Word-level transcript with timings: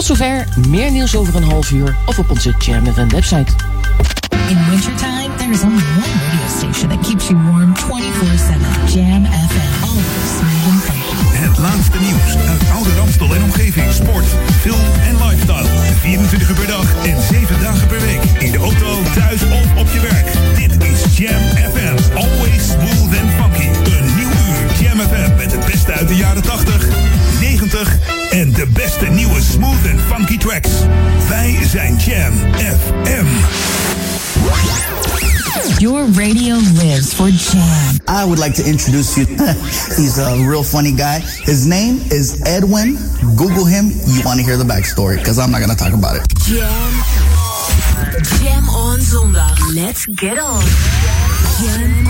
Tot 0.00 0.18
zover, 0.18 0.44
meer 0.68 0.90
nieuws 0.90 1.16
over 1.16 1.34
een 1.34 1.42
half 1.42 1.70
uur 1.70 1.96
of 2.06 2.18
op 2.18 2.30
onze 2.30 2.54
Jam 2.58 2.92
FM 2.94 3.08
website. 3.08 3.52
In 4.48 4.58
wintertime, 4.70 5.34
there 5.36 5.50
is 5.50 5.62
only 5.62 5.84
one 6.04 6.14
radio 6.26 6.48
station 6.58 6.88
that 6.88 7.00
keeps 7.08 7.28
you 7.28 7.38
warm 7.50 7.72
24-7. 7.76 7.82
Jam 8.94 9.24
FM. 9.24 9.72
Always 9.82 10.28
smooth 10.38 10.68
and 10.70 10.82
funky. 10.82 11.38
Het 11.44 11.58
laatste 11.58 11.98
nieuws 12.00 12.48
uit 12.48 12.62
oude 12.72 12.94
Ramstel 12.94 13.34
en 13.34 13.42
omgeving. 13.42 13.92
Sport, 13.92 14.24
film 14.60 14.86
en 15.08 15.26
lifestyle. 15.26 15.68
24 16.00 16.48
uur 16.48 16.54
per 16.54 16.66
dag 16.66 17.04
en 17.04 17.22
7 17.22 17.60
dagen 17.62 17.88
per 17.88 18.00
week. 18.00 18.22
In 18.38 18.52
de 18.52 18.58
auto, 18.58 19.02
thuis 19.14 19.42
of 19.42 19.76
op 19.76 19.88
je 19.92 20.00
werk. 20.00 20.28
Dit 20.54 20.84
is 20.90 21.16
Jam 21.18 21.42
FM. 21.72 22.16
Always 22.16 22.62
smooth 22.70 23.12
and 23.20 23.30
funky. 23.38 23.68
Een 23.96 24.06
nieuw 24.16 24.32
uur 24.46 24.64
Jam 24.80 24.98
FM 24.98 25.36
met 25.36 25.52
het 25.52 25.66
beste 25.66 25.92
uit 25.92 26.08
de 26.08 26.16
jaren 26.16 26.42
80, 26.42 26.88
90 27.40 27.98
en 28.08 28.19
de 28.60 28.66
beste 28.66 29.06
nieuwe 29.06 29.40
smooth 29.42 29.90
and 29.90 30.00
funky 30.00 30.36
tracks. 30.36 30.70
Wij 31.28 31.58
zijn 31.66 31.96
Jam 31.96 32.32
FM. 32.54 33.26
Your 35.78 36.04
radio 36.12 36.56
lives 36.72 37.14
for 37.14 37.28
Jam. 37.28 38.20
I 38.22 38.24
would 38.24 38.38
like 38.38 38.62
to 38.62 38.68
introduce 38.68 39.20
you. 39.20 39.26
He's 39.96 40.18
a 40.18 40.34
real 40.36 40.62
funny 40.62 40.92
guy. 40.92 41.20
His 41.44 41.64
name 41.64 42.00
is 42.10 42.40
Edwin. 42.42 42.98
Google 43.36 43.66
him. 43.66 43.92
You 44.06 44.22
want 44.24 44.38
to 44.38 44.44
hear 44.44 44.58
the 44.58 44.72
backstory 44.74 45.16
because 45.16 45.38
I'm 45.38 45.50
not 45.50 45.60
going 45.60 45.76
to 45.76 45.84
talk 45.84 45.94
about 45.94 46.16
it. 46.16 46.28
Jam. 46.44 46.92
Jam 48.38 48.68
on 48.68 48.98
zondag. 49.00 49.74
Let's 49.74 50.04
get 50.06 50.38
on. 50.38 50.62
Jam 51.60 52.06
on. 52.06 52.09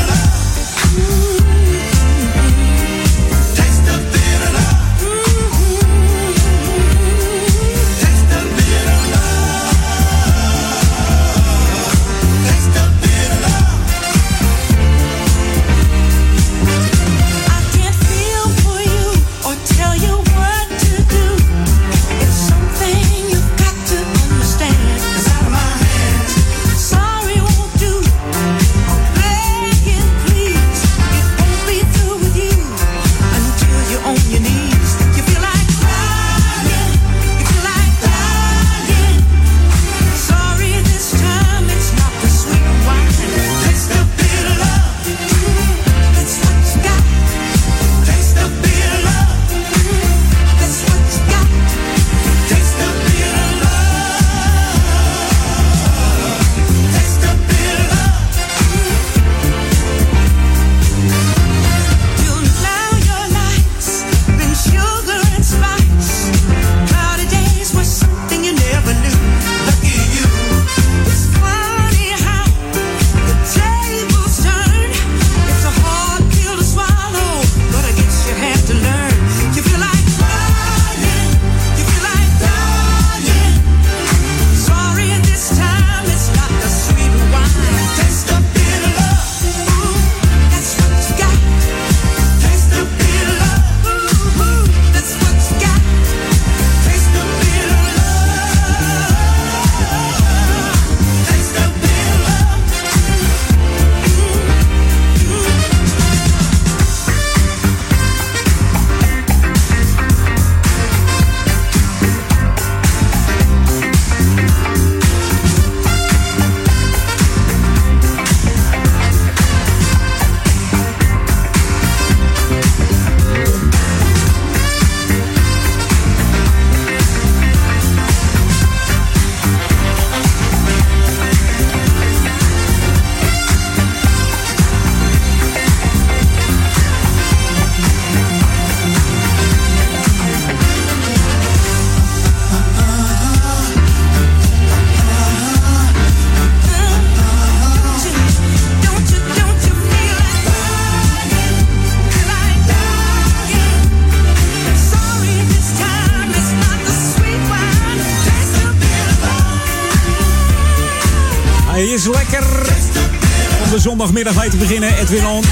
De 163.71 163.79
zondagmiddag 163.79 164.35
mee 164.35 164.49
te 164.49 164.57
beginnen. 164.57 164.97
Edwin 164.97 165.25
On. 165.25 165.43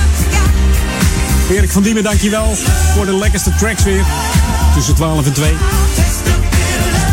Erik 1.50 1.72
van 1.72 1.84
Diemen, 1.84 2.04
dankjewel 2.04 2.56
voor 2.96 3.06
de 3.06 3.16
lekkerste 3.16 3.56
tracks 3.56 3.84
weer. 3.84 4.04
Tussen 4.76 4.96
12 4.96 5.26
en 5.26 5.34
2. 5.34 5.52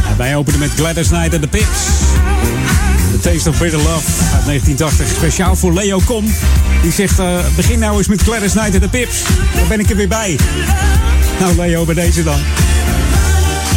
En 0.08 0.16
wij 0.16 0.36
openen 0.36 0.58
met 0.58 0.70
Gladys 0.76 1.08
Knight 1.08 1.34
en 1.34 1.40
de 1.40 1.48
Pips. 1.48 1.78
The 3.12 3.18
Taste 3.20 3.48
of 3.48 3.58
Bitter 3.58 3.78
Love 3.78 4.10
uit 4.34 4.44
1980. 4.46 5.08
Speciaal 5.16 5.56
voor 5.56 5.72
Leo 5.72 6.00
Kom. 6.04 6.24
Die 6.82 6.92
zegt, 6.92 7.18
eh, 7.18 7.38
begin 7.56 7.78
nou 7.78 7.98
eens 7.98 8.08
met 8.08 8.22
Gladys 8.22 8.52
Knight 8.52 8.74
en 8.74 8.80
de 8.80 8.88
Pips. 8.88 9.22
Dan 9.54 9.68
ben 9.68 9.80
ik 9.80 9.90
er 9.90 9.96
weer 9.96 10.08
bij. 10.08 10.38
Nou 11.40 11.56
Leo, 11.56 11.84
bij 11.84 11.94
deze 11.94 12.22
dan. 12.22 12.38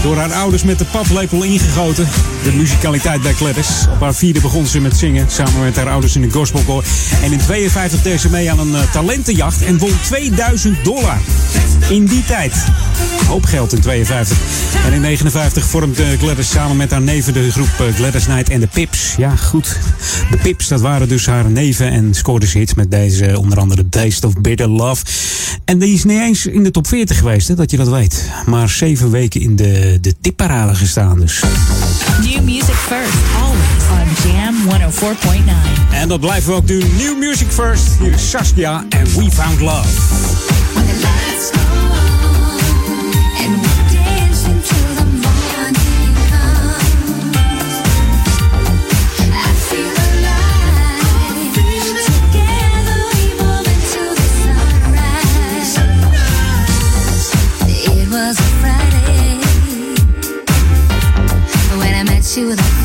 Door 0.01 0.17
haar 0.17 0.33
ouders 0.33 0.63
met 0.63 0.77
de 0.79 0.85
paplepel 0.85 1.43
ingegoten. 1.43 2.07
De 2.43 2.51
muzikaliteit 2.53 3.21
bij 3.21 3.33
Gladys. 3.33 3.85
Op 3.93 3.99
haar 3.99 4.15
vierde 4.15 4.41
begon 4.41 4.67
ze 4.67 4.79
met 4.79 4.97
zingen. 4.97 5.25
Samen 5.29 5.63
met 5.63 5.75
haar 5.75 5.89
ouders 5.89 6.15
in 6.15 6.23
een 6.23 6.31
gospelkoor. 6.31 6.83
En 7.23 7.31
in 7.31 7.37
52 7.37 8.01
deed 8.01 8.19
ze 8.19 8.29
mee 8.29 8.51
aan 8.51 8.59
een 8.59 8.75
eh, 8.75 8.91
talentenjacht. 8.91 9.63
En 9.63 9.77
won 9.77 9.91
2000 10.03 10.83
dollar. 10.83 11.17
In 11.89 12.05
die 12.05 12.25
tijd. 12.25 12.53
Hoop 13.27 13.45
geld 13.45 13.73
in 13.73 13.81
52. 13.81 14.37
En 14.85 14.93
in 14.93 15.01
59 15.01 15.65
vormde 15.65 16.17
Gladys 16.17 16.49
samen 16.49 16.77
met 16.77 16.91
haar 16.91 17.01
neven 17.01 17.33
de 17.33 17.51
groep 17.51 17.69
eh, 17.79 17.95
Gladys 17.95 18.25
Knight 18.25 18.49
en 18.49 18.59
de 18.59 18.67
Pips. 18.67 19.15
Ja, 19.17 19.35
goed. 19.35 19.79
De 20.31 20.37
Pips, 20.37 20.67
dat 20.67 20.81
waren 20.81 21.07
dus 21.07 21.25
haar 21.25 21.49
neven. 21.49 21.91
En 21.91 22.13
scoorde 22.13 22.47
ze 22.47 22.57
hits 22.57 22.73
met 22.73 22.91
deze, 22.91 23.39
onder 23.39 23.59
andere 23.59 23.89
Taste 23.89 24.27
of 24.27 24.33
Bitter 24.33 24.67
Love. 24.67 25.05
En 25.65 25.79
die 25.79 25.93
is 25.93 26.03
niet 26.03 26.19
eens 26.19 26.45
in 26.45 26.63
de 26.63 26.71
top 26.71 26.87
40 26.87 27.17
geweest, 27.17 27.47
hè, 27.47 27.55
dat 27.55 27.71
je 27.71 27.77
dat 27.77 27.89
weet. 27.89 28.31
Maar 28.45 28.69
zeven 28.69 29.11
weken 29.11 29.41
in 29.41 29.55
de, 29.55 29.97
de 30.01 30.13
tipparade 30.21 30.75
gestaan 30.75 31.19
dus. 31.19 31.43
New 32.29 32.41
music 32.43 32.75
first, 32.75 33.17
always 33.41 33.89
on 33.89 34.07
Jam 34.31 34.55
104.9. 34.69 35.93
En 35.93 36.07
dat 36.07 36.19
blijven 36.19 36.51
we 36.51 36.57
ook 36.57 36.67
doen. 36.67 36.95
New 36.97 37.17
Music 37.17 37.51
First. 37.51 37.83
Hier 37.99 38.11
is 38.11 38.29
Saskia 38.29 38.85
en 38.89 39.05
We 39.05 39.31
Found 39.31 39.59
Love. 39.59 39.63
love. 39.63 39.87
you 62.39 62.78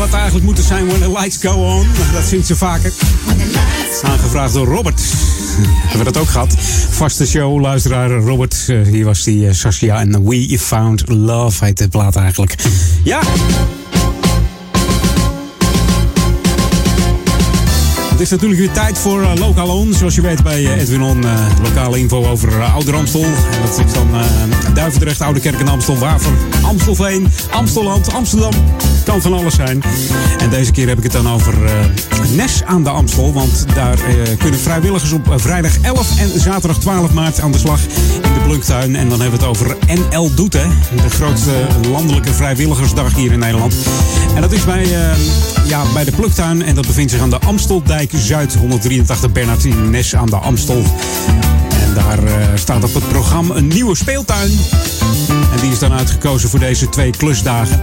had 0.00 0.12
eigenlijk 0.12 0.44
moeten 0.44 0.64
zijn 0.64 0.86
When 0.86 1.00
the 1.00 1.10
Lights 1.10 1.36
Go 1.40 1.52
On. 1.52 1.86
Dat 2.12 2.22
zingt 2.24 2.46
ze 2.46 2.56
vaker. 2.56 2.92
Aangevraagd 4.02 4.52
door 4.52 4.66
Robert. 4.66 5.00
Hebben 5.88 6.06
we 6.06 6.12
dat 6.12 6.22
ook 6.22 6.28
gehad? 6.28 6.54
Vaste 6.90 7.26
show, 7.26 7.60
luisteraar 7.60 8.10
Robert. 8.10 8.64
Eh, 8.68 8.82
hier 8.82 9.04
was 9.04 9.22
die 9.22 9.48
eh, 9.48 9.54
Saskia 9.54 10.00
en 10.00 10.28
We 10.28 10.58
Found 10.58 11.08
Love 11.08 11.64
heet 11.64 11.78
de 11.78 11.88
plaat 11.88 12.16
eigenlijk. 12.16 12.54
Ja, 13.04 13.20
Het 18.20 18.28
is 18.32 18.34
natuurlijk 18.40 18.60
weer 18.60 18.84
tijd 18.84 18.98
voor 18.98 19.20
uh, 19.20 19.30
Lokaal 19.34 19.68
On. 19.68 19.94
Zoals 19.94 20.14
je 20.14 20.20
weet 20.20 20.42
bij 20.42 20.62
uh, 20.62 20.80
Edwin 20.80 21.02
On, 21.02 21.22
uh, 21.22 21.46
lokale 21.62 21.98
info 21.98 22.26
over 22.26 22.52
uh, 22.52 22.74
Amstel. 22.74 23.24
En 23.24 23.60
dat 23.62 23.86
is 23.86 23.92
dan 23.92 24.08
Duivendrecht, 24.74 25.20
Oude 25.20 25.40
Kerk 25.40 25.60
en 25.60 25.68
Amstel, 25.68 25.98
Waver, 25.98 26.32
Amstelveen, 26.62 27.28
Amstelland, 27.50 28.12
Amsterdam. 28.12 28.52
Kan 29.04 29.22
van 29.22 29.32
alles 29.32 29.54
zijn. 29.54 29.82
En 30.38 30.50
deze 30.50 30.72
keer 30.72 30.88
heb 30.88 30.96
ik 30.96 31.02
het 31.02 31.12
dan 31.12 31.28
over 31.28 31.54
Nes 32.34 32.62
aan 32.64 32.84
de 32.84 32.90
Amstel. 32.90 33.32
Want 33.32 33.64
daar 33.74 33.98
kunnen 34.38 34.60
vrijwilligers 34.60 35.12
op 35.12 35.34
vrijdag 35.36 35.80
11 35.82 36.18
en 36.20 36.40
zaterdag 36.40 36.78
12 36.78 37.12
maart 37.12 37.40
aan 37.40 37.52
de 37.52 37.58
slag 37.58 37.80
in 38.22 38.34
de 38.34 38.40
Bluktuin. 38.44 38.96
En 38.96 39.08
dan 39.08 39.20
hebben 39.20 39.40
we 39.40 39.46
het 39.46 39.56
over 39.56 39.76
NL 39.86 40.34
Doet. 40.34 40.52
De 40.52 41.10
grootste 41.10 41.52
landelijke 41.90 42.34
vrijwilligersdag 42.34 43.14
hier 43.14 43.32
in 43.32 43.38
Nederland. 43.38 43.74
En 44.34 44.40
dat 44.40 44.52
is 44.52 44.64
bij, 44.64 44.86
ja, 45.66 45.82
bij 45.94 46.04
de 46.04 46.12
Pluktuin. 46.12 46.62
En 46.62 46.74
dat 46.74 46.86
bevindt 46.86 47.10
zich 47.12 47.20
aan 47.20 47.30
de 47.30 47.40
Amsteldijk 47.40 48.09
Zuid 48.12 48.54
183 48.54 49.32
Bernard 49.32 49.64
in 49.64 49.90
Nes 49.90 50.16
aan 50.16 50.26
de 50.26 50.36
Amstel. 50.36 50.82
En 51.82 51.94
daar 51.94 52.24
uh, 52.24 52.32
staat 52.54 52.84
op 52.84 52.94
het 52.94 53.08
programma 53.08 53.54
een 53.54 53.68
nieuwe 53.68 53.96
speeltuin. 53.96 54.50
En 55.28 55.60
die 55.60 55.70
is 55.70 55.78
dan 55.78 55.92
uitgekozen 55.92 56.48
voor 56.48 56.58
deze 56.58 56.88
twee 56.88 57.10
klusdagen. 57.10 57.80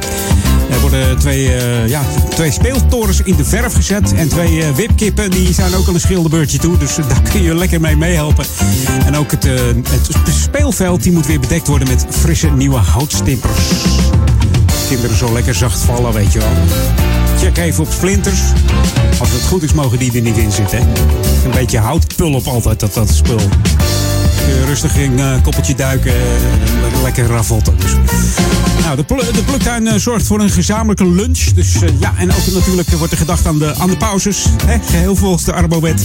Er 0.69 0.79
worden 0.79 1.19
twee, 1.19 1.45
uh, 1.45 1.87
ja, 1.87 2.01
twee 2.29 2.51
speeltorens 2.51 3.21
in 3.21 3.35
de 3.35 3.45
verf 3.45 3.73
gezet. 3.73 4.13
En 4.13 4.29
twee 4.29 4.57
uh, 4.57 4.69
wipkippen, 4.75 5.31
die 5.31 5.53
zijn 5.53 5.75
ook 5.75 5.87
al 5.87 5.93
een 5.93 5.99
schilderbeurtje 5.99 6.57
toe. 6.57 6.77
Dus 6.77 6.95
daar 6.95 7.21
kun 7.31 7.41
je 7.41 7.55
lekker 7.55 7.81
mee 7.81 7.95
meehelpen. 7.95 8.45
En 9.05 9.17
ook 9.17 9.31
het, 9.31 9.43
het 9.89 10.09
speelveld 10.41 11.03
die 11.03 11.11
moet 11.11 11.25
weer 11.25 11.39
bedekt 11.39 11.67
worden 11.67 11.87
met 11.87 12.05
frisse 12.09 12.49
nieuwe 12.49 12.77
houtstippers. 12.77 13.59
Kinderen 14.87 15.17
zo 15.17 15.33
lekker 15.33 15.55
zacht 15.55 15.79
vallen, 15.79 16.13
weet 16.13 16.33
je 16.33 16.39
wel. 16.39 17.26
Check 17.37 17.57
even 17.57 17.83
op 17.83 17.91
splinters. 17.91 18.41
Als 19.19 19.31
het 19.31 19.43
goed 19.43 19.63
is, 19.63 19.73
mogen 19.73 19.99
die 19.99 20.15
er 20.15 20.21
niet 20.21 20.37
in 20.37 20.51
zitten. 20.51 20.79
Een 20.79 21.51
beetje 21.53 21.77
houtpulp 21.77 22.47
altijd, 22.47 22.79
dat, 22.79 22.93
dat 22.93 23.09
spul. 23.09 23.39
Uh, 24.47 24.63
rustig 24.65 24.95
in 24.95 25.19
uh, 25.19 25.33
koppeltje 25.43 25.75
duiken, 25.75 26.13
uh, 26.13 27.01
lekker 27.03 27.25
ravotten. 27.25 27.73
Dus. 27.79 27.91
Nou, 28.83 28.95
de, 28.95 29.05
de 29.33 29.43
pluktuin 29.45 29.99
zorgt 29.99 30.27
voor 30.27 30.39
een 30.39 30.49
gezamenlijke 30.49 31.09
lunch. 31.09 31.39
Dus 31.39 31.73
ja, 31.99 32.13
en 32.17 32.31
ook 32.31 32.45
natuurlijk 32.53 32.89
wordt 32.89 33.11
er 33.11 33.17
gedacht 33.17 33.45
aan 33.45 33.59
de, 33.59 33.75
aan 33.75 33.89
de 33.89 33.97
pauzes. 33.97 34.45
Hè? 34.65 34.79
Geheel 34.79 35.15
volgens 35.15 35.43
de 35.43 35.53
Arbowet 35.53 36.03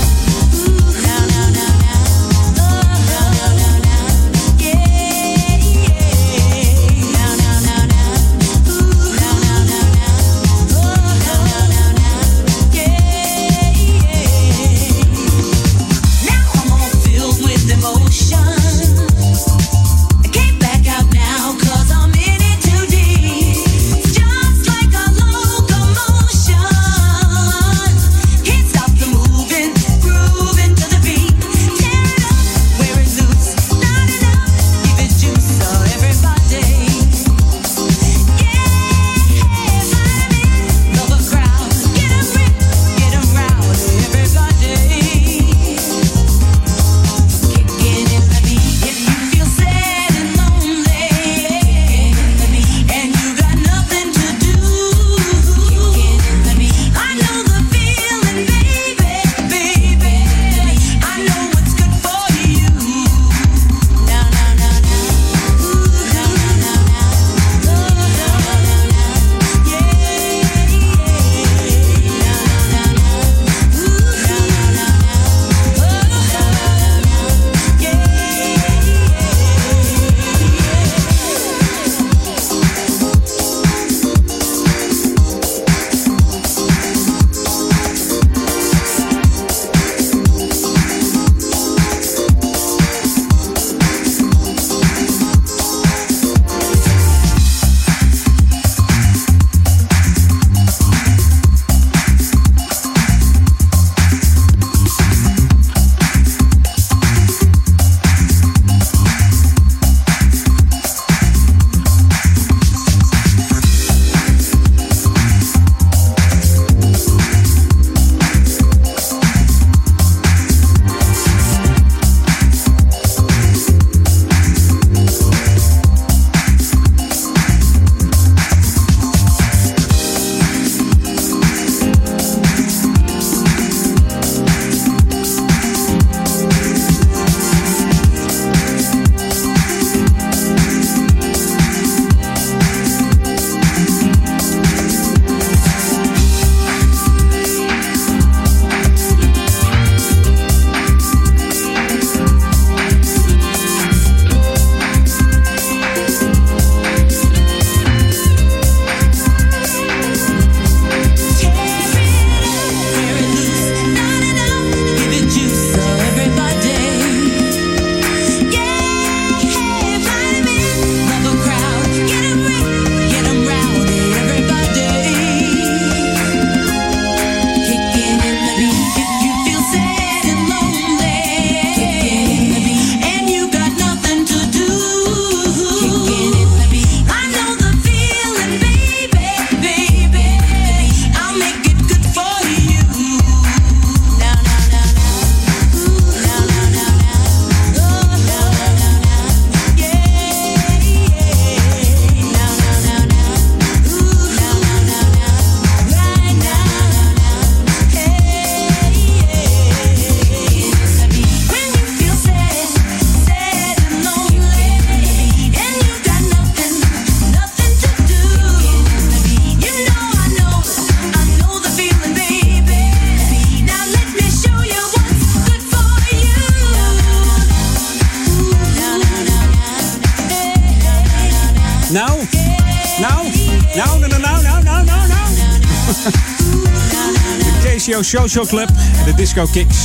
Social 238.04 238.46
Club, 238.46 238.68
de 239.04 239.14
Disco 239.14 239.46
Kicks. 239.52 239.76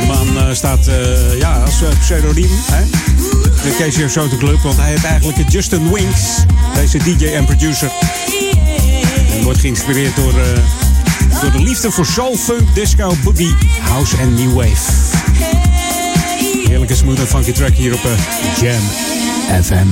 De 0.00 0.06
man 0.06 0.36
eh, 0.36 0.54
staat 0.54 0.86
eh, 0.86 1.38
ja, 1.38 1.62
als 1.64 1.82
eh, 1.82 1.88
pseudoniem, 2.00 2.50
hè? 2.72 2.84
de 3.62 3.76
Casio 3.78 4.08
Social 4.08 4.38
Club, 4.38 4.60
want 4.60 4.76
hij 4.76 4.88
heet 4.88 5.04
eigenlijk 5.04 5.50
Justin 5.50 5.92
Winks, 5.92 6.44
deze 6.74 6.98
DJ 6.98 7.26
en 7.26 7.44
producer. 7.44 7.90
En 9.36 9.42
wordt 9.42 9.58
geïnspireerd 9.58 10.16
door, 10.16 10.32
door 11.40 11.52
de 11.52 11.62
liefde 11.62 11.90
voor 11.90 12.06
soul, 12.06 12.36
funk, 12.36 12.74
disco, 12.74 13.14
boogie, 13.22 13.54
house 13.80 14.16
en 14.16 14.34
new 14.34 14.52
wave. 14.52 15.16
Heerlijke 16.68 16.94
smooth 16.94 17.18
en 17.18 17.26
funky 17.26 17.52
track 17.52 17.74
hier 17.74 17.94
op 17.94 18.08
Jam 18.60 19.09
FM. 19.50 19.86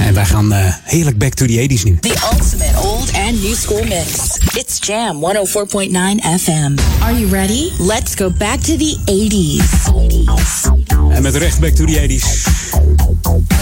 En 0.00 0.14
wij 0.14 0.24
gaan 0.24 0.52
eh, 0.52 0.74
heerlijk 0.82 1.18
back 1.18 1.34
to 1.34 1.46
the 1.46 1.68
80s 1.68 1.82
nu. 1.82 1.98
The 2.00 2.28
ultimate 2.32 2.80
old 2.82 3.12
and 3.12 3.42
new 3.42 3.54
school 3.54 3.84
mix. 3.84 4.38
It's 4.54 4.86
Jam 4.86 5.24
104.9 5.24 5.90
FM. 6.40 6.74
Are 7.02 7.18
you 7.18 7.30
ready? 7.30 7.70
Let's 7.78 8.14
go 8.14 8.30
back 8.38 8.60
to 8.60 8.76
the 8.76 8.96
80s. 9.04 9.92
En 11.10 11.22
met 11.22 11.36
recht 11.36 11.60
back 11.60 11.70
to 11.70 11.84
the 11.84 12.08
80s. 12.08 12.48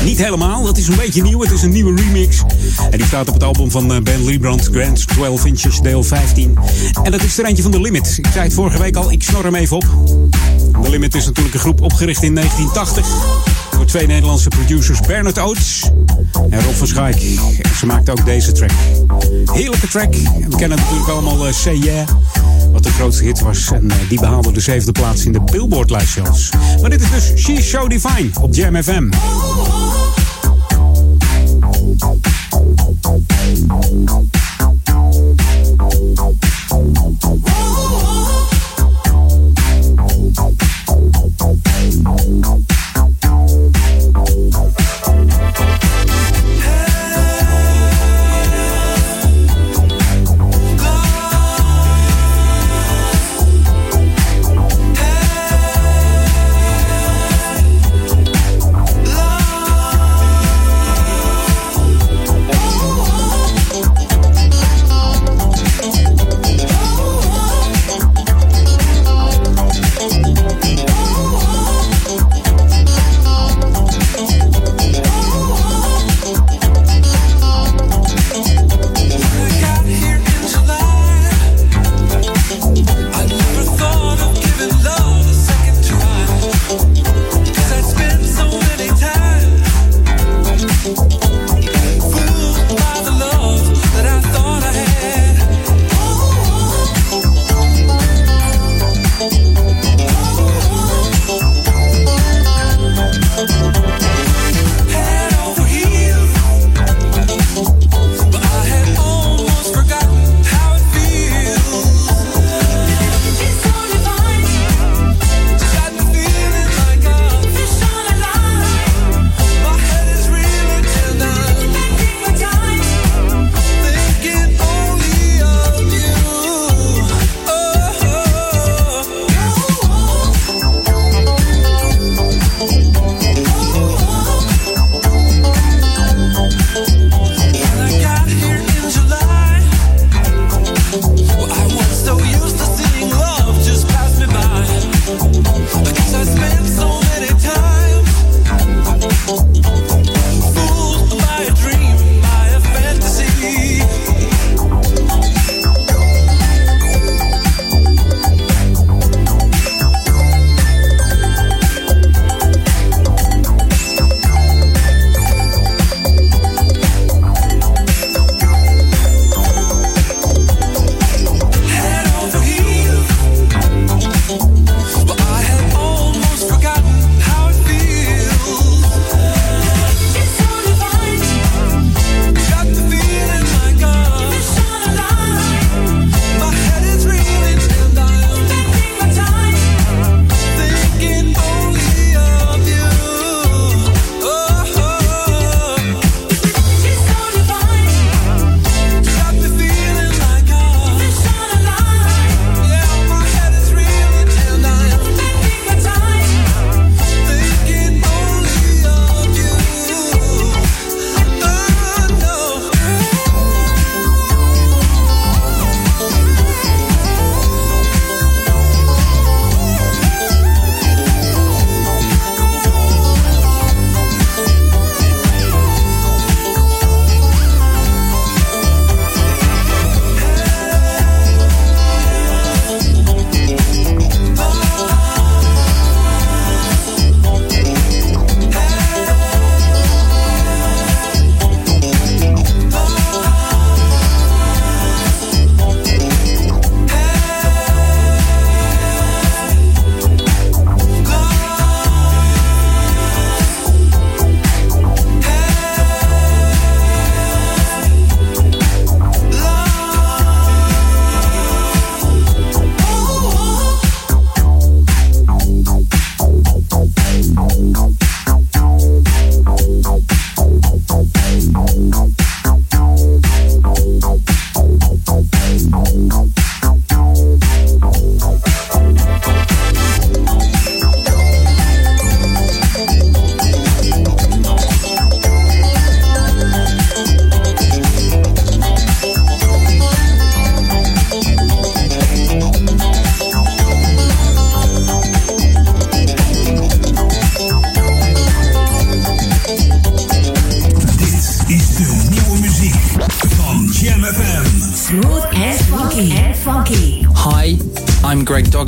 Niet 0.05 0.19
helemaal, 0.19 0.63
dat 0.63 0.79
is 0.79 0.89
een 0.89 0.97
beetje 0.97 1.23
nieuw. 1.23 1.41
Het 1.41 1.51
is 1.51 1.63
een 1.63 1.73
nieuwe 1.73 2.03
remix. 2.03 2.43
En 2.91 2.99
die 2.99 3.07
staat 3.07 3.29
op 3.29 3.35
het 3.35 3.43
album 3.43 3.71
van 3.71 3.93
eh, 3.93 4.01
Ben 4.01 4.25
Liebrand, 4.25 4.69
Grand 4.73 5.09
12 5.09 5.45
Inches, 5.45 5.81
deel 5.81 6.03
15. 6.03 6.59
En 7.03 7.11
dat 7.11 7.23
is 7.23 7.39
er 7.39 7.45
eentje 7.45 7.63
van 7.63 7.73
The 7.73 7.81
Limit. 7.81 8.15
Ik 8.19 8.27
zei 8.33 8.45
het 8.45 8.55
vorige 8.55 8.79
week 8.79 8.97
al, 8.97 9.11
ik 9.11 9.23
snor 9.23 9.45
hem 9.45 9.55
even 9.55 9.77
op. 9.77 9.87
The 10.83 10.91
Limit 10.91 11.15
is 11.15 11.27
natuurlijk 11.27 11.55
een 11.55 11.61
groep 11.61 11.81
opgericht 11.81 12.23
in 12.23 12.35
1980 12.35 13.68
voor 13.79 13.87
twee 13.87 14.07
Nederlandse 14.07 14.49
producers 14.49 15.01
Bernard 15.01 15.39
Oates 15.39 15.91
en 16.51 16.63
Rob 16.63 16.75
van 16.75 16.87
Schaik. 16.87 17.17
Ze 17.77 17.87
maakten 17.87 18.13
ook 18.19 18.25
deze 18.25 18.53
track. 18.53 18.71
Heerlijke 19.53 19.89
track. 19.89 20.15
We 20.49 20.57
kennen 20.57 20.79
natuurlijk 20.79 21.09
allemaal 21.09 21.47
eh, 21.47 21.67
uh, 21.67 21.83
Yeah, 21.83 22.09
wat 22.73 22.83
de 22.83 22.91
grootste 22.91 23.25
hit 23.25 23.41
was. 23.41 23.71
En 23.73 23.91
eh, 23.91 23.97
die 24.09 24.21
behaalde 24.21 24.53
de 24.53 24.61
zevende 24.61 24.93
plaats 24.93 25.25
in 25.25 25.33
de 25.33 25.41
Billboard-lijst. 25.41 26.19
Maar 26.81 26.91
dit 26.91 27.01
is 27.01 27.11
dus 27.11 27.43
She's 27.43 27.65
Show 27.65 27.91
Divine 27.91 28.31
op 28.41 28.55
Jam 28.55 28.83
FM. 28.83 29.09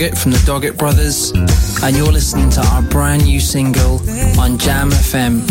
Doggett 0.00 0.16
from 0.16 0.30
the 0.30 0.38
Doggett 0.38 0.78
Brothers, 0.78 1.30
and 1.82 1.94
you're 1.94 2.10
listening 2.10 2.48
to 2.52 2.62
our 2.68 2.80
brand 2.80 3.26
new 3.26 3.38
single 3.38 3.96
on 4.40 4.56
Jam 4.56 4.88
FM, 4.88 5.46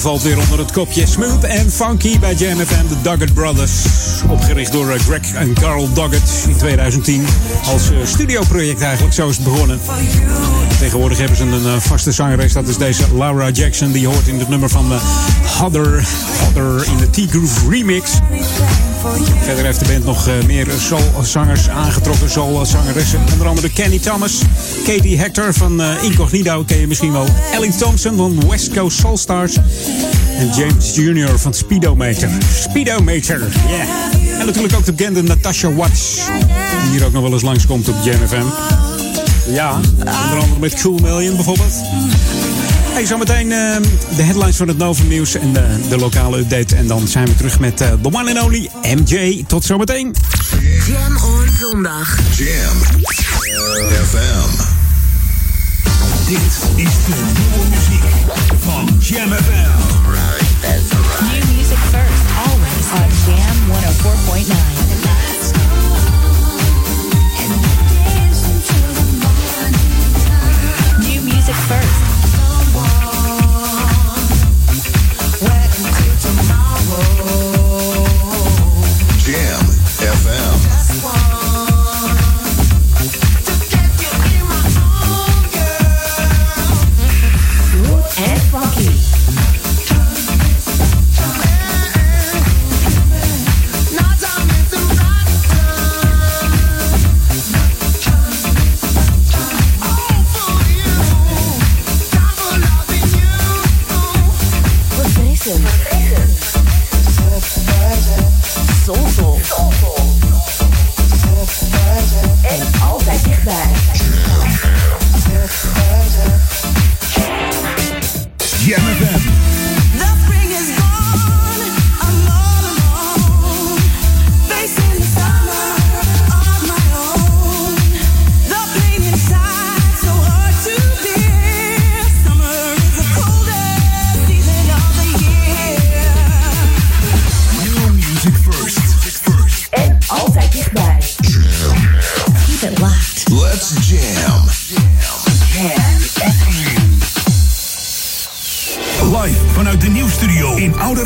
valt 0.00 0.22
weer 0.22 0.38
onder 0.38 0.58
het 0.58 0.72
kopje 0.72 1.06
Smooth 1.06 1.44
en 1.44 1.72
Funky 1.72 2.18
bij 2.18 2.34
Jam 2.34 2.58
FM, 2.58 2.88
de 2.88 2.94
Doggett 3.02 3.34
Brothers. 3.34 3.72
Opgericht 4.28 4.72
door 4.72 4.90
eh, 4.90 5.00
Greg 5.00 5.32
en 5.34 5.54
Carl 5.54 5.92
Doggett 5.92 6.30
in 6.48 6.56
2010. 6.56 7.26
Als 7.64 7.90
eh, 7.90 7.96
studioproject 8.04 8.80
eigenlijk, 8.80 9.14
zo 9.14 9.28
is 9.28 9.36
het 9.36 9.44
begonnen. 9.44 9.80
Tegenwoordig 10.78 11.18
hebben 11.18 11.36
ze 11.36 11.42
een 11.42 11.66
eh, 11.66 11.80
vaste 11.80 12.12
zangeres, 12.12 12.52
dat 12.52 12.68
is 12.68 12.76
deze 12.76 13.02
Laura 13.14 13.50
Jackson. 13.50 13.92
Die 13.92 14.06
hoort 14.06 14.26
in 14.26 14.38
het 14.38 14.48
nummer 14.48 14.68
van 14.68 14.92
Hodder, 15.58 16.08
Hodder 16.44 16.86
in 16.86 16.96
de 16.96 17.10
T-Groove 17.10 17.68
remix. 17.70 18.10
Verder 19.42 19.64
heeft 19.64 19.78
de 19.78 19.92
band 19.92 20.04
nog 20.04 20.28
meer 20.46 20.66
soulzangers 20.78 21.68
aangetrokken, 21.68 22.30
soulzangeressen. 22.30 23.20
Onder 23.32 23.46
andere 23.46 23.72
Kenny 23.72 23.98
Thomas, 23.98 24.42
Katie 24.88 25.18
Hector 25.18 25.54
van 25.54 25.80
eh, 25.80 26.02
Incognito, 26.02 26.64
ken 26.66 26.78
je 26.78 26.86
misschien 26.86 27.12
wel. 27.12 27.26
Ellie 27.52 27.76
Thompson 27.76 28.16
van 28.16 28.48
West 28.48 28.74
Coast 28.74 28.98
Soul 28.98 29.16
Stars. 29.16 29.56
En 30.38 30.50
James 30.56 30.94
Jr. 30.94 31.38
van 31.38 31.54
Speedometer. 31.54 32.30
Speedometer, 32.54 33.42
yeah. 33.68 34.40
En 34.40 34.46
natuurlijk 34.46 34.74
ook 34.74 34.84
de 34.84 34.92
bekende 34.92 35.22
Natasha 35.22 35.72
Watts. 35.72 36.14
Die 36.82 36.90
hier 36.90 37.04
ook 37.04 37.12
nog 37.12 37.22
wel 37.22 37.32
eens 37.32 37.42
langskomt 37.42 37.88
op 37.88 37.94
Jam 38.04 38.28
FM. 38.28 38.44
Ja, 39.52 39.80
onder 39.98 40.38
andere 40.38 40.60
met 40.60 40.80
Cool 40.80 40.98
Million 40.98 41.34
bijvoorbeeld. 41.34 41.74
Hey, 42.92 43.06
zometeen 43.06 43.52
eh, 43.52 43.76
de 44.16 44.22
headlines 44.22 44.56
van 44.56 44.68
het 44.68 44.78
Novum 44.78 45.08
Nieuws 45.08 45.34
en 45.34 45.52
de, 45.52 45.66
de 45.88 45.96
lokale 45.96 46.38
update. 46.38 46.76
En 46.76 46.86
dan 46.86 47.08
zijn 47.08 47.26
we 47.26 47.34
terug 47.34 47.58
met 47.58 47.80
eh, 47.80 47.92
the 48.02 48.12
one 48.12 48.34
and 48.34 48.42
only 48.42 48.70
MJ. 48.82 49.44
Tot 49.46 49.64
zometeen. 49.64 50.14
Jam 50.86 51.16
on 51.16 51.48
zondag. 51.58 52.18
Jam 52.36 52.76
FM. 54.04 54.67
Dit 56.28 56.36
is 56.76 57.04
de 57.04 57.32
nieuwe 57.38 57.68
muziek 57.68 58.04
van 58.58 58.88
Jam 59.00 59.32
FM. 59.32 59.70
New 61.24 61.56
music 61.56 61.78
first, 61.78 62.24
always 62.44 62.90
on 62.92 63.34
Jam 63.34 63.56
104.9. 63.68 64.87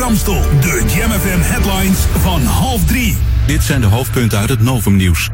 Amstel. 0.01 0.41
De 0.61 0.83
Jam 0.95 1.11
FM 1.11 1.39
headlines 1.41 1.97
van 2.21 2.41
half 2.41 2.85
drie. 2.85 3.17
Dit 3.45 3.63
zijn 3.63 3.81
de 3.81 3.87
hoofdpunten 3.87 4.39
uit 4.39 4.49
het 4.49 4.61
Novumnieuws. 4.61 5.29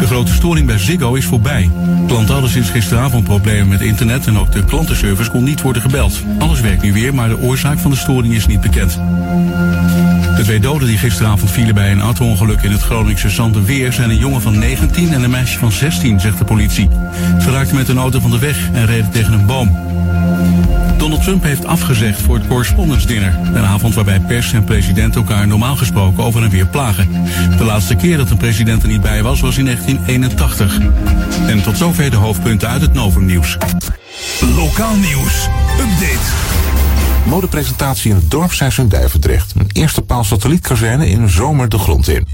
De 0.00 0.06
grote 0.06 0.32
storing 0.32 0.66
bij 0.66 0.78
Ziggo 0.78 1.14
is 1.14 1.24
voorbij. 1.24 1.70
Klanten 2.06 2.32
hadden 2.32 2.50
sinds 2.50 2.70
gisteravond 2.70 3.24
problemen 3.24 3.68
met 3.68 3.80
internet 3.80 4.26
en 4.26 4.38
ook 4.38 4.52
de 4.52 4.64
klantenservice 4.64 5.30
kon 5.30 5.44
niet 5.44 5.62
worden 5.62 5.82
gebeld. 5.82 6.22
Alles 6.38 6.60
werkt 6.60 6.82
nu 6.82 6.92
weer, 6.92 7.14
maar 7.14 7.28
de 7.28 7.38
oorzaak 7.38 7.78
van 7.78 7.90
de 7.90 7.96
storing 7.96 8.34
is 8.34 8.46
niet 8.46 8.60
bekend. 8.60 9.00
De 10.36 10.42
twee 10.42 10.60
doden 10.60 10.88
die 10.88 10.98
gisteravond 10.98 11.50
vielen 11.50 11.74
bij 11.74 11.92
een 11.92 12.00
auto-ongeluk 12.00 12.62
in 12.62 12.72
het 12.72 12.82
Groningse 12.82 13.30
Zandenweer 13.30 13.92
zijn 13.92 14.10
een 14.10 14.18
jongen 14.18 14.42
van 14.42 14.58
19 14.58 15.12
en 15.12 15.22
een 15.22 15.30
meisje 15.30 15.58
van 15.58 15.72
16, 15.72 16.20
zegt 16.20 16.38
de 16.38 16.44
politie. 16.44 16.88
Ze 17.40 17.50
raakten 17.50 17.76
met 17.76 17.88
een 17.88 17.98
auto 17.98 18.20
van 18.20 18.30
de 18.30 18.38
weg 18.38 18.70
en 18.72 18.86
reden 18.86 19.10
tegen 19.10 19.32
een 19.32 19.46
boom. 19.46 19.76
Donald 20.96 21.22
Trump 21.22 21.42
heeft 21.42 21.64
afgezegd 21.64 22.20
voor 22.20 22.34
het 22.34 22.46
Correspondence 22.46 23.06
Dinner. 23.06 23.38
Een 23.54 23.64
avond 23.64 23.94
waarbij 23.94 24.20
pers 24.20 24.52
en 24.52 24.64
president 24.64 25.16
elkaar 25.16 25.46
normaal 25.46 25.76
gesproken 25.76 26.24
over 26.24 26.42
en 26.42 26.50
weer 26.50 26.66
plagen. 26.66 27.08
De 27.56 27.64
laatste 27.64 27.94
keer 27.94 28.16
dat 28.16 28.30
een 28.30 28.36
president 28.36 28.82
er 28.82 28.88
niet 28.88 29.00
bij 29.00 29.22
was, 29.22 29.40
was 29.40 29.58
in 29.58 29.64
1981. 29.64 30.78
En 31.46 31.62
tot 31.62 31.76
zover 31.76 32.10
de 32.10 32.16
hoofdpunten 32.16 32.68
uit 32.68 32.80
het 32.80 32.92
Novumnieuws. 32.92 33.56
Lokaal 34.56 34.96
nieuws. 34.96 35.48
Update. 35.80 36.64
Modepresentatie 37.26 38.10
in 38.10 38.16
het 38.16 38.30
dorpshuis 38.30 38.78
Duivendrecht. 38.88 39.52
Een 39.56 39.70
eerste 39.72 40.02
paal 40.02 40.24
satellietkazerne 40.24 41.08
in 41.08 41.28
zomer 41.28 41.68
de 41.68 41.78
grond 41.78 42.08
in. 42.08 42.26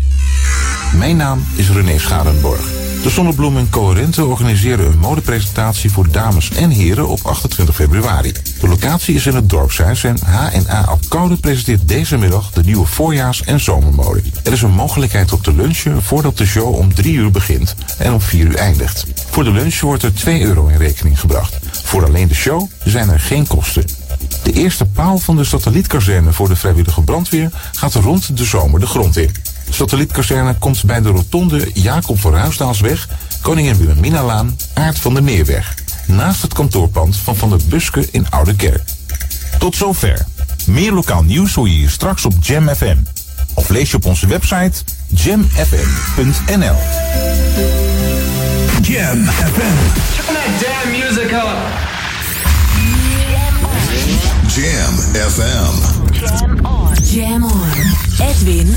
Mijn 0.96 1.16
naam 1.16 1.44
is 1.56 1.70
René 1.70 1.98
Scharenborg. 1.98 2.81
De 3.02 3.10
Zonnebloem 3.10 3.56
en 3.56 3.70
Coherente 3.70 4.24
organiseren 4.24 4.86
een 4.86 4.98
modepresentatie 4.98 5.90
voor 5.90 6.10
dames 6.10 6.50
en 6.50 6.70
heren 6.70 7.08
op 7.08 7.20
28 7.22 7.74
februari. 7.74 8.32
De 8.60 8.68
locatie 8.68 9.14
is 9.14 9.26
in 9.26 9.34
het 9.34 9.50
dorpshuis 9.50 10.04
en 10.04 10.18
H&A 10.24 10.84
Apkoude 10.84 11.36
presenteert 11.36 11.88
deze 11.88 12.18
middag 12.18 12.50
de 12.50 12.62
nieuwe 12.62 12.86
voorjaars- 12.86 13.42
en 13.42 13.60
zomermode. 13.60 14.22
Er 14.42 14.52
is 14.52 14.62
een 14.62 14.74
mogelijkheid 14.74 15.32
op 15.32 15.42
te 15.42 15.52
lunchen 15.54 16.02
voordat 16.02 16.36
de 16.38 16.46
show 16.46 16.74
om 16.74 16.94
3 16.94 17.14
uur 17.14 17.30
begint 17.30 17.74
en 17.98 18.12
om 18.12 18.20
4 18.20 18.46
uur 18.46 18.56
eindigt. 18.56 19.06
Voor 19.30 19.44
de 19.44 19.52
lunch 19.52 19.80
wordt 19.80 20.02
er 20.02 20.14
2 20.14 20.42
euro 20.42 20.66
in 20.66 20.78
rekening 20.78 21.20
gebracht. 21.20 21.58
Voor 21.84 22.04
alleen 22.04 22.28
de 22.28 22.34
show 22.34 22.70
zijn 22.84 23.08
er 23.08 23.20
geen 23.20 23.46
kosten. 23.46 23.84
De 24.42 24.52
eerste 24.52 24.84
paal 24.84 25.18
van 25.18 25.36
de 25.36 25.44
satellietkazerne 25.44 26.32
voor 26.32 26.48
de 26.48 26.56
vrijwillige 26.56 27.02
brandweer 27.02 27.50
gaat 27.72 27.94
rond 27.94 28.36
de 28.36 28.44
zomer 28.44 28.80
de 28.80 28.86
grond 28.86 29.16
in. 29.16 29.30
Satellietkazerne 29.74 30.54
komt 30.58 30.84
bij 30.84 31.00
de 31.00 31.08
rotonde 31.08 31.70
Jacob 31.74 32.20
van 32.20 32.32
Ruisdaalsweg, 32.32 33.08
Koningin 33.40 33.76
Wilhelminalaan, 33.76 34.56
Aard 34.74 34.98
van 34.98 35.14
der 35.14 35.22
Meerweg. 35.22 35.74
Naast 36.06 36.42
het 36.42 36.54
kantoorpand 36.54 37.16
van 37.16 37.36
Van 37.36 37.50
der 37.50 37.60
Buske 37.68 38.08
in 38.10 38.30
Oude 38.30 38.54
Kerk. 38.56 38.82
Tot 39.58 39.76
zover. 39.76 40.26
Meer 40.66 40.92
lokaal 40.92 41.22
nieuws 41.22 41.54
hoor 41.54 41.68
je 41.68 41.74
hier 41.74 41.90
straks 41.90 42.24
op 42.24 42.32
Jam 42.40 42.68
FM. 42.68 42.96
Of 43.54 43.68
lees 43.68 43.90
je 43.90 43.96
op 43.96 44.04
onze 44.04 44.26
website 44.26 44.72
jamfm.nl. 45.08 46.76
Jam 48.82 49.24
FM. 49.24 49.76
Turn 50.16 50.34
that 50.34 50.60
damn 50.60 50.90
music 50.90 51.32
up. 51.32 51.90
Jam 54.54 54.94
FM. 55.30 55.74
Jam 56.12 56.66
on. 56.66 56.94
Jam 57.04 57.44
on. 57.44 58.28
Edwin 58.28 58.76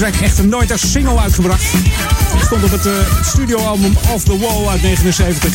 Track 0.00 0.20
echter 0.20 0.46
nooit 0.46 0.72
als 0.72 0.90
single 0.90 1.18
uitgebracht. 1.18 1.62
Stond 2.44 2.64
op 2.64 2.70
het 2.70 2.86
eh, 2.86 2.92
studioalbum 3.24 3.96
Off 4.12 4.24
the 4.24 4.38
Wall 4.38 4.66
uit 4.68 4.82
79. 4.82 5.54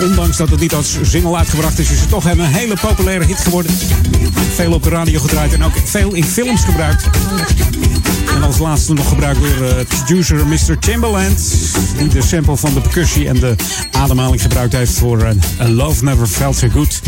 Ondanks 0.00 0.36
dat 0.36 0.50
het 0.50 0.60
niet 0.60 0.74
als 0.74 0.96
single 1.02 1.36
uitgebracht 1.36 1.78
is, 1.78 1.90
is 1.90 2.00
het 2.00 2.08
toch 2.08 2.24
een 2.24 2.40
hele 2.40 2.76
populaire 2.80 3.24
hit 3.24 3.38
geworden. 3.38 3.72
Veel 4.54 4.72
op 4.72 4.82
de 4.82 4.88
radio 4.88 5.20
gedraaid 5.20 5.52
en 5.52 5.64
ook 5.64 5.72
veel 5.84 6.12
in 6.12 6.24
films 6.24 6.64
gebruikt. 6.64 7.04
En 8.34 8.42
als 8.42 8.58
laatste 8.58 8.92
nog 8.92 9.08
gebruikt 9.08 9.40
door 9.40 9.68
eh, 9.68 9.84
producer 9.86 10.46
Mr. 10.46 10.78
Timbaland. 10.78 11.54
Die 11.98 12.08
de 12.08 12.22
sample 12.22 12.56
van 12.56 12.74
de 12.74 12.80
percussie 12.80 13.28
en 13.28 13.38
de 13.38 13.54
ademhaling 13.90 14.42
gebruikt 14.42 14.72
heeft 14.72 14.92
voor 14.92 15.22
eh, 15.22 15.34
A 15.60 15.68
Love 15.68 16.04
Never 16.04 16.26
Felt 16.26 16.56
So 16.56 16.68
Good. 16.68 17.01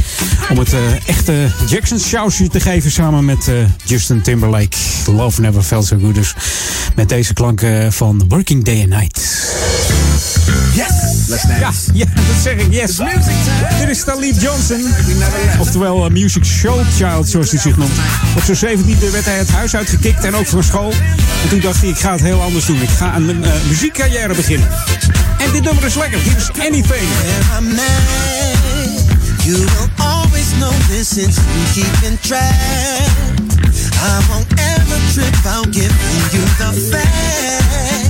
Om 0.51 0.59
het 0.59 0.73
eh, 0.73 1.09
echte 1.09 1.51
Jackson 1.69 1.99
sausje 1.99 2.49
te 2.49 2.61
geven 2.61 2.91
samen 2.91 3.25
met 3.25 3.49
eh, 3.49 3.55
Justin 3.85 4.23
Timberlake. 4.23 4.77
Love 5.07 5.41
Never 5.41 5.63
Felt 5.63 5.87
So 5.87 5.99
Good. 5.99 6.15
Dus 6.15 6.35
met 6.95 7.09
deze 7.09 7.33
klanken 7.33 7.93
van 7.93 8.25
Working 8.29 8.65
Day 8.65 8.81
and 8.81 8.89
Night. 8.89 9.21
Yes! 10.75 11.15
Let's 11.29 11.43
dance. 11.43 11.61
Ja, 11.61 11.73
ja, 11.93 12.05
dat 12.15 12.43
zeg 12.43 12.55
ik, 12.55 12.73
yes. 12.73 12.97
Dit 13.79 13.89
is 13.89 14.05
Talib 14.05 14.41
Johnson. 14.41 14.87
Oftewel 15.59 16.05
eh, 16.05 16.11
Music 16.11 16.45
Show 16.45 16.81
Child, 16.97 17.29
zoals 17.29 17.51
hij 17.51 17.61
zich 17.61 17.77
noemt. 17.77 17.93
Op 18.37 18.55
zijn 18.55 18.79
17e 18.79 19.11
werd 19.13 19.25
hij 19.25 19.39
het 19.39 19.51
huis 19.51 19.77
uitgekikt 19.77 20.25
en 20.25 20.35
ook 20.35 20.47
van 20.47 20.63
school. 20.65 20.93
En 21.43 21.49
toen 21.49 21.61
dacht 21.61 21.81
hij, 21.81 21.89
ik 21.89 21.99
ga 21.99 22.13
het 22.13 22.21
heel 22.21 22.43
anders 22.43 22.67
doen. 22.67 22.83
Ik 22.83 22.89
ga 22.89 23.17
een 23.17 23.45
eh, 23.45 23.51
muziekcarrière 23.69 24.35
beginnen. 24.35 24.69
En 25.39 25.53
dit 25.53 25.63
nummer 25.63 25.85
is 25.85 25.95
lekker. 25.95 26.19
Hier 26.19 26.37
is 26.37 26.51
Anything. 26.59 27.09
This 30.95 31.09
since 31.09 31.41
keeping 31.75 32.17
track. 32.19 32.53
I 33.99 34.27
won't 34.31 34.47
ever 34.61 34.99
trip 35.13 35.45
out 35.45 35.67
giving 35.73 36.23
you 36.31 36.45
the 36.55 36.71
facts. 36.93 38.04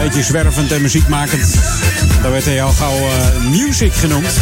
Beetje 0.03 0.23
zwervend 0.23 0.73
en 0.73 0.83
muziekmakend. 0.83 1.55
Daar 2.23 2.31
werd 2.31 2.45
hij 2.45 2.63
al 2.63 2.73
gauw 2.73 2.97
eh, 2.97 3.51
Music 3.51 3.93
genoemd. 3.93 4.33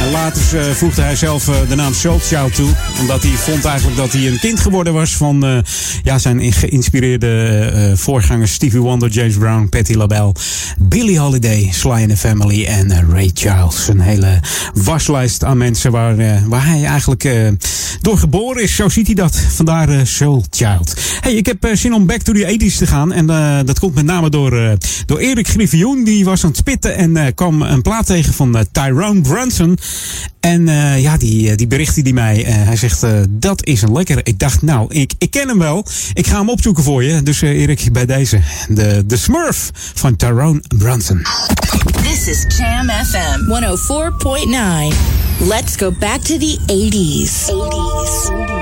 En 0.00 0.10
later 0.10 0.58
eh, 0.58 0.74
voegde 0.74 1.02
hij 1.02 1.16
zelf 1.16 1.44
de 1.68 1.74
naam 1.74 1.94
Soul 1.94 2.18
Child 2.18 2.54
toe. 2.54 2.70
Omdat 3.00 3.22
hij 3.22 3.30
vond 3.30 3.64
eigenlijk 3.64 3.96
dat 3.96 4.12
hij 4.12 4.26
een 4.26 4.38
kind 4.38 4.60
geworden 4.60 4.92
was 4.92 5.16
van 5.16 5.64
ja, 6.02 6.18
zijn 6.18 6.52
geïnspireerde 6.52 7.92
voorgangers 7.96 8.52
Stevie 8.52 8.80
Wonder, 8.80 9.08
James 9.08 9.36
Brown, 9.36 9.68
Patti 9.68 9.96
LaBelle, 9.96 10.32
Billie 10.78 11.18
Holiday, 11.18 11.68
Sly 11.72 11.90
and 11.90 12.08
the 12.08 12.16
Family 12.16 12.64
en 12.64 13.10
Ray 13.10 13.30
Charles. 13.34 13.88
Een 13.88 14.00
hele 14.00 14.40
waslijst 14.74 15.44
aan 15.44 15.56
mensen 15.56 15.90
waar, 15.90 16.16
waar 16.48 16.66
hij 16.66 16.84
eigenlijk 16.84 17.24
door 18.08 18.18
geboren 18.18 18.62
is. 18.62 18.74
Zo 18.74 18.88
ziet 18.88 19.06
hij 19.06 19.14
dat. 19.14 19.36
Vandaar 19.36 19.88
eh, 19.88 20.00
Soul 20.04 20.44
Child. 20.50 20.94
Hey, 21.20 21.34
ik 21.34 21.46
heb 21.46 21.64
eh, 21.64 21.74
zin 21.74 21.94
om 21.94 22.06
back 22.06 22.22
to 22.22 22.32
the 22.32 22.58
80s 22.58 22.76
te 22.76 22.86
gaan. 22.86 23.12
En 23.12 23.30
eh, 23.30 23.58
dat 23.64 23.78
komt 23.78 23.94
met 23.94 24.04
name 24.04 24.30
door, 24.30 24.76
door 25.06 25.18
Erik 25.18 25.48
Griffioen. 25.48 26.04
Die 26.04 26.24
was 26.24 26.44
aan 26.44 26.48
het 26.48 26.58
spitten 26.58 26.96
en 26.96 27.34
kwam 27.34 27.62
een 27.62 27.82
plaat 27.82 28.06
tegen 28.06 28.32
van 28.32 28.66
Tyrone 28.72 29.20
Brunson. 29.20 29.78
En 30.40 30.68
eh, 30.68 31.02
ja, 31.02 31.16
die, 31.16 31.50
eh, 31.50 31.56
die 31.56 31.66
berichtte 31.66 32.02
die 32.02 32.14
mij. 32.14 32.44
Eh, 32.44 32.54
hij 32.54 32.76
zegt, 32.76 33.02
eh, 33.02 33.12
dat 33.28 33.64
is 33.64 33.82
een 33.82 33.92
lekkere. 33.92 34.20
Ik 34.22 34.38
dacht, 34.38 34.62
nou, 34.62 34.94
ik, 34.94 35.12
ik 35.18 35.30
ken 35.30 35.48
hem 35.48 35.58
wel. 35.58 35.86
Ik 36.12 36.26
ga 36.26 36.38
hem 36.38 36.50
opzoeken 36.50 36.82
voor 36.82 37.04
je. 37.04 37.22
Dus 37.22 37.40
Erik, 37.40 37.92
bij 37.92 38.06
deze. 38.06 38.40
De, 38.68 39.02
de 39.06 39.16
Smurf 39.16 39.70
van 39.94 40.16
Tyrone 40.16 40.62
Brunson. 40.78 41.22
This 42.02 42.26
is 42.26 42.56
Jam 42.56 42.88
FM 42.88 43.40
104.9. 44.90 44.96
Let's 45.48 45.76
go 45.76 45.92
back 45.98 46.20
to 46.20 46.36
the 46.38 46.58
80s. 46.66 47.48
80s. 47.50 48.57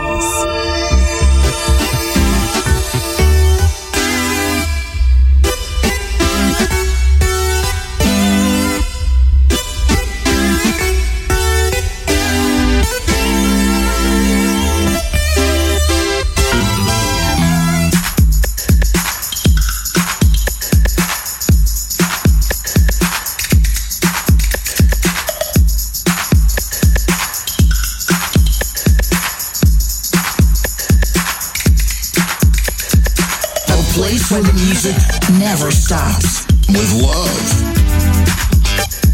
Music 34.87 35.31
never 35.39 35.71
stops. 35.71 36.47
With 36.69 37.03
love. 37.03 39.06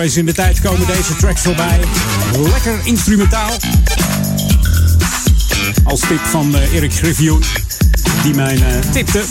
In 0.00 0.26
de 0.26 0.32
tijd 0.32 0.60
komen 0.60 0.86
deze 0.86 1.16
tracks 1.16 1.42
voorbij. 1.42 1.80
Lekker 2.38 2.80
instrumentaal. 2.84 3.56
Als 5.84 6.00
tip 6.00 6.18
van 6.18 6.54
eh, 6.54 6.72
Erik 6.72 6.92
Griffioen, 6.92 7.42
die 8.22 8.34
mij 8.34 8.54
eh, 8.54 8.90
tipte. 8.92 9.22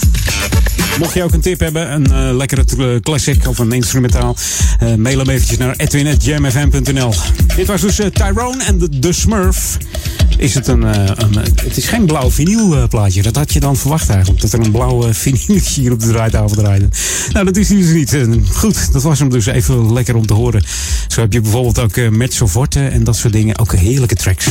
Mocht 1.00 1.14
je 1.14 1.24
ook 1.24 1.34
een 1.34 1.42
tip 1.42 1.60
hebben, 1.60 1.94
een 1.94 2.12
eh, 2.12 2.36
lekkere 2.36 3.00
classic 3.00 3.48
of 3.48 3.58
een 3.58 3.72
instrumentaal, 3.72 4.36
eh, 4.80 4.94
mail 4.96 5.18
hem 5.18 5.30
eventjes 5.30 5.58
naar 5.58 5.76
edwin.jamfm.nl. 5.78 7.14
Dit 7.56 7.68
was 7.68 7.82
dus 7.82 7.96
Tyrone 8.14 8.64
en 8.64 8.88
de 8.90 9.14
Smurf. 9.14 9.78
Is 10.40 10.54
het 10.54 10.68
een, 10.68 10.84
eh, 10.84 11.04
een 11.16 11.36
eh, 11.36 11.44
het 11.64 11.78
is 11.78 11.88
geen 11.88 12.06
blauw 12.06 12.32
vinylplaatje. 12.32 13.22
Dat 13.22 13.36
had 13.36 13.54
je 13.54 13.60
dan 13.60 13.78
verwacht 13.78 14.10
eigenlijk. 14.10 14.42
Dat 14.42 14.54
er 14.54 14.60
een 14.60 14.72
blauwe 14.72 15.14
vinyltje 15.24 15.82
hier 15.82 15.92
op 15.92 16.00
de 16.00 16.08
draaitafel 16.08 16.56
draaide. 16.56 16.88
Nou, 17.34 17.46
dat 17.46 17.58
is 17.58 17.68
dus 17.68 17.92
niet. 17.92 18.14
Eh, 18.14 18.28
Goed, 18.54 18.94
dat 18.94 19.04
was 19.04 19.20
hem 19.20 19.30
dus 19.30 19.46
even 19.46 19.94
lekker 19.94 20.16
om 20.16 20.26
te 20.26 20.34
horen. 20.34 20.64
Zo 21.08 21.22
heb 21.22 21.34
je 21.34 21.42
bijvoorbeeld 21.42 21.80
ook 21.80 22.12
Mezzo 22.12 22.48
Forte 22.48 22.88
en 22.88 23.04
dat 23.04 23.16
soort 23.16 23.34
dingen. 23.34 23.60
Ook 23.60 23.76
heerlijke 23.76 24.16
tracks. 24.16 24.48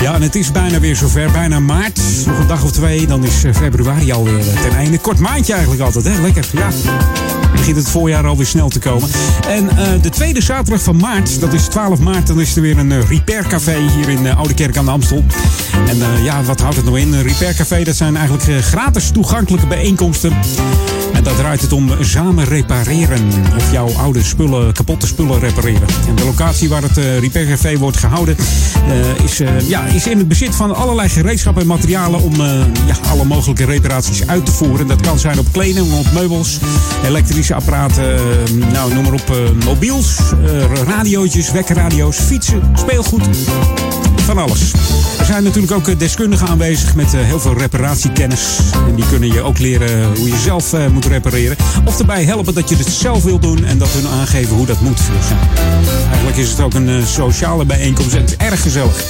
Ja, 0.00 0.14
en 0.14 0.22
het 0.22 0.34
is 0.34 0.52
bijna 0.52 0.80
weer 0.80 0.96
zover. 0.96 1.30
Bijna 1.30 1.60
maart. 1.60 2.00
Nog 2.26 2.38
een 2.38 2.46
dag 2.46 2.64
of 2.64 2.72
twee, 2.72 3.06
dan 3.06 3.24
is 3.24 3.44
eh, 3.44 3.54
februari 3.54 4.12
alweer 4.12 4.38
eh, 4.38 4.62
ten 4.62 4.76
einde. 4.76 4.98
Kort 4.98 5.18
maandje 5.18 5.52
eigenlijk 5.52 5.82
altijd, 5.82 6.04
hè? 6.04 6.20
Lekker, 6.20 6.46
ja. 6.52 6.68
Begint 7.60 7.76
het 7.76 7.88
voorjaar 7.88 8.26
alweer 8.26 8.46
snel 8.46 8.68
te 8.68 8.78
komen. 8.78 9.08
En 9.48 9.68
eh, 9.68 10.02
de 10.02 10.08
tweede 10.08 10.42
zaterdag 10.42 10.82
van 10.82 10.96
maart, 10.96 11.40
dat 11.40 11.52
is 11.52 11.64
12 11.64 12.00
maart, 12.00 12.26
dan 12.26 12.40
is 12.40 12.56
er 12.56 12.62
weer 12.62 12.78
een 12.78 12.92
eh, 12.92 13.08
Repair 13.08 13.46
Café 13.46 13.76
hier 13.96 14.08
in 14.08 14.26
eh, 14.26 14.36
Oude 14.36 14.54
Kerk 14.54 14.76
aan 14.76 14.84
de 14.84 14.90
Amstel. 14.90 15.24
En 15.86 15.98
ja, 16.22 16.42
wat 16.42 16.60
houdt 16.60 16.76
het 16.76 16.84
nou 16.84 17.00
in? 17.00 17.12
Een 17.12 17.22
Repair 17.22 17.54
Café, 17.54 17.84
dat 17.84 17.96
zijn 17.96 18.16
eigenlijk 18.16 18.64
gratis 18.64 19.10
toegankelijke 19.10 19.66
bijeenkomsten. 19.66 20.32
En 21.12 21.22
daar 21.22 21.34
draait 21.34 21.60
het 21.60 21.72
om 21.72 21.90
samen 22.00 22.44
repareren. 22.44 23.28
Of 23.56 23.72
jouw 23.72 23.88
oude 23.88 24.22
spullen, 24.22 24.72
kapotte 24.72 25.06
spullen 25.06 25.40
repareren. 25.40 25.88
En 26.08 26.14
de 26.14 26.24
locatie 26.24 26.68
waar 26.68 26.82
het 26.82 26.98
eh, 26.98 27.18
Repair 27.18 27.46
Café 27.46 27.78
wordt 27.78 27.96
gehouden 27.96 28.36
eh, 28.88 29.24
is, 29.24 29.40
eh, 29.40 29.68
ja, 29.68 29.84
is 29.84 30.06
in 30.06 30.18
het 30.18 30.28
bezit 30.28 30.54
van 30.54 30.74
allerlei 30.74 31.08
gereedschappen 31.08 31.62
en 31.62 31.68
materialen 31.68 32.20
om 32.20 32.34
eh, 32.34 32.60
ja, 32.86 32.94
alle 33.10 33.24
mogelijke 33.24 33.64
reparaties 33.64 34.26
uit 34.26 34.46
te 34.46 34.52
voeren. 34.52 34.86
Dat 34.86 35.00
kan 35.00 35.18
zijn 35.18 35.38
op 35.38 35.46
kleding, 35.52 35.92
op 35.92 36.12
meubels, 36.12 36.58
elektrische 37.04 37.54
apparaten, 37.54 38.14
eh, 38.14 38.20
nou 38.72 38.94
noem 38.94 39.02
maar 39.02 39.12
op, 39.12 39.30
eh, 39.30 39.64
mobiels, 39.64 40.16
eh, 40.44 40.82
radiootjes, 40.86 41.52
wekkerradio's, 41.52 42.16
fietsen, 42.16 42.62
speelgoed. 42.74 43.28
Van 44.22 44.38
alles. 44.38 44.72
Er 45.18 45.24
zijn 45.24 45.42
natuurlijk 45.42 45.72
ook 45.72 45.88
eh, 45.88 45.98
deskundigen 45.98 46.48
aanwezig 46.48 46.94
met 46.94 47.14
eh, 47.14 47.20
heel 47.20 47.40
veel 47.40 47.58
reparatiekennis. 47.58 48.58
En 48.88 48.94
die 48.94 49.08
kunnen 49.08 49.32
je 49.32 49.42
ook 49.42 49.58
leren 49.58 50.16
hoe 50.16 50.28
je 50.28 50.36
zelf 50.36 50.72
eh, 50.72 50.86
moet 50.86 51.04
repareren. 51.04 51.56
Of 51.84 51.98
erbij 51.98 52.24
helpen 52.24 52.54
dat 52.54 52.68
je 52.68 52.76
het 52.76 52.88
zelf 52.88 53.22
wil 53.22 53.38
doen 53.38 53.64
en 53.64 53.78
dat 53.78 53.88
hun 53.88 54.06
aangeven 54.06 54.56
hoe 54.56 54.66
dat 54.66 54.80
moet. 54.80 55.00
Eigenlijk 56.06 56.36
is 56.36 56.50
het 56.50 56.60
ook 56.60 56.74
een 56.74 57.06
sociale 57.06 57.64
bijeenkomst 57.64 58.14
en 58.14 58.20
het 58.20 58.30
is 58.30 58.36
erg 58.36 58.62
gezellig. 58.62 59.04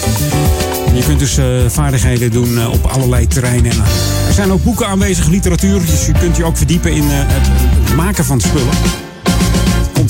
Je 0.95 1.03
kunt 1.07 1.19
dus 1.19 1.39
vaardigheden 1.67 2.31
doen 2.31 2.67
op 2.67 2.85
allerlei 2.85 3.27
terreinen. 3.27 3.71
En, 3.71 3.79
er 4.27 4.33
zijn 4.33 4.53
ook 4.53 4.65
boeken 4.65 4.87
aanwezig, 4.87 5.27
literatuur. 5.27 5.81
Dus 5.81 6.07
je 6.07 6.13
kunt 6.13 6.37
je 6.37 6.45
ook 6.45 6.57
verdiepen 6.57 6.93
in 6.93 7.05
het 7.07 7.95
maken 7.95 8.25
van 8.25 8.41
spullen 8.41 8.75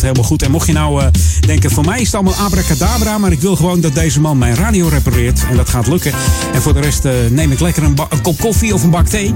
helemaal 0.02 0.24
goed. 0.24 0.42
En 0.42 0.50
mocht 0.50 0.66
je 0.66 0.72
nou 0.72 1.02
eh, 1.02 1.06
denken, 1.40 1.70
voor 1.70 1.84
mij 1.84 2.00
is 2.00 2.06
het 2.06 2.14
allemaal 2.14 2.34
abracadabra, 2.34 3.18
maar 3.18 3.32
ik 3.32 3.40
wil 3.40 3.56
gewoon 3.56 3.80
dat 3.80 3.94
deze 3.94 4.20
man 4.20 4.38
mijn 4.38 4.54
radio 4.54 4.88
repareert. 4.88 5.40
En 5.50 5.56
dat 5.56 5.68
gaat 5.68 5.86
lukken. 5.86 6.12
En 6.52 6.62
voor 6.62 6.74
de 6.74 6.80
rest 6.80 7.04
eh, 7.04 7.12
neem 7.30 7.52
ik 7.52 7.60
lekker 7.60 7.82
een, 7.82 7.98
een 8.08 8.22
kop 8.22 8.38
koffie 8.38 8.74
of 8.74 8.82
een 8.82 8.90
bak 8.90 9.06
thee. 9.06 9.34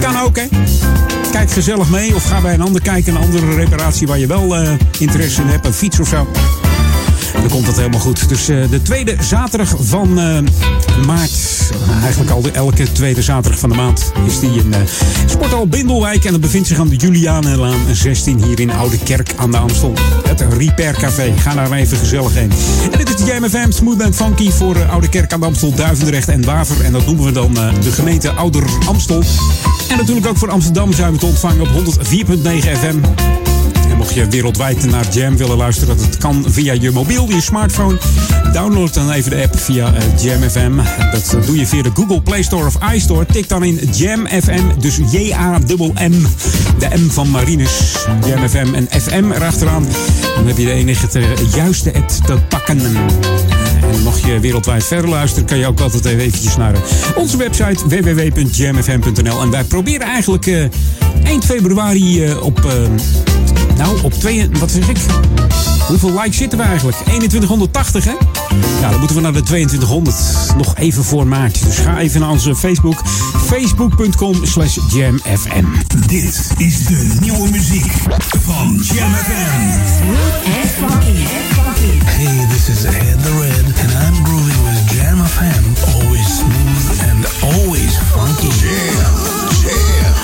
Kan 0.00 0.18
ook, 0.18 0.36
hè? 0.36 0.44
Kijk 1.30 1.50
gezellig 1.50 1.88
mee 1.90 2.14
of 2.14 2.24
ga 2.24 2.40
bij 2.40 2.54
een 2.54 2.62
ander 2.62 2.82
kijken, 2.82 3.14
een 3.14 3.22
andere 3.22 3.54
reparatie 3.54 4.06
waar 4.06 4.18
je 4.18 4.26
wel 4.26 4.56
eh, 4.56 4.72
interesse 4.98 5.42
in 5.42 5.48
hebt, 5.48 5.66
een 5.66 5.72
fiets 5.72 6.00
of 6.00 6.08
zo. 6.08 6.26
Dan 7.32 7.48
komt 7.48 7.66
dat 7.66 7.76
helemaal 7.76 8.00
goed. 8.00 8.28
Dus 8.28 8.48
eh, 8.48 8.70
de 8.70 8.82
tweede 8.82 9.16
zaterdag 9.20 9.74
van 9.80 10.18
eh, 10.18 10.38
maart, 11.06 11.32
eigenlijk 12.02 12.30
al 12.30 12.42
de, 12.42 12.50
elke 12.50 12.92
tweede 12.92 13.22
zaterdag 13.22 13.60
van 13.60 13.68
de 13.68 13.74
maand, 13.74 14.12
is 14.26 14.40
die 14.40 14.50
in 14.50 14.74
eh 14.74 14.80
Sporthal 15.26 15.66
Bindelwijk. 15.66 16.24
En 16.24 16.32
dat 16.32 16.40
bevindt 16.40 16.68
zich 16.68 16.78
aan 16.78 16.88
de 16.88 16.96
Julianenlaan 16.96 17.80
16 17.92 18.42
hier 18.44 18.60
in 18.60 18.72
Oude 18.72 18.98
Kerk 18.98 19.32
aan 19.36 19.50
de 19.50 19.56
Amstel. 19.56 19.92
Het 20.28 20.44
Repair 20.58 20.94
Café. 20.94 21.32
Ga 21.36 21.54
daar 21.54 21.72
even 21.72 21.96
gezellig 21.96 22.34
heen. 22.34 22.50
En 22.92 22.98
dit 22.98 23.08
is 23.08 23.16
de 23.16 23.24
JMFM 23.24 23.70
Smooth 23.70 24.02
and 24.02 24.16
Funky 24.16 24.50
voor 24.50 24.84
Oude 24.84 25.08
Kerk 25.08 25.32
aan 25.32 25.40
de 25.40 25.46
Amstel, 25.46 25.74
Duivendrecht 25.74 26.28
en 26.28 26.44
Waver. 26.44 26.84
En 26.84 26.92
dat 26.92 27.06
noemen 27.06 27.24
we 27.24 27.32
dan 27.32 27.54
de 27.54 27.92
gemeente 27.92 28.30
Ouder 28.30 28.64
Amstel. 28.86 29.22
En 29.88 29.96
natuurlijk 29.96 30.26
ook 30.26 30.38
voor 30.38 30.50
Amsterdam 30.50 30.92
zijn 30.92 31.12
we 31.12 31.18
te 31.18 31.26
ontvangen 31.26 31.60
op 31.60 31.68
104.9 31.68 32.78
FM. 32.78 32.96
Mocht 34.04 34.16
je 34.16 34.28
wereldwijd 34.28 34.84
naar 34.84 35.08
Jam 35.12 35.36
willen 35.36 35.56
luisteren, 35.56 35.96
dat 35.96 36.18
kan 36.18 36.44
via 36.48 36.72
je 36.72 36.90
mobiel, 36.90 37.28
je 37.28 37.40
smartphone. 37.40 37.98
Download 38.52 38.94
dan 38.94 39.10
even 39.10 39.30
de 39.30 39.42
app 39.42 39.58
via 39.58 39.94
eh, 39.94 40.22
Jam 40.22 40.50
FM. 40.50 40.76
Dat 41.12 41.46
doe 41.46 41.58
je 41.58 41.66
via 41.66 41.82
de 41.82 41.90
Google 41.94 42.22
Play 42.22 42.42
Store 42.42 42.66
of 42.66 42.76
iStore. 42.92 43.26
Tik 43.26 43.48
dan 43.48 43.64
in 43.64 43.80
Jam 43.92 44.26
FM, 44.26 44.62
dus 44.78 45.00
J-A-M-M. 45.10 46.26
De 46.78 46.88
M 46.94 47.10
van 47.10 47.30
Marinus. 47.30 48.06
Jam 48.26 48.48
FM 48.48 48.74
en 48.74 48.88
FM 49.00 49.30
erachteraan. 49.30 49.86
Dan 50.36 50.46
heb 50.46 50.58
je 50.58 50.64
de 50.64 50.72
enige 50.72 51.08
te, 51.08 51.34
juiste 51.54 51.94
app 51.94 52.08
te 52.08 52.38
pakken. 52.48 52.80
En 53.92 54.02
mocht 54.02 54.20
je 54.22 54.40
wereldwijd 54.40 54.84
verder 54.84 55.10
luisteren, 55.10 55.46
kan 55.46 55.58
je 55.58 55.66
ook 55.66 55.80
altijd 55.80 56.04
even 56.04 56.20
eventjes 56.20 56.56
naar 56.56 56.74
eh, 56.74 56.80
onze 57.14 57.36
website 57.36 57.88
www.jamfm.nl. 57.88 59.40
En 59.40 59.50
wij 59.50 59.64
proberen 59.64 60.06
eigenlijk 60.06 60.46
eh, 60.46 60.64
eind 61.24 61.44
februari 61.44 62.24
eh, 62.24 62.42
op, 62.42 62.68
nou, 63.76 64.02
op 64.02 64.12
twee, 64.12 64.48
wat 64.58 64.70
zeg 64.70 64.88
ik? 64.88 64.96
Hoeveel 65.86 66.20
likes 66.20 66.36
zitten 66.36 66.58
we 66.58 66.64
eigenlijk? 66.64 66.96
2180, 66.96 68.04
hè? 68.04 68.14
Ja, 68.80 68.90
dan 68.90 68.98
moeten 68.98 69.16
we 69.16 69.22
naar 69.22 69.32
de 69.32 69.42
2200. 69.42 70.16
Nog 70.56 70.76
even 70.76 71.04
voor 71.04 71.26
maart. 71.26 71.64
Dus 71.64 71.78
ga 71.78 71.98
even 71.98 72.20
naar 72.20 72.30
onze 72.30 72.56
Facebook. 72.56 73.02
Facebook.com 73.46 74.34
slash 74.42 74.78
jamfm. 74.88 75.64
Dit 76.06 76.52
is 76.56 76.84
de 76.84 77.16
nieuwe 77.20 77.50
muziek 77.50 77.92
van 78.44 78.80
Jam 78.82 79.14
FM. 79.14 79.54
Hey, 82.04 82.43
this 82.66 82.84
is 82.84 82.86
Ed 82.86 83.18
the 83.20 83.32
Red, 83.44 83.66
and 83.82 83.92
I'm 84.04 84.24
grooving 84.24 84.60
with 84.64 84.80
Jam 84.88 85.18
FM. 85.18 85.64
Always 86.00 86.24
smooth 86.40 86.86
and 87.08 87.20
always 87.52 87.92
funky. 88.08 88.48
Jam, 88.56 89.14
jam, 89.60 90.14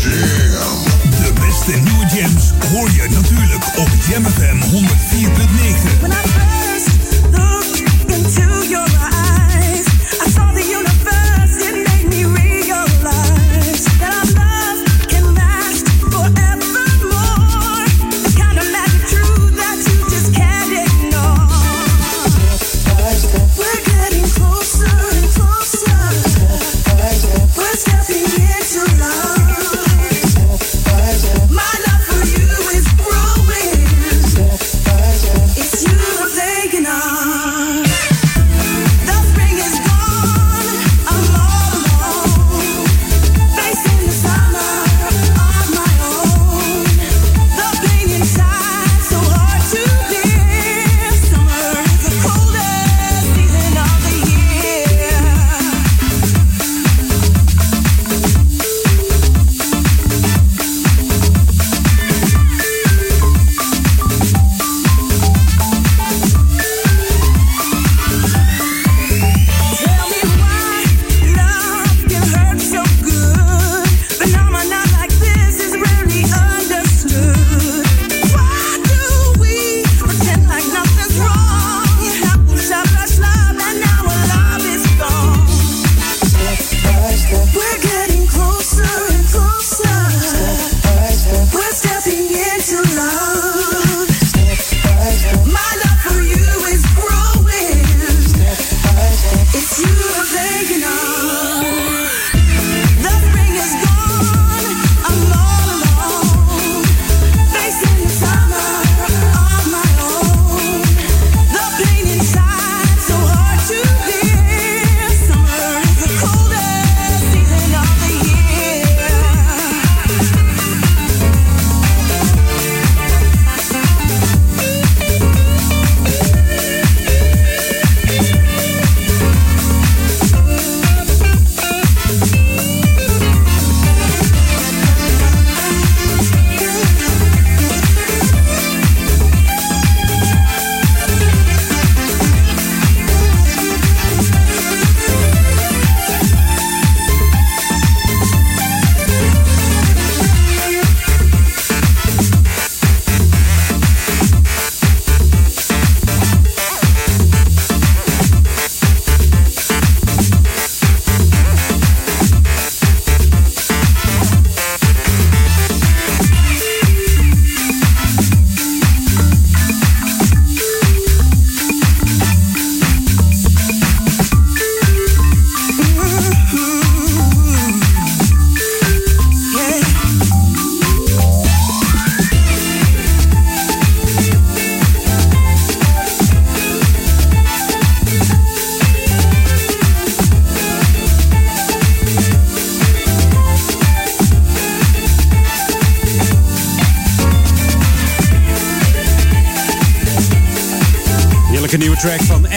jam. 0.00 0.76
De 1.10 1.32
beste 1.40 1.76
nieuwe 1.76 2.06
jams 2.16 2.52
hoor 2.72 2.90
je 2.90 3.06
natuurlijk 3.10 3.64
op 3.78 3.88
Jam 4.08 4.24
FM 4.24 4.60
104.9. 4.60 6.49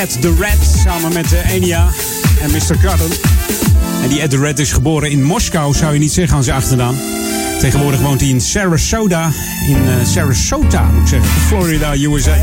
Ed 0.04 0.22
the 0.22 0.36
Red 0.40 0.58
samen 0.84 1.14
met 1.14 1.34
uh, 1.34 1.52
Enya 1.52 1.88
en 2.42 2.52
Mr. 2.52 2.78
Cotton. 2.86 3.12
En 4.04 4.10
die 4.10 4.22
Ed 4.22 4.30
the 4.30 4.38
Red 4.38 4.60
is 4.60 4.72
geboren 4.72 5.12
in 5.12 5.24
Moskou, 5.24 5.74
zou 5.74 5.94
je 5.94 6.00
niet 6.00 6.12
zeggen 6.12 6.38
aan 6.38 6.44
zijn 6.44 6.56
achternaam. 6.56 6.96
Tegenwoordig 7.60 8.00
woont 8.00 8.20
hij 8.20 8.30
in 8.30 8.42
Sarasota, 8.42 9.32
in 9.68 9.78
uh, 9.86 10.06
Sarasota 10.06 10.84
moet 10.84 11.02
ik 11.02 11.08
zeggen, 11.08 11.30
Florida, 11.30 11.96
USA. 11.96 12.34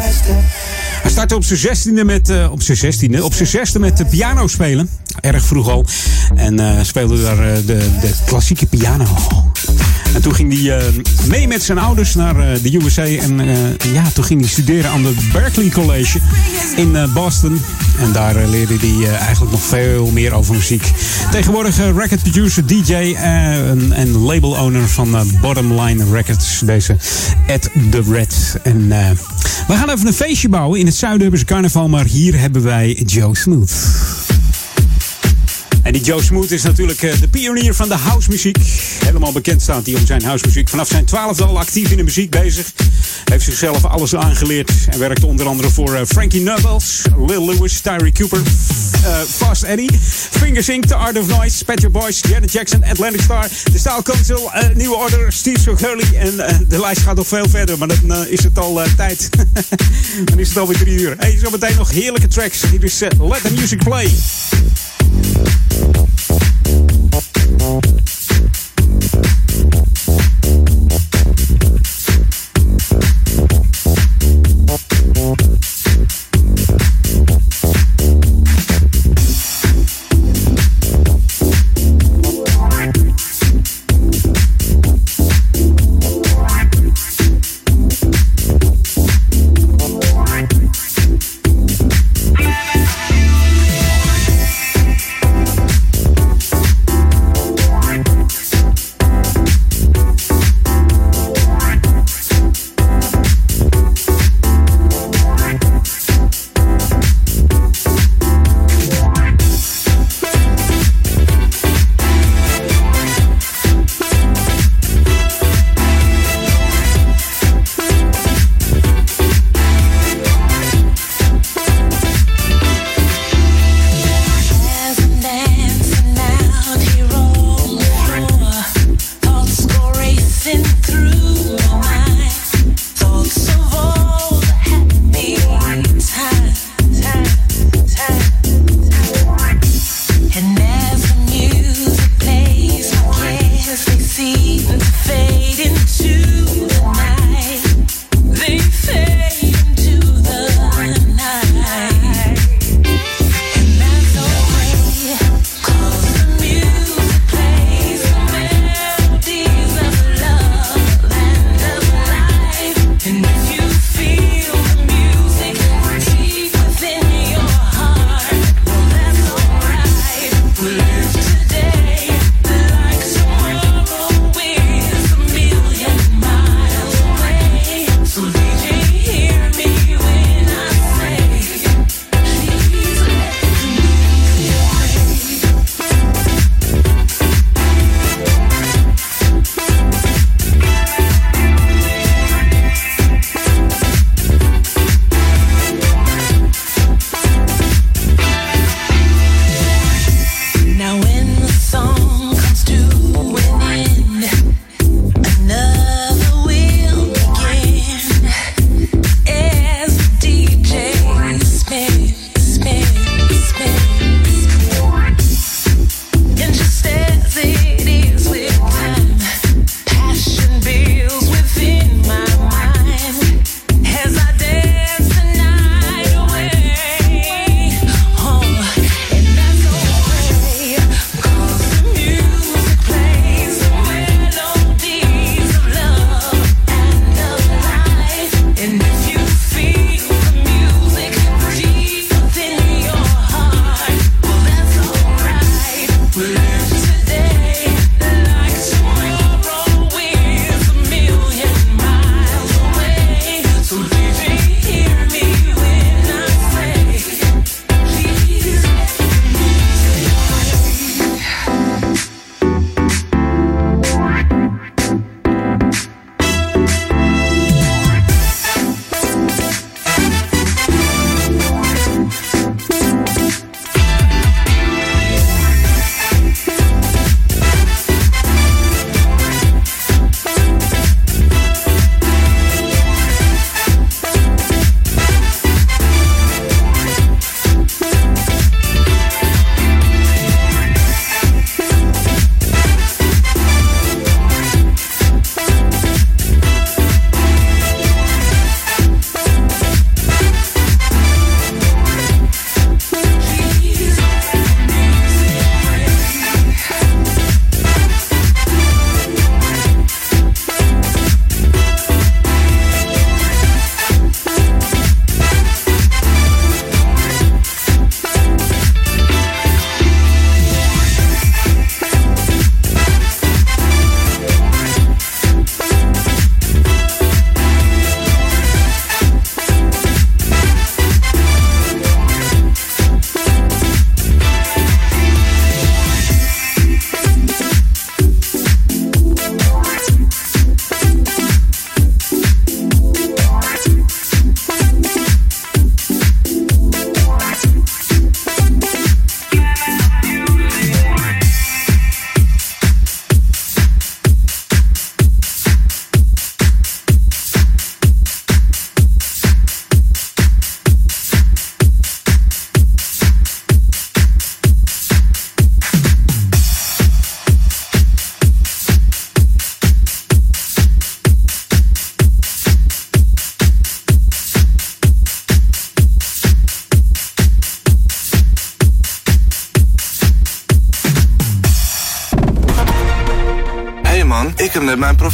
Hij 1.02 1.10
startte 1.10 1.34
op 1.34 1.44
zijn 1.44 1.58
zestiende 1.58 2.04
met, 2.04 2.30
uh, 2.30 2.52
op 2.52 2.62
zijn 2.62 2.76
zestiende, 2.76 3.24
op 3.24 3.34
zijn 3.34 3.48
zesde 3.48 3.78
met 3.78 3.96
de 3.96 4.04
piano 4.04 4.46
spelen. 4.46 4.88
Erg 5.20 5.44
vroeg 5.44 5.68
al. 5.68 5.84
En 6.34 6.86
speelde 6.86 7.22
daar 7.22 7.36
de, 7.36 7.62
de 8.00 8.12
klassieke 8.26 8.66
piano. 8.66 9.06
En 10.20 10.26
toen 10.26 10.34
ging 10.34 10.62
hij 10.62 10.82
mee 11.28 11.48
met 11.48 11.62
zijn 11.62 11.78
ouders 11.78 12.14
naar 12.14 12.34
de 12.62 12.78
USA. 12.82 13.04
En 13.04 13.40
ja, 13.92 14.10
toen 14.14 14.24
ging 14.24 14.40
hij 14.40 14.48
studeren 14.48 14.90
aan 14.90 15.04
het 15.04 15.32
Berklee 15.32 15.70
College 15.70 16.18
in 16.76 16.96
Boston. 17.14 17.60
En 17.98 18.12
daar 18.12 18.48
leerde 18.48 18.76
hij 18.80 19.18
eigenlijk 19.18 19.50
nog 19.50 19.62
veel 19.62 20.10
meer 20.10 20.32
over 20.32 20.54
muziek. 20.54 20.90
Tegenwoordig 21.30 21.76
record 21.76 22.22
producer, 22.22 22.66
DJ 22.66 23.14
en, 23.14 23.92
en 23.92 24.18
label 24.18 24.50
owner 24.50 24.88
van 24.88 25.16
Bottomline 25.40 26.04
Records. 26.12 26.60
Deze 26.64 26.96
Ed 27.46 27.70
the 27.90 28.02
Red. 28.10 28.56
En 28.62 28.88
we 29.68 29.74
gaan 29.74 29.90
even 29.90 30.06
een 30.06 30.12
feestje 30.12 30.48
bouwen. 30.48 30.80
In 30.80 30.86
het 30.86 30.94
ze 30.94 31.44
carnaval, 31.44 31.88
maar 31.88 32.04
hier 32.04 32.38
hebben 32.38 32.62
wij 32.62 33.02
Joe 33.06 33.36
Smooth. 33.36 34.19
En 35.90 35.96
die 35.96 36.04
Joe 36.04 36.22
Smooth 36.22 36.50
is 36.50 36.62
natuurlijk 36.62 37.02
uh, 37.02 37.20
de 37.20 37.28
pionier 37.28 37.74
van 37.74 37.88
de 37.88 37.94
housemuziek. 37.94 38.56
Helemaal 39.04 39.32
bekend 39.32 39.62
staat 39.62 39.86
hij 39.86 39.94
om 39.94 40.06
zijn 40.06 40.22
housemuziek. 40.22 40.68
Vanaf 40.68 40.88
zijn 40.88 41.04
twaalfde 41.04 41.44
al 41.44 41.58
actief 41.58 41.90
in 41.90 41.96
de 41.96 42.02
muziek 42.02 42.30
bezig. 42.30 42.72
Heeft 43.24 43.44
zichzelf 43.44 43.84
alles 43.84 44.14
aangeleerd. 44.14 44.70
En 44.88 44.98
werkte 44.98 45.26
onder 45.26 45.46
andere 45.46 45.70
voor 45.70 45.94
uh, 45.94 46.00
Frankie 46.06 46.40
Knuckles, 46.40 47.02
Lil 47.26 47.44
Lewis, 47.44 47.80
Tyree 47.80 48.12
Cooper, 48.12 48.38
uh, 48.38 49.18
Fast 49.28 49.62
Eddie, 49.62 49.90
Fingersync, 50.30 50.84
The 50.84 50.94
Art 50.94 51.18
of 51.18 51.26
Noise, 51.26 51.64
Pet 51.64 51.92
Boys, 51.92 52.20
Janet 52.28 52.52
Jackson, 52.52 52.84
Atlantic 52.84 53.20
Star, 53.20 53.48
The 53.48 53.78
Style 53.78 54.02
Council, 54.02 54.50
Nieuwe 54.74 54.96
Order, 54.96 55.32
Steve 55.32 55.60
Sogurley. 55.60 56.06
En 56.14 56.36
de 56.68 56.80
lijst 56.80 57.00
gaat 57.00 57.16
nog 57.16 57.26
veel 57.26 57.48
verder, 57.48 57.78
maar 57.78 57.88
dan 57.88 58.26
is 58.26 58.44
het 58.44 58.58
al 58.58 58.80
tijd. 58.96 59.28
dan 60.28 60.38
is 60.38 60.48
het 60.48 60.58
alweer 60.58 60.78
drie 60.78 61.00
uur. 61.00 61.14
Hey, 61.18 61.38
zometeen 61.42 61.76
nog 61.76 61.90
heerlijke 61.90 62.28
tracks. 62.28 62.62
Hier 62.70 62.84
is 62.84 63.00
Let 63.00 63.42
the 63.42 63.52
Music 63.52 63.84
Play. 63.84 64.10
Ik 67.60 68.19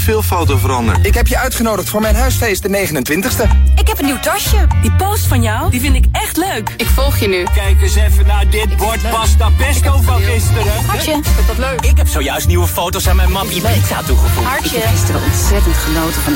profielfoto 0.06 0.56
veranderd. 0.56 1.06
Ik 1.06 1.14
heb 1.14 1.26
je 1.26 1.38
uitgenodigd 1.38 1.88
voor 1.88 2.00
mijn 2.00 2.14
huisfeest 2.14 2.62
de 2.62 2.68
29ste. 2.68 3.48
Ik 3.74 3.88
heb 3.88 3.98
een 3.98 4.04
nieuw 4.04 4.20
tasje. 4.20 4.66
Die 4.82 4.92
post 4.92 5.26
van 5.26 5.42
jou, 5.42 5.70
die 5.70 5.80
vind 5.80 5.94
ik 5.94 6.04
echt 6.12 6.36
leuk. 6.36 6.74
Ik 6.76 6.86
volg 6.86 7.16
je 7.18 7.28
nu. 7.28 7.42
Kijk 7.54 7.82
eens 7.82 7.94
even 7.94 8.26
naar 8.26 8.50
dit 8.50 8.76
bord 8.76 9.10
pasta 9.10 9.50
pesto 9.50 10.00
van 10.00 10.20
gisteren. 10.20 10.84
Hartje, 10.86 11.10
vind 11.10 11.46
dat 11.46 11.58
leuk? 11.58 11.80
Ik 11.80 11.96
heb 11.96 12.08
zojuist 12.08 12.46
nieuwe 12.46 12.66
foto's 12.66 13.08
aan 13.08 13.16
mijn 13.16 13.32
map 13.32 13.50
Ibiza 13.50 14.02
toegevoegd. 14.02 14.46
Hartje. 14.46 14.76
Ik 14.76 14.82
heb 14.82 14.90
gisteren 14.90 15.22
ontzettend 15.22 15.74
genoten 15.76 16.22
van... 16.22 16.34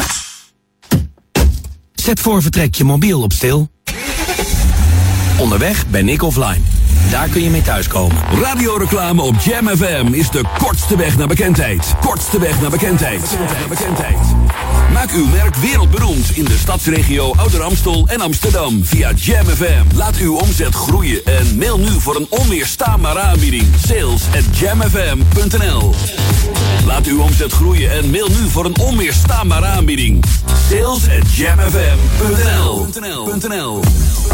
Zet 1.95 2.21
voor 2.21 2.43
vertrek 2.43 2.75
je 2.75 2.85
mobiel 2.85 3.23
op 3.23 3.33
stil. 3.33 3.71
Onderweg 5.39 5.87
ben 5.87 6.09
ik 6.09 6.23
offline. 6.23 6.80
Daar 7.11 7.29
kun 7.29 7.43
je 7.43 7.51
mee 7.51 7.63
thuiskomen. 7.63 8.17
Radioreclame 8.43 9.23
op 9.23 9.35
Jam 9.41 9.69
FM 9.69 10.07
is 10.11 10.31
de 10.31 10.43
kortste 10.59 10.97
weg 10.97 11.17
naar 11.17 11.27
bekendheid. 11.27 11.95
Kortste 12.01 12.39
weg 12.39 12.61
naar 12.61 12.71
bekendheid. 12.71 13.21
Naar 13.39 13.69
bekendheid. 13.69 14.19
Maak 14.93 15.11
uw 15.11 15.27
merk 15.27 15.57
wereldberoemd 15.57 16.31
in 16.37 16.45
de 16.45 16.59
stadsregio 16.59 17.35
Ouder 17.37 17.63
Amstel 17.63 18.05
en 18.07 18.21
Amsterdam 18.21 18.85
via 18.85 19.13
Jam 19.13 19.47
FM. 19.47 19.97
Laat 19.97 20.17
uw 20.17 20.37
omzet 20.37 20.75
groeien 20.75 21.25
en 21.25 21.59
mail 21.59 21.79
nu 21.79 22.01
voor 22.01 22.17
een 22.17 22.27
onweerstaanbare 22.29 23.21
aanbieding. 23.21 23.67
Sales 23.87 24.23
at 24.37 24.59
jamfm.nl 24.59 25.95
Laat 26.87 27.07
uw 27.07 27.21
omzet 27.21 27.53
groeien 27.53 27.91
en 27.91 28.11
mail 28.11 28.29
nu 28.29 28.49
voor 28.49 28.65
een 28.65 28.79
onweerstaanbare 28.79 29.67
aanbieding. 29.67 30.25
Sales 30.71 31.09
at 31.21 31.35
jamfm.nl 31.35 32.89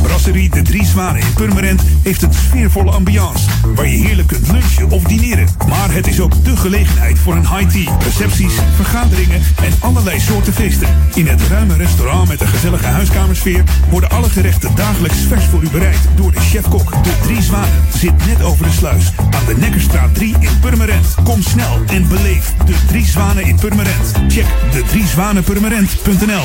Brasserie 0.02 0.50
De 0.50 0.62
Drie 0.62 0.84
Zwanen 0.84 1.20
in 1.20 1.32
Purmerend 1.34 1.82
heeft 2.02 2.22
een 2.22 2.32
sfeervolle 2.32 2.90
ambiance... 2.90 3.46
waar 3.74 3.88
je 3.88 3.96
heerlijk 3.96 4.28
kunt 4.28 4.50
lunchen 4.52 4.90
of 4.90 5.02
dineren. 5.02 5.48
Maar 5.68 5.92
het 5.92 6.06
is 6.06 6.20
ook 6.20 6.44
de 6.44 6.56
gelegenheid 6.56 7.18
voor 7.18 7.34
een 7.34 7.48
high 7.48 7.68
tea, 7.68 7.96
recepties, 7.98 8.52
vergaderingen... 8.74 9.42
en 9.62 9.72
allerlei 9.80 10.20
soorten 10.20 10.52
feesten. 10.52 10.88
In 11.14 11.26
het 11.26 11.42
ruime 11.48 11.76
restaurant 11.76 12.28
met 12.28 12.40
een 12.40 12.48
gezellige 12.48 12.86
huiskamersfeer... 12.86 13.64
worden 13.90 14.10
alle 14.10 14.28
gerechten 14.28 14.74
dagelijks 14.74 15.18
vers 15.28 15.44
voor 15.44 15.62
u 15.62 15.70
bereid 15.70 16.00
door 16.16 16.32
de 16.32 16.40
chef-kok. 16.40 16.90
De 17.04 17.12
Drie 17.22 17.42
Zwanen 17.42 17.82
zit 17.94 18.26
net 18.26 18.42
over 18.42 18.64
de 18.64 18.72
sluis 18.72 19.12
aan 19.30 19.44
de 19.46 19.56
Nekkerstraat 19.56 20.14
3 20.14 20.34
in 20.40 20.60
Purmerend. 20.60 21.14
Kom 21.24 21.42
snel 21.42 21.78
en 21.86 22.08
beleef 22.08 22.54
De 22.64 22.74
Drie 22.86 23.06
Zwanen 23.06 23.44
in 23.44 23.56
Purmerend. 23.56 24.12
Check 24.28 24.46
de 24.72 24.82
driezwanenpurmerend.nl 24.82 26.44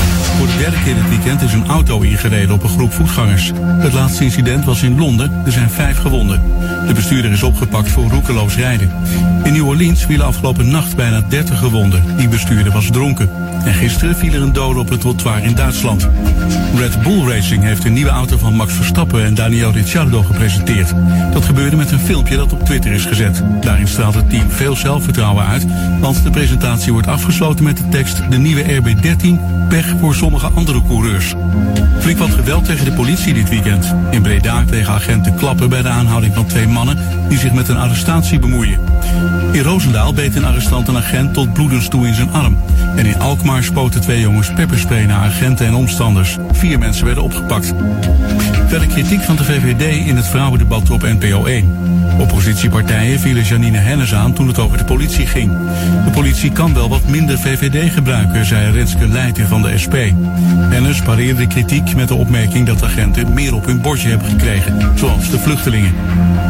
Voor 0.41 0.49
de 0.49 0.57
derde 0.57 0.83
keer 0.83 0.95
dit 0.95 1.09
weekend 1.09 1.41
is 1.41 1.53
een 1.53 1.67
auto 1.67 1.99
ingereden 1.99 2.55
op 2.55 2.63
een 2.63 2.69
groep 2.69 2.93
voetgangers. 2.93 3.51
Het 3.79 3.93
laatste 3.93 4.23
incident 4.23 4.65
was 4.65 4.83
in 4.83 4.99
Londen. 4.99 5.31
Er 5.45 5.51
zijn 5.51 5.69
vijf 5.69 5.97
gewonden. 5.97 6.41
De 6.87 6.93
bestuurder 6.93 7.31
is 7.31 7.43
opgepakt 7.43 7.89
voor 7.89 8.09
roekeloos 8.09 8.55
rijden. 8.55 8.91
In 9.43 9.53
New 9.53 9.67
Orleans 9.67 10.05
vielen 10.05 10.25
afgelopen 10.25 10.71
nacht 10.71 10.95
bijna 10.95 11.21
30 11.27 11.59
gewonden. 11.59 12.17
Die 12.17 12.27
bestuurder 12.27 12.73
was 12.73 12.89
dronken. 12.91 13.29
En 13.65 13.73
gisteren 13.73 14.15
viel 14.15 14.33
er 14.33 14.41
een 14.41 14.53
dode 14.53 14.79
op 14.79 14.89
het 14.89 14.99
trottoir 14.99 15.43
in 15.43 15.55
Duitsland. 15.55 16.07
Red 16.75 17.01
Bull 17.01 17.27
Racing 17.27 17.63
heeft 17.63 17.83
een 17.83 17.93
nieuwe 17.93 18.09
auto 18.09 18.37
van 18.37 18.55
Max 18.55 18.73
Verstappen 18.73 19.23
en 19.23 19.33
Daniel 19.33 19.71
Ricciardo 19.71 20.21
gepresenteerd. 20.21 20.93
Dat 21.33 21.45
gebeurde 21.45 21.75
met 21.75 21.91
een 21.91 21.99
filmpje 21.99 22.35
dat 22.35 22.53
op 22.53 22.65
Twitter 22.65 22.91
is 22.91 23.05
gezet. 23.05 23.43
Daarin 23.61 23.87
straalt 23.87 24.15
het 24.15 24.29
team 24.29 24.49
veel 24.49 24.75
zelfvertrouwen 24.75 25.45
uit, 25.45 25.65
want 25.99 26.23
de 26.23 26.29
presentatie 26.29 26.91
wordt 26.91 27.07
afgesloten 27.07 27.63
met 27.63 27.77
de 27.77 27.89
tekst 27.89 28.21
de 28.29 28.37
nieuwe 28.37 28.63
RB13 28.63 29.67
pech 29.69 29.93
voor 29.99 30.15
sommige 30.15 30.30
andere 30.39 30.81
coureurs. 30.87 31.33
Flink 31.99 32.17
wat 32.17 32.29
geweld 32.29 32.65
tegen 32.65 32.85
de 32.85 32.91
politie 32.91 33.33
dit 33.33 33.49
weekend. 33.49 33.95
In 34.09 34.21
Breda 34.21 34.63
kregen 34.63 34.93
agenten 34.93 35.35
klappen 35.35 35.69
bij 35.69 35.81
de 35.81 35.87
aanhouding 35.87 36.33
van 36.33 36.45
twee 36.45 36.67
mannen 36.67 36.97
die 37.29 37.37
zich 37.37 37.53
met 37.53 37.67
een 37.67 37.77
arrestatie 37.77 38.39
bemoeien. 38.39 38.79
In 39.51 39.61
Roosendaal 39.61 40.13
beet 40.13 40.35
een 40.35 40.45
arrestant 40.45 40.87
een 40.87 40.97
agent 40.97 41.33
tot 41.33 41.53
bloedens 41.53 41.87
toe 41.87 42.07
in 42.07 42.13
zijn 42.13 42.31
arm. 42.31 42.57
En 42.95 43.05
in 43.05 43.19
Alkmaar 43.19 43.63
spoten 43.63 44.01
twee 44.01 44.19
jongens 44.19 44.53
pepperspray 44.53 45.05
naar 45.05 45.23
agenten 45.23 45.65
en 45.65 45.73
omstanders. 45.73 46.37
Vier 46.51 46.79
mensen 46.79 47.05
werden 47.05 47.23
opgepakt. 47.23 47.73
Verder 48.67 48.87
kritiek 48.87 49.21
van 49.21 49.35
de 49.35 49.43
VVD 49.43 50.05
in 50.05 50.15
het 50.15 50.27
vrouwendebat 50.27 50.89
op 50.89 51.01
NPO 51.01 51.45
1. 51.45 52.00
Oppositiepartijen 52.21 53.19
vielen 53.19 53.43
Janine 53.43 53.77
Hennis 53.77 54.13
aan 54.13 54.33
toen 54.33 54.47
het 54.47 54.59
over 54.59 54.77
de 54.77 54.83
politie 54.83 55.27
ging. 55.27 55.51
De 56.05 56.11
politie 56.11 56.51
kan 56.51 56.73
wel 56.73 56.89
wat 56.89 57.07
minder 57.07 57.39
VVD 57.39 57.93
gebruiken, 57.93 58.45
zei 58.45 58.71
Renske 58.71 59.07
Leijten 59.07 59.47
van 59.47 59.61
de 59.61 59.77
SP. 59.83 59.95
Hennis 60.69 61.01
pareerde 61.01 61.47
kritiek 61.47 61.95
met 61.95 62.07
de 62.07 62.13
opmerking 62.13 62.67
dat 62.67 62.83
agenten 62.83 63.33
meer 63.33 63.55
op 63.55 63.65
hun 63.65 63.81
bordje 63.81 64.09
hebben 64.09 64.27
gekregen, 64.27 64.91
zoals 64.95 65.29
de 65.29 65.39
vluchtelingen. 65.39 65.93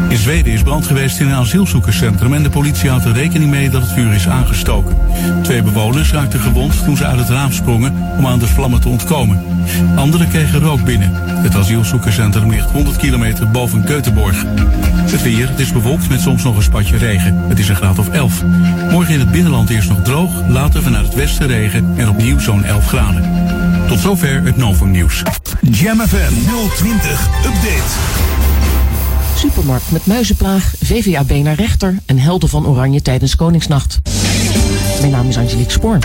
In 0.09 0.17
Zweden 0.17 0.53
is 0.53 0.61
brand 0.61 0.85
geweest 0.85 1.19
in 1.19 1.27
een 1.27 1.35
asielzoekerscentrum 1.35 2.33
en 2.33 2.43
de 2.43 2.49
politie 2.49 2.89
houdt 2.89 3.05
er 3.05 3.13
rekening 3.13 3.49
mee 3.49 3.69
dat 3.69 3.81
het 3.81 3.91
vuur 3.91 4.13
is 4.13 4.27
aangestoken. 4.27 4.97
Twee 5.43 5.63
bewoners 5.63 6.11
raakten 6.11 6.39
gewond 6.39 6.83
toen 6.83 6.97
ze 6.97 7.05
uit 7.05 7.19
het 7.19 7.29
raam 7.29 7.51
sprongen 7.51 7.93
om 8.17 8.27
aan 8.27 8.39
de 8.39 8.47
vlammen 8.47 8.81
te 8.81 8.89
ontkomen. 8.89 9.43
Anderen 9.95 10.29
kregen 10.29 10.59
rook 10.59 10.83
binnen. 10.83 11.11
Het 11.15 11.55
asielzoekerscentrum 11.55 12.49
ligt 12.49 12.69
100 12.69 12.97
kilometer 12.97 13.51
boven 13.51 13.83
Keutenborg. 13.83 14.45
Het 15.11 15.49
het 15.49 15.59
is 15.61 15.71
bewolkt 15.71 16.09
met 16.09 16.21
soms 16.21 16.43
nog 16.43 16.55
een 16.55 16.63
spatje 16.63 16.97
regen. 16.97 17.35
Het 17.47 17.59
is 17.59 17.69
een 17.69 17.75
graad 17.75 17.99
of 17.99 18.09
11. 18.09 18.43
Morgen 18.89 19.13
in 19.13 19.19
het 19.19 19.31
binnenland 19.31 19.69
eerst 19.69 19.89
nog 19.89 20.01
droog, 20.03 20.31
later 20.47 20.81
vanuit 20.81 21.05
het 21.05 21.15
westen 21.15 21.47
regen 21.47 21.93
en 21.97 22.09
opnieuw 22.09 22.39
zo'n 22.39 22.63
11 22.63 22.87
graden. 22.87 23.23
Tot 23.87 23.99
zover 23.99 24.43
het 24.43 24.57
Novum 24.57 24.91
Nieuws. 24.91 25.23
Jam 25.61 25.99
FM 25.99 26.33
020 26.75 27.27
Update. 27.45 27.89
Supermarkt 29.35 29.91
met 29.91 30.05
muizenplaag, 30.05 30.73
VVAB 30.83 31.31
naar 31.31 31.55
rechter 31.55 31.97
en 32.05 32.17
helden 32.17 32.49
van 32.49 32.67
Oranje 32.67 33.01
tijdens 33.01 33.35
Koningsnacht. 33.35 33.99
Mijn 34.99 35.11
naam 35.11 35.27
is 35.27 35.37
Angelique 35.37 35.71
Spoor. 35.71 35.99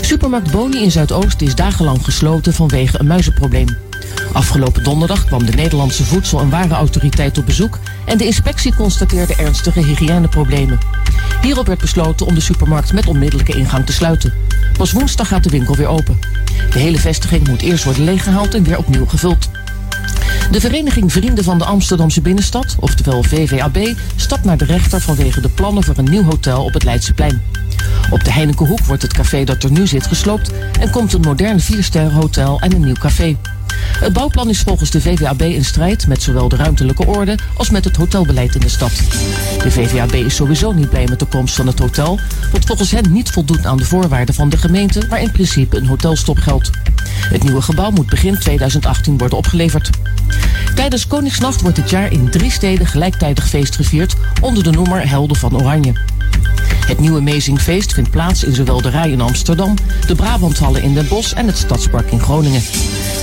Supermarkt 0.00 0.50
Boni 0.50 0.82
in 0.82 0.90
Zuidoost 0.90 1.40
is 1.40 1.54
dagenlang 1.54 2.04
gesloten 2.04 2.54
vanwege 2.54 3.00
een 3.00 3.06
muizenprobleem. 3.06 3.83
Afgelopen 4.34 4.84
donderdag 4.84 5.24
kwam 5.24 5.44
de 5.44 5.52
Nederlandse 5.52 6.04
Voedsel- 6.04 6.40
en 6.40 6.50
Warenautoriteit 6.50 7.38
op 7.38 7.46
bezoek 7.46 7.78
en 8.04 8.18
de 8.18 8.24
inspectie 8.24 8.74
constateerde 8.74 9.34
ernstige 9.34 9.80
hygiëneproblemen. 9.80 10.78
Hierop 11.42 11.66
werd 11.66 11.80
besloten 11.80 12.26
om 12.26 12.34
de 12.34 12.40
supermarkt 12.40 12.92
met 12.92 13.06
onmiddellijke 13.06 13.56
ingang 13.56 13.86
te 13.86 13.92
sluiten. 13.92 14.32
Pas 14.78 14.92
woensdag 14.92 15.28
gaat 15.28 15.44
de 15.44 15.50
winkel 15.50 15.76
weer 15.76 15.86
open. 15.86 16.18
De 16.70 16.78
hele 16.78 16.98
vestiging 16.98 17.48
moet 17.48 17.62
eerst 17.62 17.84
worden 17.84 18.04
leeggehaald 18.04 18.54
en 18.54 18.62
weer 18.62 18.78
opnieuw 18.78 19.06
gevuld. 19.06 19.50
De 20.50 20.60
vereniging 20.60 21.12
Vrienden 21.12 21.44
van 21.44 21.58
de 21.58 21.64
Amsterdamse 21.64 22.20
Binnenstad, 22.20 22.76
oftewel 22.80 23.22
VVAB, 23.22 23.94
stapt 24.16 24.44
naar 24.44 24.58
de 24.58 24.64
rechter 24.64 25.00
vanwege 25.00 25.40
de 25.40 25.48
plannen 25.48 25.84
voor 25.84 25.98
een 25.98 26.10
nieuw 26.10 26.24
hotel 26.24 26.64
op 26.64 26.72
het 26.72 26.84
Leidseplein. 26.84 27.42
Op 28.10 28.24
de 28.24 28.32
Heinekenhoek 28.32 28.84
wordt 28.84 29.02
het 29.02 29.12
café 29.12 29.44
dat 29.44 29.62
er 29.62 29.70
nu 29.70 29.86
zit 29.86 30.06
gesloopt 30.06 30.50
en 30.80 30.90
komt 30.90 31.12
een 31.12 31.20
modern 31.20 31.60
viersterrenhotel 31.60 32.60
en 32.60 32.72
een 32.72 32.84
nieuw 32.84 32.94
café. 32.94 33.36
Het 33.98 34.12
bouwplan 34.12 34.48
is 34.48 34.60
volgens 34.60 34.90
de 34.90 35.00
VVAB 35.00 35.42
in 35.42 35.64
strijd 35.64 36.06
met 36.06 36.22
zowel 36.22 36.48
de 36.48 36.56
ruimtelijke 36.56 37.06
orde 37.06 37.38
als 37.56 37.70
met 37.70 37.84
het 37.84 37.96
hotelbeleid 37.96 38.54
in 38.54 38.60
de 38.60 38.68
stad. 38.68 38.92
De 39.62 39.70
VVAB 39.70 40.12
is 40.14 40.34
sowieso 40.34 40.72
niet 40.72 40.90
blij 40.90 41.06
met 41.08 41.18
de 41.18 41.24
komst 41.24 41.54
van 41.54 41.66
het 41.66 41.78
hotel, 41.78 42.18
wat 42.52 42.64
volgens 42.64 42.90
hen 42.90 43.12
niet 43.12 43.30
voldoet 43.30 43.66
aan 43.66 43.76
de 43.76 43.84
voorwaarden 43.84 44.34
van 44.34 44.48
de 44.48 44.56
gemeente 44.56 45.08
waar 45.08 45.20
in 45.22 45.30
principe 45.30 45.76
een 45.76 45.86
hotelstop 45.86 46.38
geldt. 46.38 46.70
Het 47.30 47.42
nieuwe 47.42 47.62
gebouw 47.62 47.90
moet 47.90 48.06
begin 48.06 48.38
2018 48.38 49.18
worden 49.18 49.38
opgeleverd. 49.38 49.90
Tijdens 50.74 51.06
Koningsnacht 51.06 51.60
wordt 51.60 51.76
dit 51.76 51.90
jaar 51.90 52.12
in 52.12 52.30
drie 52.30 52.50
steden 52.50 52.86
gelijktijdig 52.86 53.48
feest 53.48 53.76
gevierd 53.76 54.14
onder 54.40 54.62
de 54.62 54.70
noemer 54.70 55.08
Helden 55.08 55.36
van 55.36 55.56
Oranje. 55.56 55.92
Het 56.86 57.00
nieuwe 57.00 57.18
Amazingfeest 57.18 57.92
vindt 57.92 58.10
plaats 58.10 58.44
in 58.44 58.54
zowel 58.54 58.82
de 58.82 58.90
Rij 58.90 59.10
in 59.10 59.20
Amsterdam, 59.20 59.74
de 60.06 60.14
Brabanthallen 60.14 60.82
in 60.82 60.94
Den 60.94 61.08
Bosch 61.08 61.32
en 61.32 61.46
het 61.46 61.56
Stadspark 61.56 62.10
in 62.10 62.20
Groningen. 62.20 62.62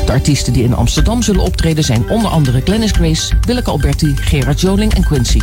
De 0.05 0.11
artiesten 0.11 0.53
die 0.53 0.63
in 0.63 0.73
Amsterdam 0.73 1.21
zullen 1.21 1.43
optreden 1.43 1.83
zijn 1.83 2.09
onder 2.09 2.31
andere 2.31 2.61
Glennis 2.61 2.91
Grace, 2.91 3.33
Willeke 3.41 3.69
Alberti, 3.69 4.15
Gerard 4.15 4.61
Joling 4.61 4.93
en 4.93 5.03
Quincy. 5.03 5.39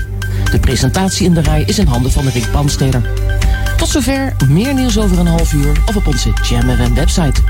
De 0.51 0.61
presentatie 0.61 1.27
in 1.27 1.35
de 1.35 1.41
Rij 1.41 1.63
is 1.67 1.79
in 1.79 1.87
handen 1.87 2.13
van 2.13 2.29
Rick 2.29 2.51
Pansteder. 2.51 3.11
Tot 3.77 3.89
zover, 3.89 4.37
meer 4.49 4.75
nieuws 4.75 4.99
over 4.99 5.19
een 5.19 5.27
half 5.27 5.53
uur 5.53 5.83
of 5.87 5.97
op 5.97 6.07
onze 6.07 6.33
Jam 6.49 6.95
website. 6.95 7.41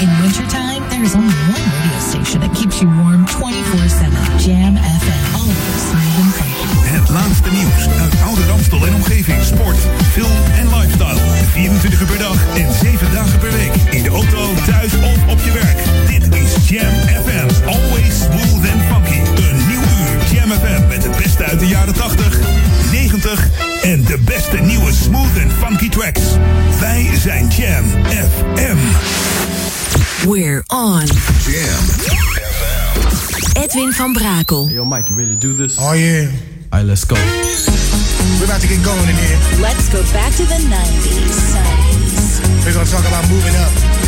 In 0.00 0.20
wintertime, 0.20 0.75
There's 0.96 1.14
only 1.14 1.28
one 1.52 1.60
radio 1.76 2.00
station 2.00 2.40
that 2.40 2.56
keeps 2.56 2.80
you 2.80 2.88
warm 2.88 3.28
24-7. 3.28 4.16
Jam 4.40 4.80
FM. 4.80 5.24
Always 5.36 5.80
smooth 5.92 6.16
and 6.24 6.32
funky. 6.40 6.66
Het 6.96 7.08
laatste 7.08 7.50
nieuws 7.50 7.82
uit 8.00 8.14
oude 8.24 8.46
Ramstel 8.46 8.86
en 8.86 8.94
omgeving. 8.94 9.42
Sport, 9.42 9.76
film 10.12 10.36
en 10.58 10.66
lifestyle. 10.78 11.20
24 11.52 12.00
uur 12.00 12.06
per 12.06 12.18
dag 12.18 12.38
en 12.56 12.72
7 12.72 13.12
dagen 13.12 13.38
per 13.38 13.52
week. 13.52 13.74
In 13.90 14.02
de 14.02 14.08
auto, 14.08 14.54
thuis 14.66 14.92
of 14.94 15.20
op 15.32 15.40
je 15.44 15.52
werk. 15.52 15.78
Dit 16.06 16.34
is 16.34 16.68
Jam 16.68 16.94
FM. 17.24 17.68
Always 17.68 18.14
smooth 18.18 18.64
and 18.72 18.82
funky. 18.90 19.20
Een 19.48 19.58
nieuw 19.68 19.86
uur 20.00 20.16
Jam 20.32 20.50
FM 20.50 20.88
met 20.88 21.04
het 21.04 21.16
beste 21.16 21.44
uit 21.44 21.58
de 21.58 21.66
jaren 21.66 21.94
80, 21.94 22.38
90 22.90 23.48
en 23.82 24.04
de 24.04 24.18
beste 24.24 24.56
nieuwe 24.56 24.92
smooth 24.92 25.36
and 25.42 25.52
funky 25.52 25.88
tracks. 25.88 26.22
Wij 26.80 27.10
zijn 27.14 27.48
Jam 27.48 27.84
FM. 28.06 28.78
We're 30.24 30.64
on. 30.70 31.06
Jam. 31.06 31.82
Edwin 33.54 33.92
van 33.92 34.12
Brakel. 34.12 34.70
Yo, 34.70 34.84
Mike, 34.84 35.08
you 35.08 35.14
ready 35.14 35.30
to 35.30 35.36
do 35.36 35.52
this? 35.52 35.78
Oh, 35.80 35.92
yeah. 35.92 36.30
All 36.72 36.78
right, 36.78 36.86
let's 36.86 37.04
go. 37.04 37.16
We're 37.16 38.46
about 38.46 38.60
to 38.60 38.68
get 38.68 38.82
going 38.84 39.08
in 39.08 39.16
here. 39.16 39.38
Let's 39.60 39.88
go 39.88 40.02
back 40.12 40.32
to 40.36 40.44
the 40.44 40.54
90s. 40.54 41.44
We're 42.64 42.72
going 42.72 42.86
to 42.86 42.92
talk 42.92 43.06
about 43.06 43.28
moving 43.28 43.54
up. 43.56 44.05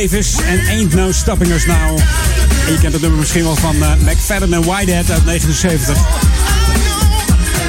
Davis 0.00 0.34
en 0.46 0.66
Ain't 0.68 0.94
No 0.94 1.12
Stopping 1.12 1.52
Us 1.52 1.66
Now. 1.66 1.98
En 2.66 2.72
je 2.72 2.78
kent 2.80 2.92
het 2.92 3.02
nummer 3.02 3.18
misschien 3.18 3.42
wel 3.42 3.56
van 3.56 3.82
eh, 3.82 3.90
McFadden 3.98 4.52
en 4.52 4.64
Whitehead 4.64 5.10
uit 5.10 5.24
79. 5.24 5.96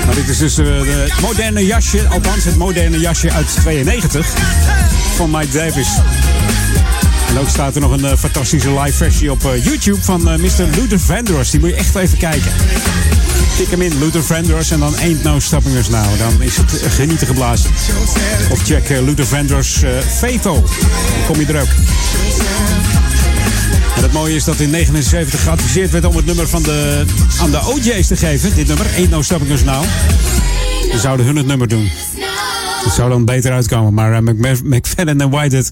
Maar 0.06 0.16
dit 0.16 0.30
is 0.30 0.38
dus 0.38 0.58
eh, 0.58 0.66
het 0.86 1.22
moderne 1.22 1.66
jasje, 1.66 2.08
althans 2.08 2.44
het 2.44 2.56
moderne 2.56 3.00
jasje 3.00 3.32
uit 3.32 3.48
92 3.48 4.28
van 5.16 5.32
Mike 5.32 5.52
Davis. 5.52 5.88
En 7.30 7.42
ook 7.42 7.50
staat 7.50 7.76
er 7.76 7.82
nog 7.82 7.92
een 7.92 8.06
eh, 8.06 8.18
fantastische 8.18 8.80
live 8.80 8.98
versie 8.98 9.32
op 9.32 9.46
eh, 9.46 9.66
YouTube 9.66 10.02
van 10.02 10.30
eh, 10.30 10.38
Mr. 10.38 10.64
Luther 10.76 11.00
Vandross. 11.00 11.52
Die 11.52 11.60
moet 11.60 11.70
je 11.70 11.76
echt 11.76 11.96
even 11.96 12.18
kijken. 12.18 12.52
Tik 13.58 13.70
hem 13.70 13.82
in, 13.82 14.00
Luther 14.00 14.24
Vandross 14.24 14.72
en 14.72 14.80
dan 14.80 14.96
Ain't 14.98 15.24
No 15.24 15.40
Stopping 15.40 15.76
Us 15.76 15.90
Now. 15.90 16.18
Dan 16.20 16.42
is 16.42 16.58
het 16.58 16.82
eh, 16.82 16.92
genieten 16.92 17.28
geblazen. 17.28 17.70
Of 18.52 18.62
check 18.64 18.90
eh, 18.90 19.02
Luther 19.06 19.26
Vandross 19.26 19.82
eh 19.84 19.92
Fato. 20.18 20.54
Dan 20.54 21.26
kom 21.28 21.40
je 21.40 21.46
er 21.46 21.62
ook. 21.62 21.68
En 23.96 24.02
het 24.04 24.12
mooie 24.12 24.36
is 24.36 24.44
dat 24.44 24.60
in 24.60 24.70
79 24.70 25.44
geadviseerd 25.44 25.92
werd 25.92 26.06
om 26.06 26.16
het 26.16 26.26
nummer 26.26 26.48
van 26.48 26.64
de, 26.64 27.04
aan 27.42 27.52
de 27.52 27.60
OJ's 27.66 28.08
te 28.08 28.16
geven. 28.16 28.56
Dit 28.56 28.68
nummer, 28.68 28.86
Ain't 28.98 29.10
No 29.10 29.22
Stopping 29.22 29.52
Us 29.52 29.64
Now. 29.64 29.84
Dan 30.92 31.00
zouden 31.00 31.26
hun 31.26 31.36
het 31.36 31.46
nummer 31.46 31.68
doen. 31.68 31.92
Het 32.84 32.94
zou 32.94 33.10
dan 33.10 33.26
beter 33.26 33.52
uitkomen. 33.52 33.94
Maar 33.94 34.14
eh, 34.14 34.20
Mc- 34.22 34.64
McFadden 34.64 35.22
en 35.22 35.30
Whitehead, 35.30 35.72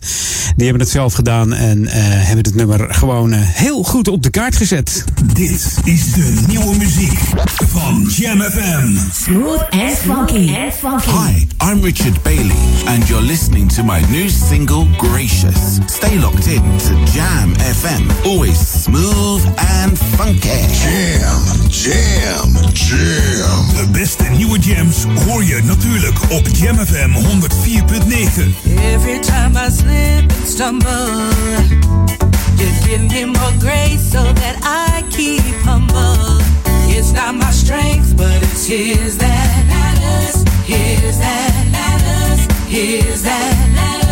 die 0.56 0.66
hebben 0.66 0.82
het 0.82 0.92
zelf 0.92 1.14
gedaan 1.14 1.54
en 1.54 1.88
eh, 1.88 2.02
hebben 2.02 2.46
het 2.46 2.56
nummer 2.56 2.94
gewoon 2.94 3.32
eh, 3.32 3.40
heel 3.42 3.84
goed 3.84 4.08
op 4.08 4.24
de 4.24 4.30
kaart 4.30 4.56
gezet. 4.56 5.04
Dit 5.34 5.78
is 5.84 6.12
de 6.14 6.44
nieuwe 6.48 6.76
muziek 6.78 7.20
van 7.68 8.08
Jam 8.10 8.42
FM. 8.42 8.98
Smooth 9.12 9.70
and 9.70 9.98
funky. 9.98 10.56
Hi, 11.06 11.48
I'm 11.72 11.84
Richard 11.84 12.24
Bailey 12.24 12.56
and 12.86 13.08
you're 13.08 13.26
listening 13.26 13.74
to 13.74 13.84
my 13.84 14.00
new 14.10 14.30
single 14.30 14.88
Gracious. 14.98 15.78
Stay 15.86 16.20
locked 16.20 16.46
in 16.48 16.62
to 16.78 17.12
Jam 17.14 17.54
FM. 17.56 18.26
Always 18.26 18.82
smooth 18.84 19.44
and 19.56 19.98
funky. 19.98 20.62
Jam, 20.84 21.42
jam, 21.70 22.54
jam. 22.74 23.76
De 23.76 23.88
beste 23.92 24.24
nieuwe 24.24 24.60
jams 24.60 25.04
hoor 25.26 25.44
je 25.44 25.62
natuurlijk 25.64 26.20
op 26.30 26.48
Jam 26.48 26.78
FM 26.78 27.10
104.9. 27.10 28.54
Every 28.94 29.20
time 29.20 29.68
I 29.68 29.72
slip 29.72 30.43
stumble. 30.46 31.08
You 32.60 32.70
give 32.86 33.04
me 33.12 33.26
more 33.26 33.54
grace 33.60 34.12
so 34.12 34.22
that 34.24 34.60
I 34.64 35.04
keep 35.10 35.42
humble. 35.64 36.40
It's 36.96 37.12
not 37.12 37.36
my 37.36 37.52
strength, 37.52 38.16
but 38.18 38.42
it's 38.44 38.66
His 38.66 39.18
that 39.18 39.66
matters. 39.68 40.44
His 40.66 41.18
that 41.20 41.68
matters. 41.72 42.42
His 42.68 43.24
that 43.24 43.70
matters. 43.76 44.03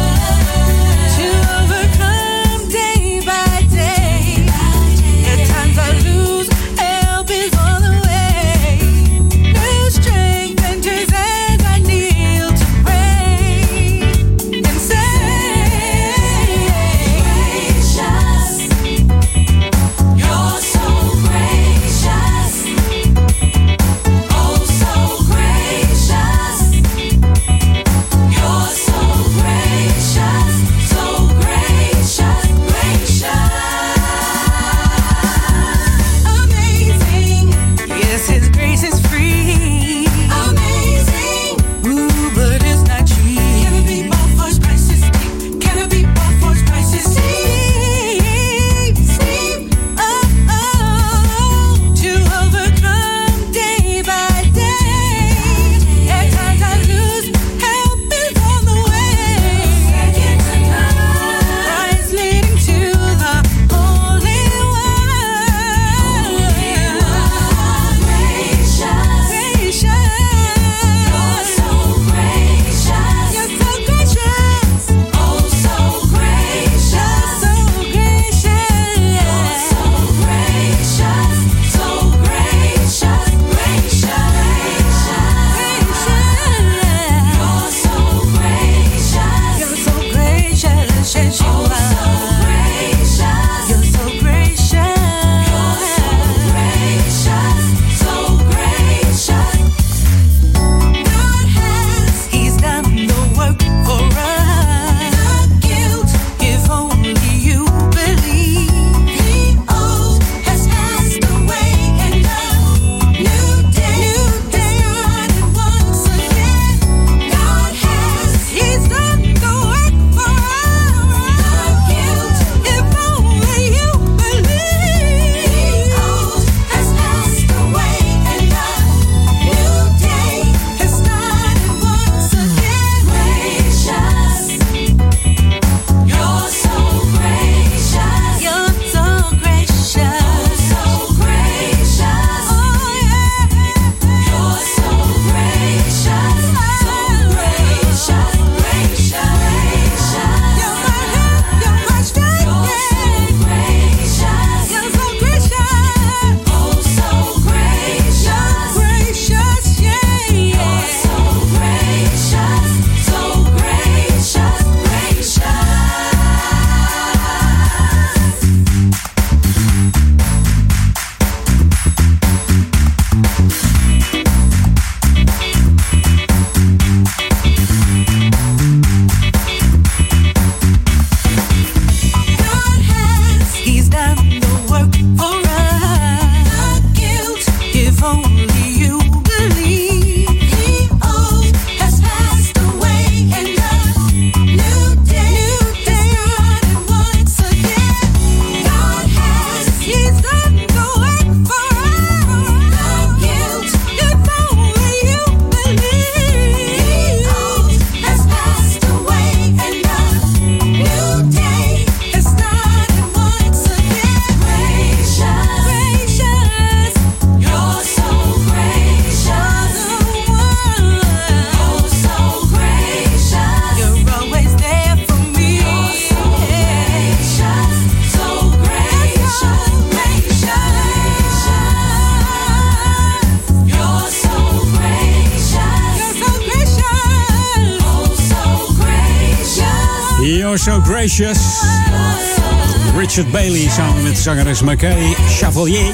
Richard 242.97 243.31
Bailey 243.31 243.69
samen 243.69 244.03
met 244.03 244.17
zangeres 244.17 244.61
Mackay 244.61 245.15
Chavalier. 245.29 245.93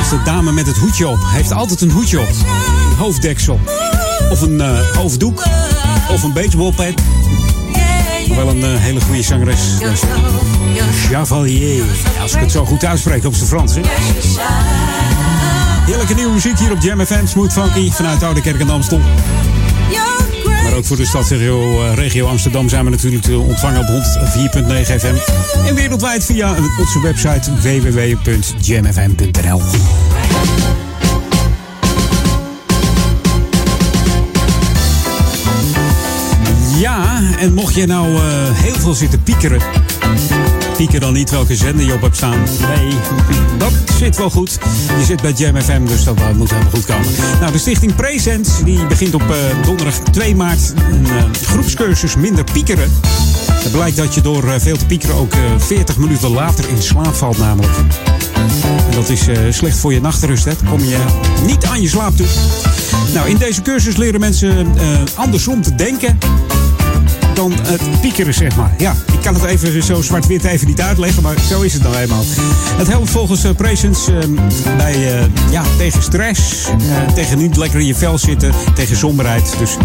Is 0.00 0.08
de 0.08 0.20
dame 0.24 0.52
met 0.52 0.66
het 0.66 0.76
hoedje 0.76 1.08
op. 1.08 1.18
Heeft 1.22 1.52
altijd 1.52 1.80
een 1.80 1.90
hoedje 1.90 2.20
op. 2.20 2.28
Een 2.28 2.96
hoofddeksel. 2.96 3.60
Of 4.30 4.40
een 4.40 4.54
uh, 4.54 4.80
hoofddoek. 4.92 5.44
Of 6.10 6.22
een 6.22 6.32
baseballpad. 6.32 6.94
Wel 8.34 8.48
een 8.48 8.62
eh, 8.62 8.70
hele 8.74 9.00
goede 9.00 9.22
zangeres. 9.22 9.60
Chavalier. 11.08 11.84
Als 12.20 12.34
ik 12.34 12.40
het 12.40 12.50
zo 12.50 12.64
goed 12.64 12.84
uitspreek 12.84 13.24
op 13.24 13.34
zijn 13.34 13.48
Frans. 13.48 13.74
Heerlijke 15.86 16.14
nieuwe 16.14 16.32
muziek 16.32 16.58
hier 16.58 16.72
op 16.72 16.82
Jam 16.82 17.06
FM. 17.06 17.26
Smooth 17.26 17.52
Funky 17.52 17.90
vanuit 17.90 18.22
Oude 18.22 18.40
Kerk 18.40 18.60
en 18.60 18.70
Amstel 18.70 19.00
ook 20.80 20.86
voor 20.86 20.96
de 20.96 21.06
stadsregio 21.06 21.82
eh, 21.82 21.94
regio 21.94 22.26
Amsterdam 22.26 22.68
zijn 22.68 22.84
we 22.84 22.90
natuurlijk 22.90 23.22
te 23.22 23.38
ontvangen 23.38 23.80
op 23.80 23.86
104.9 23.86 23.92
FM. 24.98 25.14
En 25.66 25.74
wereldwijd 25.74 26.24
via 26.24 26.54
onze 26.78 27.00
website 27.00 27.50
www.jamfm.nl. 27.60 29.62
Ja, 36.78 37.20
en 37.38 37.54
mocht 37.54 37.74
je 37.74 37.86
nou 37.86 38.16
eh, 38.16 38.22
heel 38.52 38.74
veel 38.74 38.94
zitten 38.94 39.22
piekeren. 39.22 39.60
Pieker 40.80 41.00
dan 41.00 41.12
niet 41.12 41.30
welke 41.30 41.56
zender 41.56 41.86
je 41.86 41.92
op 41.92 42.00
hebt 42.00 42.16
staan. 42.16 42.38
Nee, 42.76 42.92
dat 43.58 43.72
zit 43.98 44.16
wel 44.16 44.30
goed. 44.30 44.58
Je 44.98 45.04
zit 45.04 45.22
bij 45.22 45.32
Jam 45.32 45.60
FM, 45.60 45.84
dus 45.84 46.04
dat 46.04 46.16
eh, 46.16 46.30
moet 46.30 46.50
helemaal 46.50 46.70
goed 46.70 46.84
komen. 46.84 47.06
Nou, 47.40 47.52
de 47.52 47.58
stichting 47.58 47.94
Present 47.94 48.60
die 48.64 48.86
begint 48.86 49.14
op 49.14 49.22
eh, 49.30 49.36
donderdag 49.64 49.94
2 49.98 50.36
maart 50.36 50.72
een 50.90 51.06
eh, 51.06 51.24
groepscursus 51.44 52.16
minder 52.16 52.44
piekeren. 52.44 52.90
Het 53.52 53.72
blijkt 53.72 53.96
dat 53.96 54.14
je 54.14 54.20
door 54.20 54.60
veel 54.60 54.76
te 54.76 54.86
piekeren 54.86 55.14
ook 55.16 55.32
eh, 55.32 55.40
40 55.58 55.96
minuten 55.96 56.30
later 56.30 56.68
in 56.68 56.82
slaap 56.82 57.14
valt 57.14 57.38
namelijk. 57.38 57.76
En 58.34 58.94
dat 58.94 59.08
is 59.08 59.26
slecht 59.50 59.78
voor 59.78 59.92
je 59.92 60.00
nachtrust, 60.00 60.44
hè. 60.44 60.52
Kom 60.68 60.84
je 60.84 61.04
niet 61.46 61.64
aan 61.64 61.80
je 61.80 61.88
slaap 61.88 62.16
toe. 62.16 62.26
Nou, 63.14 63.28
in 63.28 63.36
deze 63.36 63.62
cursus 63.62 63.96
leren 63.96 64.20
mensen 64.20 64.74
andersom 65.14 65.62
te 65.62 65.74
denken 65.74 66.18
dan 67.40 67.52
het 67.62 68.00
piekeren, 68.00 68.34
zeg 68.34 68.56
maar. 68.56 68.74
Ja, 68.78 68.94
ik 69.12 69.20
kan 69.22 69.34
het 69.34 69.44
even 69.44 69.82
zo 69.82 70.02
zwart-wit 70.02 70.44
even 70.44 70.66
niet 70.66 70.80
uitleggen, 70.80 71.22
maar 71.22 71.34
zo 71.48 71.60
is 71.60 71.72
het 71.72 71.82
nou 71.82 71.96
eenmaal. 71.96 72.22
Het 72.76 72.88
helpt 72.88 73.10
volgens 73.10 73.44
uh, 73.44 73.50
bij, 74.76 75.18
eh, 75.18 75.24
ja, 75.50 75.62
tegen 75.78 76.02
stress, 76.02 76.66
eh, 76.66 77.12
tegen 77.14 77.38
niet 77.38 77.56
lekker 77.56 77.80
in 77.80 77.86
je 77.86 77.94
vel 77.94 78.18
zitten, 78.18 78.52
tegen 78.74 78.96
somberheid. 78.96 79.54
Dus 79.58 79.76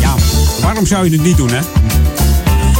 ja, 0.00 0.14
waarom 0.62 0.86
zou 0.86 1.04
je 1.04 1.10
het 1.10 1.22
niet 1.22 1.36
doen, 1.36 1.50
hè? 1.50 1.60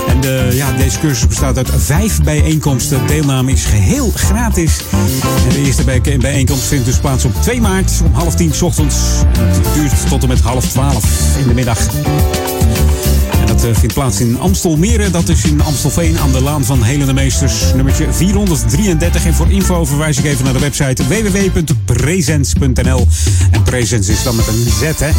En 0.09 0.21
de, 0.21 0.49
ja, 0.53 0.73
deze 0.73 0.99
cursus 0.99 1.27
bestaat 1.27 1.57
uit 1.57 1.71
vijf 1.77 2.23
bijeenkomsten. 2.23 3.07
Deelname 3.07 3.53
is 3.53 3.65
geheel 3.65 4.13
gratis. 4.15 4.77
De 5.49 5.65
eerste 5.65 5.85
bij- 5.85 6.19
bijeenkomst 6.19 6.65
vindt 6.65 6.85
dus 6.85 6.99
plaats 6.99 7.25
op 7.25 7.43
2 7.43 7.61
maart 7.61 7.93
om 8.05 8.15
half 8.15 8.35
tien 8.35 8.53
ochtends. 8.63 8.97
En 9.39 9.49
het 9.49 9.75
duurt 9.75 10.09
tot 10.09 10.23
en 10.23 10.29
met 10.29 10.41
half 10.41 10.69
twaalf 10.69 11.05
in 11.39 11.49
de 11.49 11.55
middag. 11.55 11.79
Dat 13.49 13.65
eh, 13.65 13.75
vindt 13.75 13.95
plaats 13.95 14.21
in 14.21 14.39
Amstelmeren. 14.39 15.13
Dat 15.13 15.29
is 15.29 15.45
in 15.45 15.63
Amstelveen 15.63 16.19
aan 16.19 16.33
de 16.33 16.43
Laan 16.43 16.65
van 16.65 16.83
Helende 16.83 17.13
Meesters. 17.13 17.55
Nummertje 17.75 18.13
433. 18.13 19.25
En 19.25 19.35
voor 19.35 19.51
info 19.51 19.85
verwijs 19.85 20.19
ik 20.19 20.25
even 20.25 20.45
naar 20.45 20.53
de 20.53 20.59
website 20.59 21.07
www.presens.nl. 21.07 23.07
En 23.51 23.63
Presens 23.63 24.09
is 24.09 24.23
dan 24.23 24.37
met 24.37 24.47
een 24.47 24.67
Z, 24.81 24.83
hè. 24.99 25.11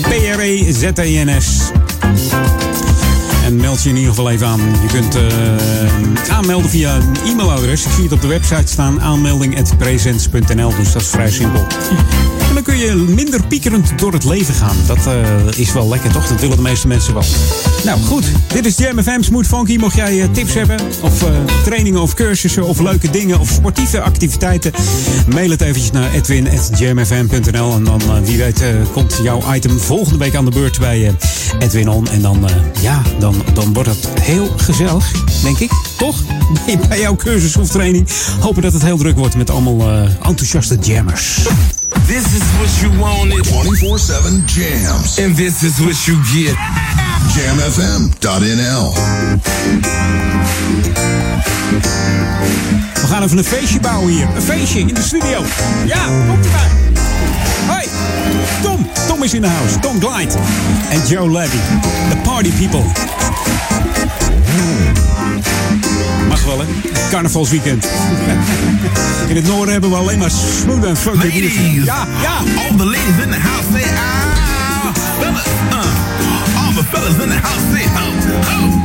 P-R-E-Z-E-N-S. 0.00 1.72
Meld 3.56 3.82
je 3.82 3.88
in 3.88 3.96
ieder 3.96 4.10
geval 4.10 4.30
even 4.30 4.46
aan. 4.46 4.60
Je 4.60 4.88
kunt 4.92 5.14
eh, 5.14 6.34
aanmelden 6.36 6.70
via 6.70 6.96
een 6.96 7.30
e-mailadres. 7.30 7.84
Ik 7.84 7.92
zie 7.92 8.02
het 8.02 8.12
op 8.12 8.20
de 8.20 8.26
website 8.26 8.72
staan. 8.72 9.00
Aanmelding.presents.nl. 9.00 10.76
Dus 10.76 10.92
dat 10.92 11.02
is 11.02 11.08
vrij 11.08 11.30
simpel. 11.30 11.66
En 12.48 12.54
dan 12.54 12.62
kun 12.62 12.78
je 12.78 12.94
minder 12.94 13.46
piekerend 13.46 13.98
door 13.98 14.12
het 14.12 14.24
leven 14.24 14.54
gaan. 14.54 14.76
Dat 14.86 15.06
eh, 15.06 15.58
is 15.58 15.72
wel 15.72 15.88
lekker, 15.88 16.12
toch? 16.12 16.26
Dat 16.26 16.40
willen 16.40 16.56
de 16.56 16.62
meeste 16.62 16.86
mensen 16.86 17.14
wel. 17.14 17.22
Nou, 17.84 18.00
goed. 18.00 18.24
Dit 18.46 18.66
is 18.66 18.76
Jam 18.76 19.02
FM 19.02 19.22
Smooth 19.22 19.46
Funky. 19.46 19.76
Mocht 19.76 19.94
jij 19.94 20.22
eh, 20.22 20.28
tips 20.32 20.54
hebben, 20.54 20.80
of 21.00 21.24
trainingen 21.64 22.00
of 22.00 22.14
cursussen, 22.14 22.64
of 22.64 22.80
leuke 22.80 23.10
dingen, 23.10 23.40
of 23.40 23.48
sportieve 23.48 24.00
activiteiten, 24.00 24.72
mail 25.28 25.50
het 25.50 25.60
eventjes 25.60 25.90
naar 25.90 26.12
edwin.jamfm.nl. 26.12 27.74
En 27.74 27.84
dan, 27.84 28.00
wie 28.24 28.38
weet, 28.38 28.62
komt 28.92 29.20
jouw 29.22 29.54
item 29.54 29.78
volgende 29.78 30.18
week 30.18 30.34
aan 30.34 30.44
de 30.44 30.50
beurt 30.50 30.78
bij 30.78 31.14
Edwin 31.58 31.88
On. 31.88 32.08
En 32.08 32.20
dan, 32.20 32.48
ja, 32.80 33.02
dan, 33.18 33.43
dan 33.52 33.72
wordt 33.72 33.88
het 33.88 34.08
heel 34.20 34.52
gezellig, 34.56 35.12
denk 35.42 35.58
ik. 35.58 35.70
Toch? 35.96 36.16
Bij 36.88 37.00
jouw 37.00 37.16
cursus 37.16 37.56
of 37.56 37.68
training. 37.68 38.08
Hopen 38.40 38.62
dat 38.62 38.72
het 38.72 38.82
heel 38.82 38.96
druk 38.96 39.16
wordt 39.16 39.36
met 39.36 39.50
allemaal 39.50 39.80
eh, 39.80 40.02
enthousiaste 40.22 40.78
jammers. 40.80 41.38
This 42.06 42.22
is 42.22 42.42
what 42.58 42.78
you 42.80 42.98
wanted. 42.98 43.46
24-7 43.46 44.44
jams. 44.44 45.18
And 45.18 45.36
this 45.36 45.62
is 45.62 45.78
what 45.78 46.04
you 46.04 46.18
get. 46.24 46.56
Jamfm.nl 47.34 48.92
We 52.94 53.06
gaan 53.06 53.22
even 53.22 53.38
een 53.38 53.44
feestje 53.44 53.80
bouwen 53.80 54.12
hier. 54.12 54.28
Een 54.34 54.42
feestje 54.42 54.78
in 54.78 54.86
de 54.94 55.02
studio. 55.02 55.42
Ja, 55.86 56.06
komt 56.28 56.44
erbij. 56.44 56.68
Hoi, 57.66 57.83
Tom. 59.24 59.32
Is 59.32 59.34
in 59.34 59.40
de 59.40 59.48
house. 59.48 59.78
Tom 59.78 60.00
Glide. 60.00 60.34
En 60.90 61.00
Joe 61.08 61.30
Levy. 61.30 61.58
The 62.08 62.16
Party 62.22 62.50
People. 62.50 62.84
Mag 66.28 66.44
wel, 66.44 66.58
hè? 66.58 66.66
Carnavalsweekend. 67.10 67.86
In 69.28 69.36
het 69.36 69.46
noorden 69.46 69.72
hebben 69.72 69.90
we 69.90 69.96
alleen 69.96 70.18
maar 70.18 70.30
smooth 70.60 70.84
en 70.84 70.96
funky 70.96 71.26
Ladies. 71.26 71.84
Ja, 71.84 72.06
ja. 72.22 72.36
All 72.36 72.76
the 72.76 72.84
ladies 72.84 73.24
in 73.24 73.30
the 73.30 73.40
house 73.40 73.66
say 73.72 73.82
ah. 73.82 74.92
Fellas, 75.20 75.46
uh. 75.70 76.64
All 76.64 76.72
the 76.74 76.84
fellas 76.90 77.22
in 77.22 77.28
the 77.28 77.40
house 77.46 77.64
say 77.72 77.86
ho, 77.96 78.06
ho. 78.48 78.84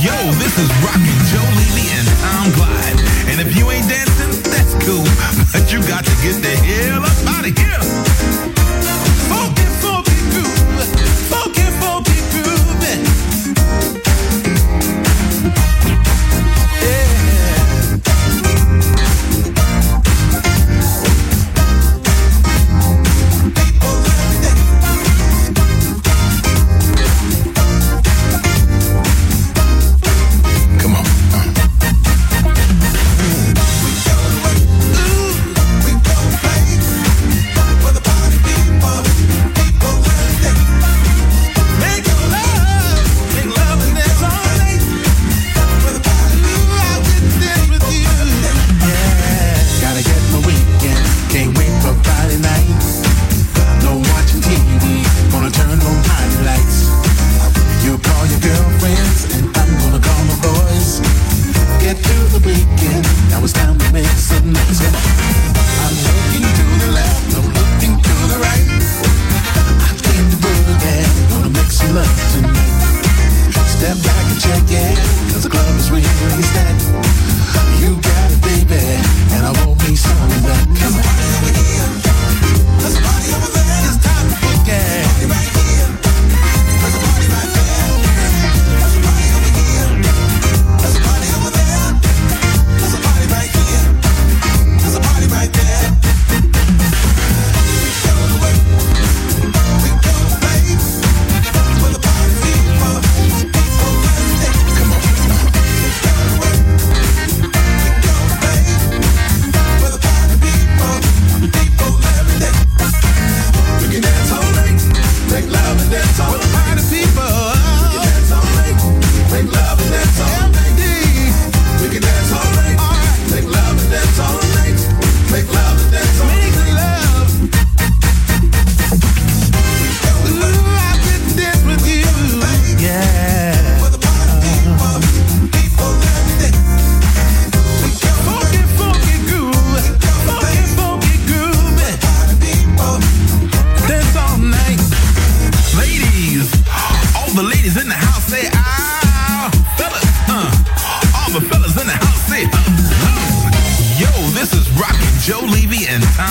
Yo, 0.00 0.32
this 0.38 0.54
is 0.62 0.68
Rockin' 0.84 1.20
Joe 1.30 1.48
Levy 1.58 1.86
and 1.98 2.08
Tom 2.22 2.52
Glide. 2.56 3.00
And 3.30 3.40
if 3.46 3.56
you 3.56 3.70
ain't 3.70 3.88
dancing, 3.88 4.42
that's 4.50 4.74
cool. 4.84 5.06
But 5.52 5.72
you 5.72 5.78
got 5.88 6.04
to 6.04 6.14
get 6.22 6.42
the 6.42 6.56
hell 6.66 7.04
up 7.04 7.36
out 7.36 7.46
of 7.48 7.58
here. 7.58 8.55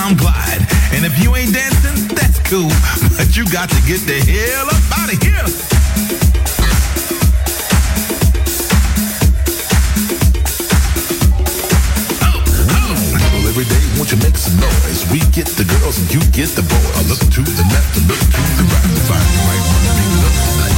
And 0.03 0.17
Glide. 0.19 0.61
And 0.91 1.05
if 1.05 1.21
you 1.23 1.35
ain't 1.35 1.53
dancing, 1.53 2.07
that's 2.15 2.39
cool. 2.49 2.69
But 3.17 3.35
you 3.37 3.45
got 3.47 3.69
to 3.69 3.81
get 3.87 4.01
the 4.03 4.19
hell 4.19 4.67
up 4.67 4.83
out 4.99 5.13
of 5.13 5.21
here. 5.23 5.47
Every 13.55 13.63
day, 13.71 13.79
won't 13.95 14.11
you 14.11 14.17
make 14.17 14.35
some 14.35 14.59
noise? 14.59 15.09
We 15.13 15.19
get 15.31 15.47
the 15.55 15.63
girls 15.63 15.97
and 15.97 16.13
you 16.13 16.19
get 16.35 16.49
the 16.59 16.61
boys. 16.61 16.91
I 16.99 17.07
look 17.07 17.19
to 17.19 17.41
the 17.41 17.63
left 17.71 17.95
and 17.95 18.05
look 18.11 18.19
to 18.19 18.41
the 18.59 18.67
right. 18.67 18.83
Find 19.07 19.23
the 19.31 19.41
right 19.47 19.63
one 19.63 19.79
to 19.79 19.91
make 19.95 20.11
love 20.19 20.35
tonight. 20.43 20.74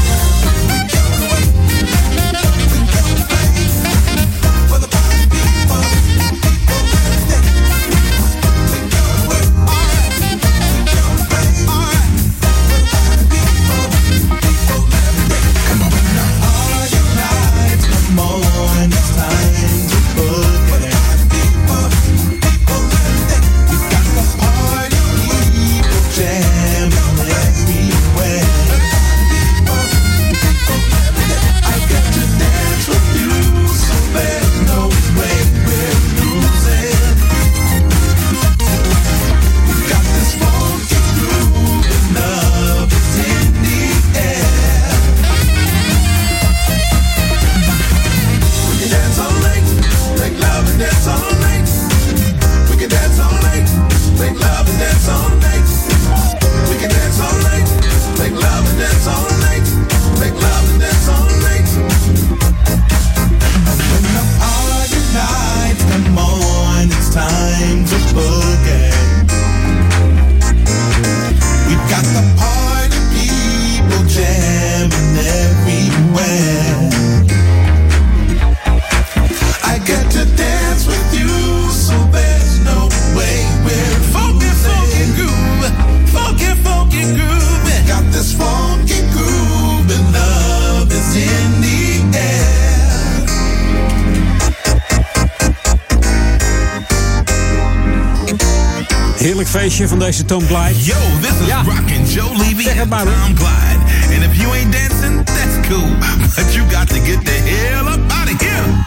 Deze 100.17 100.29
Tom 100.29 100.47
Glide. 100.47 100.83
Yo, 100.83 100.95
this 101.21 101.47
is 101.47 101.53
Rockin' 101.65 102.05
Joe 102.05 102.37
Levy 102.37 102.63
Zeg 102.63 102.73
het 102.73 102.81
and 102.81 102.89
maar, 102.89 103.03
Tom 103.03 103.35
Glide. 103.35 104.15
And 104.15 104.23
if 104.23 104.41
you 104.41 104.53
ain't 104.53 104.71
dancing, 104.71 105.25
that's 105.25 105.67
cool. 105.67 105.89
But 106.35 106.53
you 106.53 106.69
got 106.69 106.87
to 106.87 106.99
get 107.05 107.25
the 107.25 107.31
hell 107.31 107.87
up 107.87 108.11
out 108.11 108.29
of 108.29 108.39
here. 108.41 108.85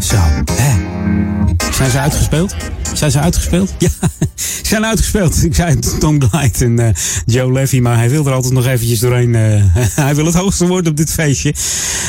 Zo, 0.00 0.16
hè. 0.52 0.76
Zijn 1.72 1.90
ze 1.90 1.98
uitgespeeld? 1.98 2.54
Zijn 2.92 3.10
ze 3.10 3.18
uitgespeeld? 3.20 3.74
Ja, 3.78 3.88
zijn 4.68 4.86
uitgespeeld. 4.86 5.44
Ik 5.44 5.54
zei 5.54 5.70
het, 5.74 6.00
Tom 6.00 6.22
Glide 6.22 6.64
en 6.64 6.78
eh, 6.78 6.94
Joe 7.26 7.52
Levy, 7.52 7.78
maar 7.80 7.96
hij 7.96 8.10
wil 8.10 8.26
er 8.26 8.32
altijd 8.32 8.52
nog 8.52 8.66
eventjes 8.66 8.98
doorheen. 9.00 9.34
eh, 9.34 9.62
hij 10.04 10.14
wil 10.14 10.24
het 10.26 10.34
hoogste 10.34 10.66
worden 10.66 10.90
op 10.90 10.96
dit 10.96 11.10
feestje. 11.10 11.54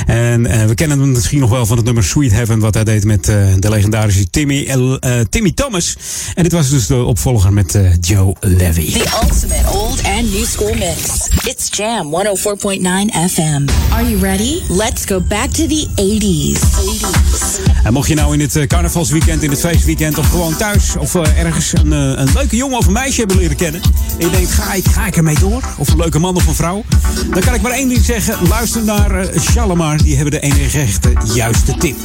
En 0.06 0.45
eh, 0.45 0.65
we 0.65 0.73
kennen 0.73 0.99
hem 0.99 1.11
misschien 1.11 1.40
nog 1.40 1.49
wel 1.49 1.65
van 1.65 1.77
het 1.77 1.86
nummer 1.86 2.03
Sweet 2.03 2.31
Heaven, 2.31 2.60
wat 2.60 2.73
hij 2.73 2.84
deed 2.84 3.03
met 3.06 3.27
eh, 3.30 3.36
de 3.60 3.69
legendarische 3.69 4.30
Timmy, 4.30 4.65
eh, 4.99 5.19
Timmy 5.30 5.52
Thomas. 5.52 5.95
En 6.36 6.44
dit 6.44 6.52
was 6.52 6.69
dus 6.69 6.88
de 6.88 7.03
opvolger 7.03 7.53
met 7.53 7.76
eh, 7.76 7.81
Joe 8.02 8.36
Levy. 8.40 8.91
The 8.91 9.19
ultimate 9.23 9.69
old 9.72 10.03
and 10.03 10.31
new 10.31 10.45
school 10.45 10.73
mix. 10.73 11.27
It's 11.45 11.68
Jam 11.77 12.15
104.9 12.15 13.31
FM. 13.31 13.68
Are 13.91 14.10
you 14.10 14.18
ready? 14.22 14.61
Let's 14.69 15.06
go 15.06 15.22
back 15.22 15.49
to 15.49 15.68
the 15.68 15.88
80s. 15.95 16.60
80s. 16.60 17.49
En 17.84 17.94
mocht 17.94 18.08
je 18.08 18.16
nou 18.16 18.34
in 18.34 18.40
het 18.40 18.56
eh, 18.56 18.68
carnavalsweekend, 18.68 19.44
in 19.44 19.50
het 19.50 19.60
feestweekend 19.60 20.18
of 20.18 20.30
gewoon 20.30 20.56
thuis 20.56 20.96
of 20.98 21.16
eh, 21.16 21.40
ergens 21.40 21.74
een, 21.74 21.94
eh, 21.94 22.00
een 22.00 22.30
leuke 22.34 22.56
jongen 22.56 22.78
of 22.78 22.86
een 22.88 22.94
meisje 22.94 23.20
hebben 23.20 23.38
leren 23.38 23.56
kennen. 23.56 23.82
En 24.20 24.26
je 24.26 24.30
denkt, 24.30 24.52
ga 24.52 24.74
ik, 24.74 24.86
ga 24.88 25.06
ik 25.06 25.16
ermee 25.16 25.40
door? 25.40 25.64
Of 25.78 25.90
een 25.90 25.98
leuke 25.98 26.20
man 26.20 26.36
of 26.36 26.48
een 26.48 26.56
vrouw? 26.56 26.84
Dan 27.32 27.42
kan 27.42 27.54
ik 27.54 27.62
maar 27.62 27.72
één 27.72 27.88
ding 27.88 28.06
zeggen. 28.06 28.48
Luister 28.48 28.84
naar 28.84 29.26
Shalimar. 29.40 29.98
Die 29.98 30.16
hebben 30.16 30.32
de 30.32 30.40
enige 30.40 30.80
echte 30.80 31.14
juiste 31.34 31.78
tip. 31.78 31.98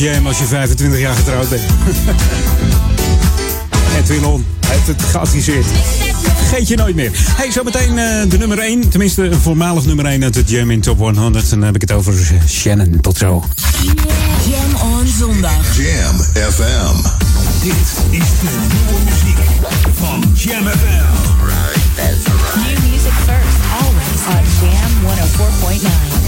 Jam 0.00 0.26
als 0.26 0.38
je 0.38 0.44
25 0.44 1.00
jaar 1.00 1.14
getrouwd 1.14 1.48
bent. 1.48 1.62
Edwin 3.98 4.24
On 4.24 4.44
heeft 4.66 4.86
het 4.86 5.02
geadviseerd. 5.02 5.66
Vergeet 6.36 6.68
je 6.68 6.76
nooit 6.76 6.94
meer. 6.94 7.10
Hey, 7.14 7.50
zometeen 7.50 7.98
eh, 7.98 8.04
de 8.28 8.38
nummer 8.38 8.58
1. 8.58 8.88
Tenminste, 8.88 9.22
een 9.22 9.40
voormalig 9.40 9.84
nummer 9.84 10.04
1 10.04 10.22
uit 10.22 10.34
de 10.34 10.42
Jam 10.46 10.70
in 10.70 10.80
Top 10.80 10.98
100. 10.98 11.50
Dan 11.50 11.62
heb 11.62 11.74
ik 11.74 11.80
het 11.80 11.92
over 11.92 12.14
Shannon. 12.48 13.00
Tot 13.00 13.16
zo. 13.16 13.44
Jam 14.48 14.90
on 14.90 15.06
zondag. 15.18 15.76
Jam 15.76 16.16
FM. 16.52 16.96
Dit 17.62 17.74
is 18.10 18.28
de 18.40 18.58
nieuwe 18.72 19.00
muziek 19.04 19.38
van 19.98 20.24
Jam 20.34 20.66
FM. 20.66 21.30
New 22.00 22.78
music 22.90 23.12
first, 23.12 23.58
always 23.80 24.26
on 24.26 24.44
Jam 24.60 24.92
104.9. 25.80 26.19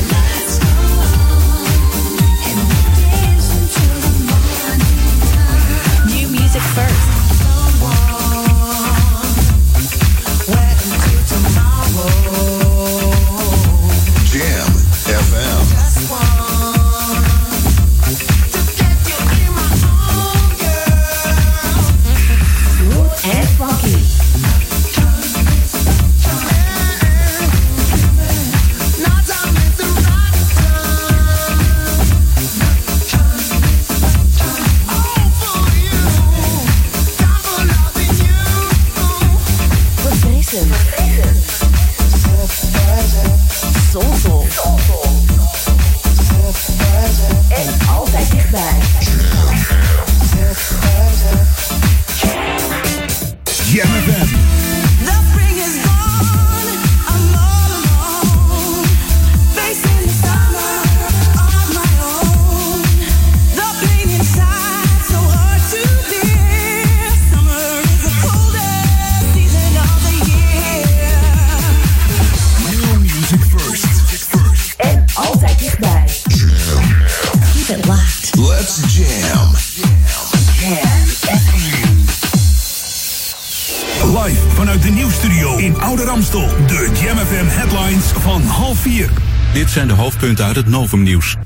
hoofdpunten 90.23 90.45
uit 90.45 90.57
het 90.57 90.75
Novum-nieuws. 90.75 91.37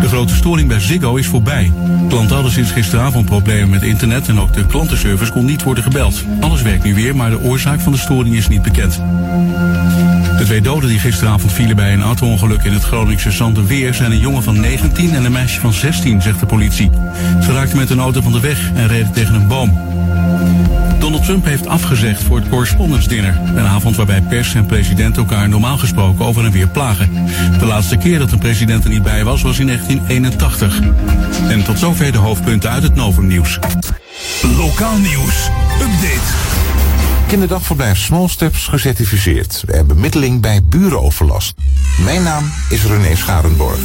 De 0.00 0.08
grote 0.08 0.34
storing 0.34 0.68
bij 0.68 0.80
Ziggo 0.80 1.16
is 1.16 1.26
voorbij. 1.26 1.72
Klanten 2.08 2.34
hadden 2.34 2.52
sinds 2.52 2.70
gisteravond 2.70 3.26
problemen 3.26 3.70
met 3.70 3.82
internet 3.82 4.28
en 4.28 4.40
ook 4.40 4.52
de 4.52 4.66
klantenservice 4.66 5.32
kon 5.32 5.44
niet 5.44 5.62
worden 5.62 5.84
gebeld. 5.84 6.24
Alles 6.40 6.62
werkt 6.62 6.84
nu 6.84 6.94
weer, 6.94 7.16
maar 7.16 7.30
de 7.30 7.40
oorzaak 7.40 7.80
van 7.80 7.92
de 7.92 7.98
storing 7.98 8.36
is 8.36 8.48
niet 8.48 8.62
bekend. 8.62 9.02
De 10.38 10.42
twee 10.44 10.60
doden 10.60 10.88
die 10.88 10.98
gisteravond 10.98 11.52
vielen 11.52 11.76
bij 11.76 11.92
een 11.92 12.02
auto-ongeluk 12.02 12.62
in 12.62 12.72
het 12.72 12.82
Groningse 12.82 13.30
Zandenweer 13.30 13.94
zijn 13.94 14.10
een 14.10 14.18
jongen 14.18 14.42
van 14.42 14.60
19 14.60 15.14
en 15.14 15.24
een 15.24 15.32
meisje 15.32 15.60
van 15.60 15.72
16, 15.72 16.22
zegt 16.22 16.40
de 16.40 16.46
politie. 16.46 16.90
Ze 17.42 17.52
raakten 17.52 17.76
met 17.76 17.90
een 17.90 18.00
auto 18.00 18.20
van 18.20 18.32
de 18.32 18.40
weg 18.40 18.70
en 18.74 18.88
reden 18.88 19.12
tegen 19.12 19.34
een 19.34 19.48
boom. 19.48 19.78
Donald 21.10 21.28
Trump 21.28 21.44
heeft 21.44 21.66
afgezegd 21.66 22.22
voor 22.22 22.36
het 22.36 22.48
Correspondence 22.48 23.08
Dinner. 23.08 23.36
Een 23.54 23.66
avond 23.66 23.96
waarbij 23.96 24.20
pers 24.20 24.54
en 24.54 24.66
president 24.66 25.16
elkaar 25.16 25.48
normaal 25.48 25.78
gesproken 25.78 26.24
over 26.24 26.44
en 26.44 26.50
weer 26.52 26.68
plagen. 26.68 27.26
De 27.58 27.66
laatste 27.66 27.96
keer 27.96 28.18
dat 28.18 28.32
een 28.32 28.38
president 28.38 28.84
er 28.84 28.90
niet 28.90 29.02
bij 29.02 29.24
was, 29.24 29.42
was 29.42 29.58
in 29.58 29.66
1981. 29.66 30.80
En 31.48 31.64
tot 31.64 31.78
zover 31.78 32.12
de 32.12 32.18
hoofdpunten 32.18 32.70
uit 32.70 32.82
het 32.82 32.94
Novum-nieuws. 32.94 33.58
Lokaal 34.56 34.98
nieuws. 34.98 35.48
Update. 35.80 36.59
Kinderdagverblijf 37.30 37.98
Small 37.98 38.28
Steps 38.28 38.66
gecertificeerd 38.66 39.64
en 39.66 39.86
bemiddeling 39.86 40.40
bij 40.40 40.62
burenoverlast. 40.62 41.54
Mijn 42.04 42.22
naam 42.22 42.52
is 42.68 42.84
René 42.84 43.16
Scharenborg. 43.16 43.78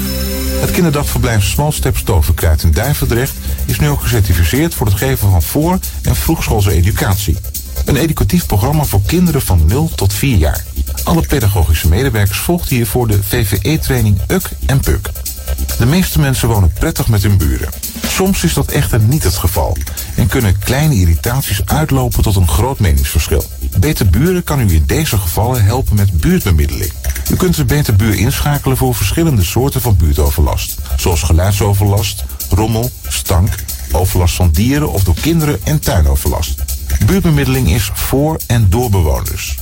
Het 0.60 0.72
kinderdagverblijf 0.72 1.44
Small 1.44 1.72
Steps 1.72 2.04
Tovenkruid 2.04 2.64
in 2.64 2.72
Duivendrecht 2.72 3.34
is 3.66 3.80
nu 3.80 3.90
ook 3.90 4.02
gecertificeerd 4.02 4.74
voor 4.74 4.88
het 4.88 4.96
geven 4.96 5.30
van 5.32 5.42
voor- 5.42 5.80
en 6.02 6.16
vroegschoolse 6.16 6.72
educatie. 6.72 7.38
Een 7.86 7.96
educatief 7.96 8.46
programma 8.46 8.84
voor 8.84 9.02
kinderen 9.06 9.42
van 9.42 9.62
0 9.66 9.92
tot 9.96 10.14
4 10.14 10.38
jaar. 10.38 10.64
Alle 11.04 11.22
pedagogische 11.28 11.88
medewerkers 11.88 12.40
volgden 12.40 12.76
hiervoor 12.76 13.08
de 13.08 13.24
VVE-training 13.24 14.20
UK 14.28 14.50
en 14.66 14.80
PUK. 14.80 15.10
De 15.78 15.86
meeste 15.86 16.20
mensen 16.20 16.48
wonen 16.48 16.74
prettig 16.74 17.08
met 17.08 17.24
hun 17.24 17.38
buren. 17.38 17.70
Soms 18.08 18.44
is 18.44 18.54
dat 18.54 18.72
echter 18.72 19.00
niet 19.00 19.24
het 19.24 19.36
geval. 19.36 19.78
en 20.16 20.28
kunnen 20.28 20.60
kleine 20.60 20.96
irritaties 20.96 21.66
uitlopen 21.66 22.24
tot 22.24 22.36
een 22.36 22.48
groot 22.48 22.80
meningsverschil. 22.80 23.44
Beter 23.80 24.10
Buren 24.10 24.44
kan 24.44 24.60
u 24.60 24.74
in 24.74 24.84
deze 24.86 25.18
gevallen 25.18 25.64
helpen 25.64 25.96
met 25.96 26.20
buurtbemiddeling. 26.20 26.92
U 27.32 27.36
kunt 27.36 27.56
de 27.56 27.66
Beter 27.66 27.96
Buur 27.96 28.16
inschakelen 28.16 28.78
voor 28.78 28.96
verschillende 28.96 29.44
soorten 29.44 29.82
van 29.82 29.98
buurtoverlast, 29.98 30.78
zoals 30.98 31.24
geluidsoverlast, 31.24 32.24
rommel, 32.50 32.92
stank, 33.08 33.50
overlast 33.92 34.36
van 34.36 34.50
dieren 34.52 34.92
of 34.92 35.04
door 35.04 35.20
kinderen 35.22 35.60
en 35.64 35.80
tuinoverlast. 35.80 36.64
Buurtbemiddeling 37.06 37.70
is 37.70 37.92
voor 37.94 38.40
en 38.48 38.70
door 38.70 38.90
bewoners. 38.90 39.58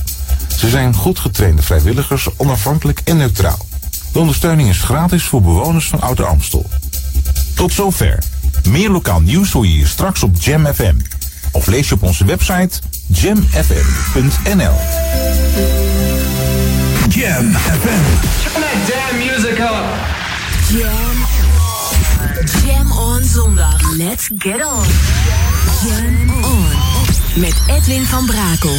Ze 0.56 0.68
zijn 0.68 0.94
goed 0.94 1.18
getrainde 1.18 1.62
vrijwilligers, 1.62 2.28
onafhankelijk 2.36 3.00
en 3.04 3.16
neutraal. 3.16 3.66
De 4.12 4.18
ondersteuning 4.18 4.68
is 4.68 4.82
gratis 4.82 5.24
voor 5.24 5.42
bewoners 5.42 5.88
van 5.88 6.00
Ouder 6.00 6.26
Amstel. 6.26 6.70
Tot 7.54 7.72
zover. 7.72 8.18
Meer 8.68 8.90
lokaal 8.90 9.20
nieuws 9.20 9.52
hoor 9.52 9.66
je 9.66 9.72
hier 9.72 9.86
straks 9.86 10.22
op 10.22 10.36
Jam 10.40 10.66
FM. 10.66 10.94
Of 11.52 11.66
lees 11.66 11.88
je 11.88 11.94
op 11.94 12.02
onze 12.02 12.24
website 12.24 12.80
jamfm.nl. 13.06 14.74
Jam 17.08 17.52
FM. 17.52 18.02
Turn 18.42 18.62
that 18.62 18.76
damn 18.88 19.18
music 19.18 19.58
up. 19.58 19.84
Jam. 20.68 21.26
Jam 22.66 22.92
on 22.92 23.24
zondag. 23.24 23.96
Let's 23.96 24.30
get 24.38 24.64
on. 24.64 24.84
Jam 25.88 26.44
on. 26.44 26.68
Met 27.34 27.54
Edwin 27.66 28.04
van 28.04 28.26
Brakel. 28.26 28.78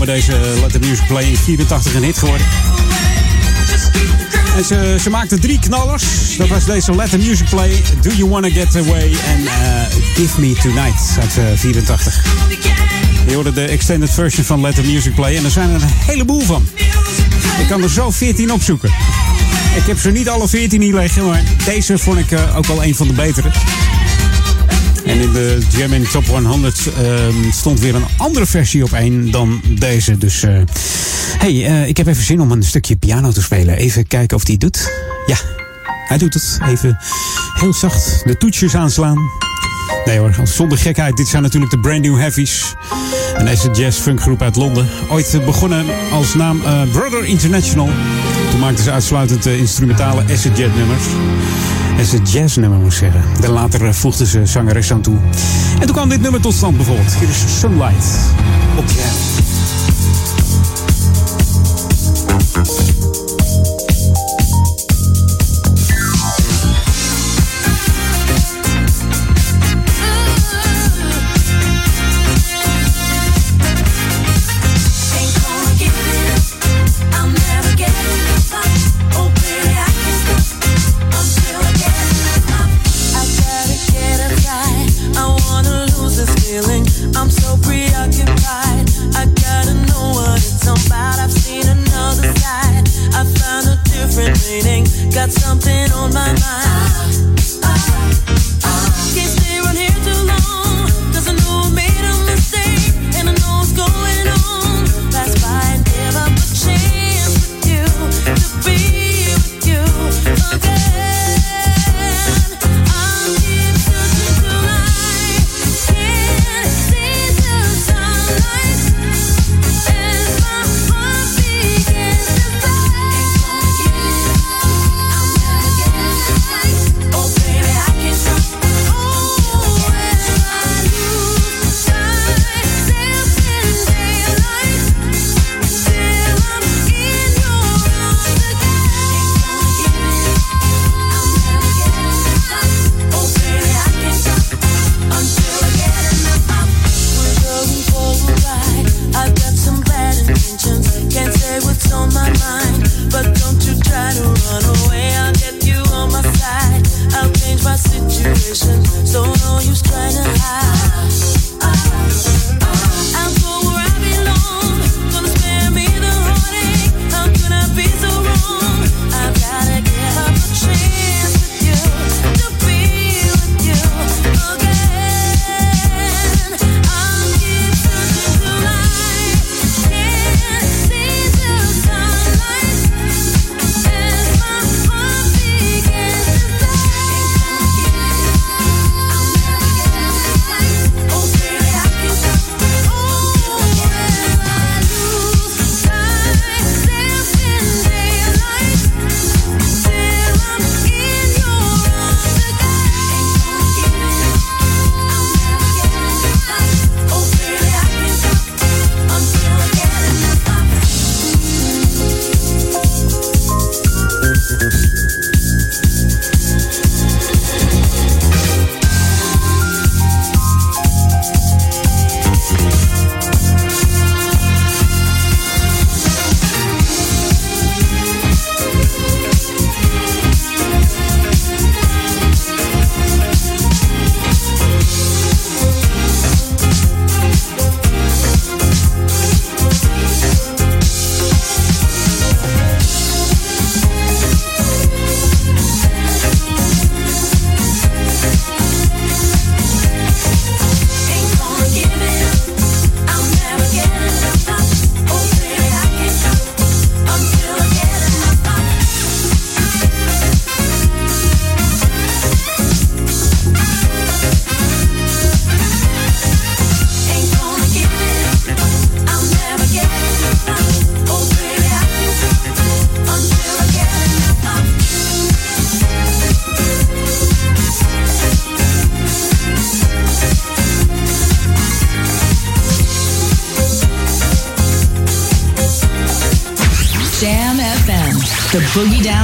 opgenomen, 0.00 0.06
deze 0.06 0.60
Let 0.60 0.72
the 0.72 0.78
Music 0.78 1.06
Play 1.06 1.24
in 1.24 1.36
84 1.36 1.94
een 1.94 2.02
hit 2.02 2.18
geworden. 2.18 2.46
En 4.56 4.64
ze, 4.64 4.96
ze 5.00 5.10
maakte 5.10 5.38
drie 5.38 5.58
knallers. 5.58 6.04
Dat 6.36 6.48
was 6.48 6.64
deze 6.64 6.94
Let 6.94 7.10
the 7.10 7.18
Music 7.18 7.48
Play, 7.48 7.82
Do 8.02 8.10
You 8.10 8.30
Wanna 8.30 8.50
Get 8.50 8.76
Away 8.76 9.12
en 9.26 9.46
eh, 9.46 9.52
Give 10.14 10.40
Me 10.40 10.54
Tonight 10.62 11.16
uit 11.20 11.38
eh, 11.38 11.44
84. 11.54 12.24
Je 13.26 13.34
hoorde 13.34 13.52
de 13.52 13.64
extended 13.64 14.10
version 14.10 14.44
van 14.44 14.60
Let 14.60 14.74
the 14.74 14.82
Music 14.82 15.14
Play 15.14 15.36
en 15.36 15.44
er 15.44 15.50
zijn 15.50 15.68
er 15.68 15.82
een 15.82 15.88
heleboel 15.88 16.40
van. 16.40 16.68
Ik 17.60 17.66
kan 17.68 17.82
er 17.82 17.90
zo 17.90 18.10
14 18.10 18.52
opzoeken. 18.52 18.88
Ik 19.76 19.86
heb 19.86 19.98
ze 19.98 20.10
niet 20.10 20.28
alle 20.28 20.48
14 20.48 20.80
hier 20.80 20.94
liggen, 20.94 21.26
maar 21.26 21.42
deze 21.64 21.98
vond 21.98 22.18
ik 22.18 22.30
eh, 22.30 22.56
ook 22.56 22.66
wel 22.66 22.84
een 22.84 22.94
van 22.94 23.06
de 23.06 23.12
betere. 23.12 23.50
En 25.10 25.20
in 25.20 25.32
de 25.32 25.58
in 25.90 26.08
Top 26.10 26.26
100 26.26 26.86
ehm, 26.86 27.50
stond 27.52 27.80
weer 27.80 27.94
een 27.94 28.04
andere 28.16 28.46
versie 28.46 28.84
op 28.84 28.92
één 28.92 29.30
dan 29.30 29.62
deze. 29.68 30.18
Dus 30.18 30.42
eh 30.42 30.60
hey, 31.38 31.66
eh, 31.66 31.88
ik 31.88 31.96
heb 31.96 32.06
even 32.06 32.22
zin 32.22 32.40
om 32.40 32.52
een 32.52 32.62
stukje 32.62 32.96
piano 32.96 33.30
te 33.30 33.42
spelen. 33.42 33.76
Even 33.76 34.06
kijken 34.06 34.36
of 34.36 34.46
het 34.46 34.60
doet. 34.60 34.92
Ja, 35.26 35.36
hij 36.08 36.18
doet 36.18 36.34
het. 36.34 36.58
Even 36.68 36.98
heel 37.54 37.72
zacht 37.72 38.22
de 38.24 38.36
toetsjes 38.36 38.74
aanslaan. 38.74 39.18
Nee 40.04 40.18
hoor, 40.18 40.36
zonder 40.44 40.78
gekheid. 40.78 41.16
Dit 41.16 41.28
zijn 41.28 41.42
natuurlijk 41.42 41.72
de 41.72 41.78
Brand 41.78 42.02
New 42.02 42.18
Heavies. 42.18 42.74
Een 43.36 43.48
acid 43.48 43.76
jazz 43.76 43.98
funkgroep 43.98 44.42
uit 44.42 44.56
Londen. 44.56 44.88
Ooit 45.08 45.40
begonnen 45.44 45.84
als 46.10 46.34
naam 46.34 46.62
eh, 46.64 46.82
Brother 46.92 47.24
International. 47.24 47.90
Toen 48.50 48.60
maakten 48.60 48.84
ze 48.84 48.90
uitsluitend 48.90 49.46
instrumentale 49.46 50.22
acid 50.22 50.56
jazz 50.58 50.76
nummers. 50.76 51.04
Acid 52.00 52.32
jazz 52.32 52.56
nummer 52.56 52.78
moet 52.78 52.92
ik 52.92 52.98
zeggen. 52.98 53.22
En 53.42 53.50
later 53.50 53.86
eh, 53.86 53.92
voegden 53.92 54.26
ze 54.26 54.46
zangeres 54.46 54.92
aan 54.92 55.00
toe. 55.00 55.16
En 55.80 55.86
toen 55.86 55.92
kwam 55.92 56.08
dit 56.08 56.20
nummer 56.20 56.40
tot 56.40 56.54
stand 56.54 56.76
bijvoorbeeld. 56.76 57.14
Hier 57.14 57.28
is 57.28 57.58
Sunlight 57.58 58.06
op 58.76 58.84
jazz. 58.84 59.29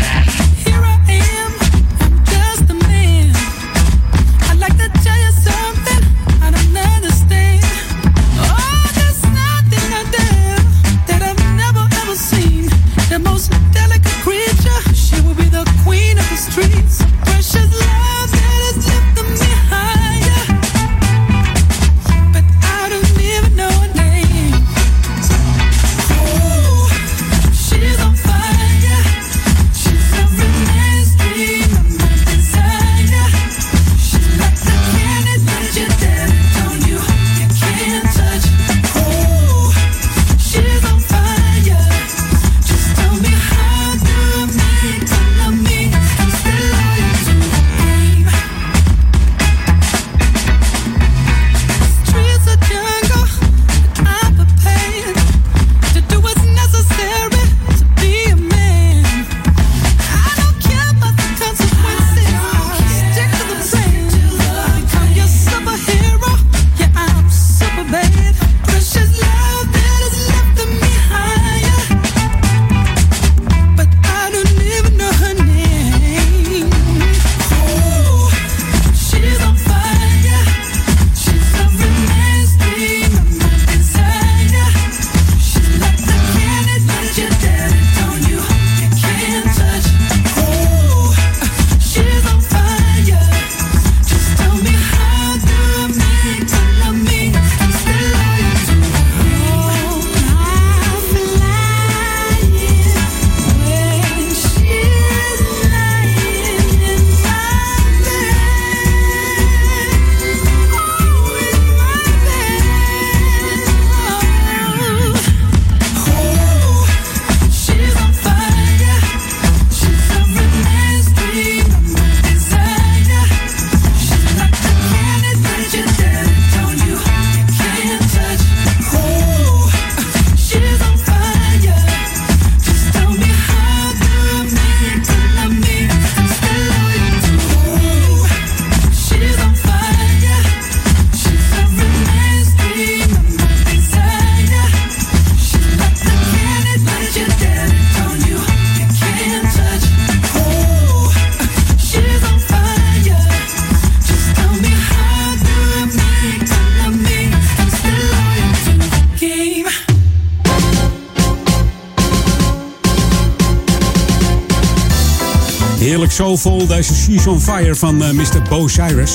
Soulvol, 166.13 166.67
deze 166.67 166.93
She's 166.95 167.23
Fire 167.39 167.75
van 167.75 168.03
eh, 168.03 168.11
Mr. 168.11 168.41
Bo 168.49 168.67
Cyrus. 168.67 169.11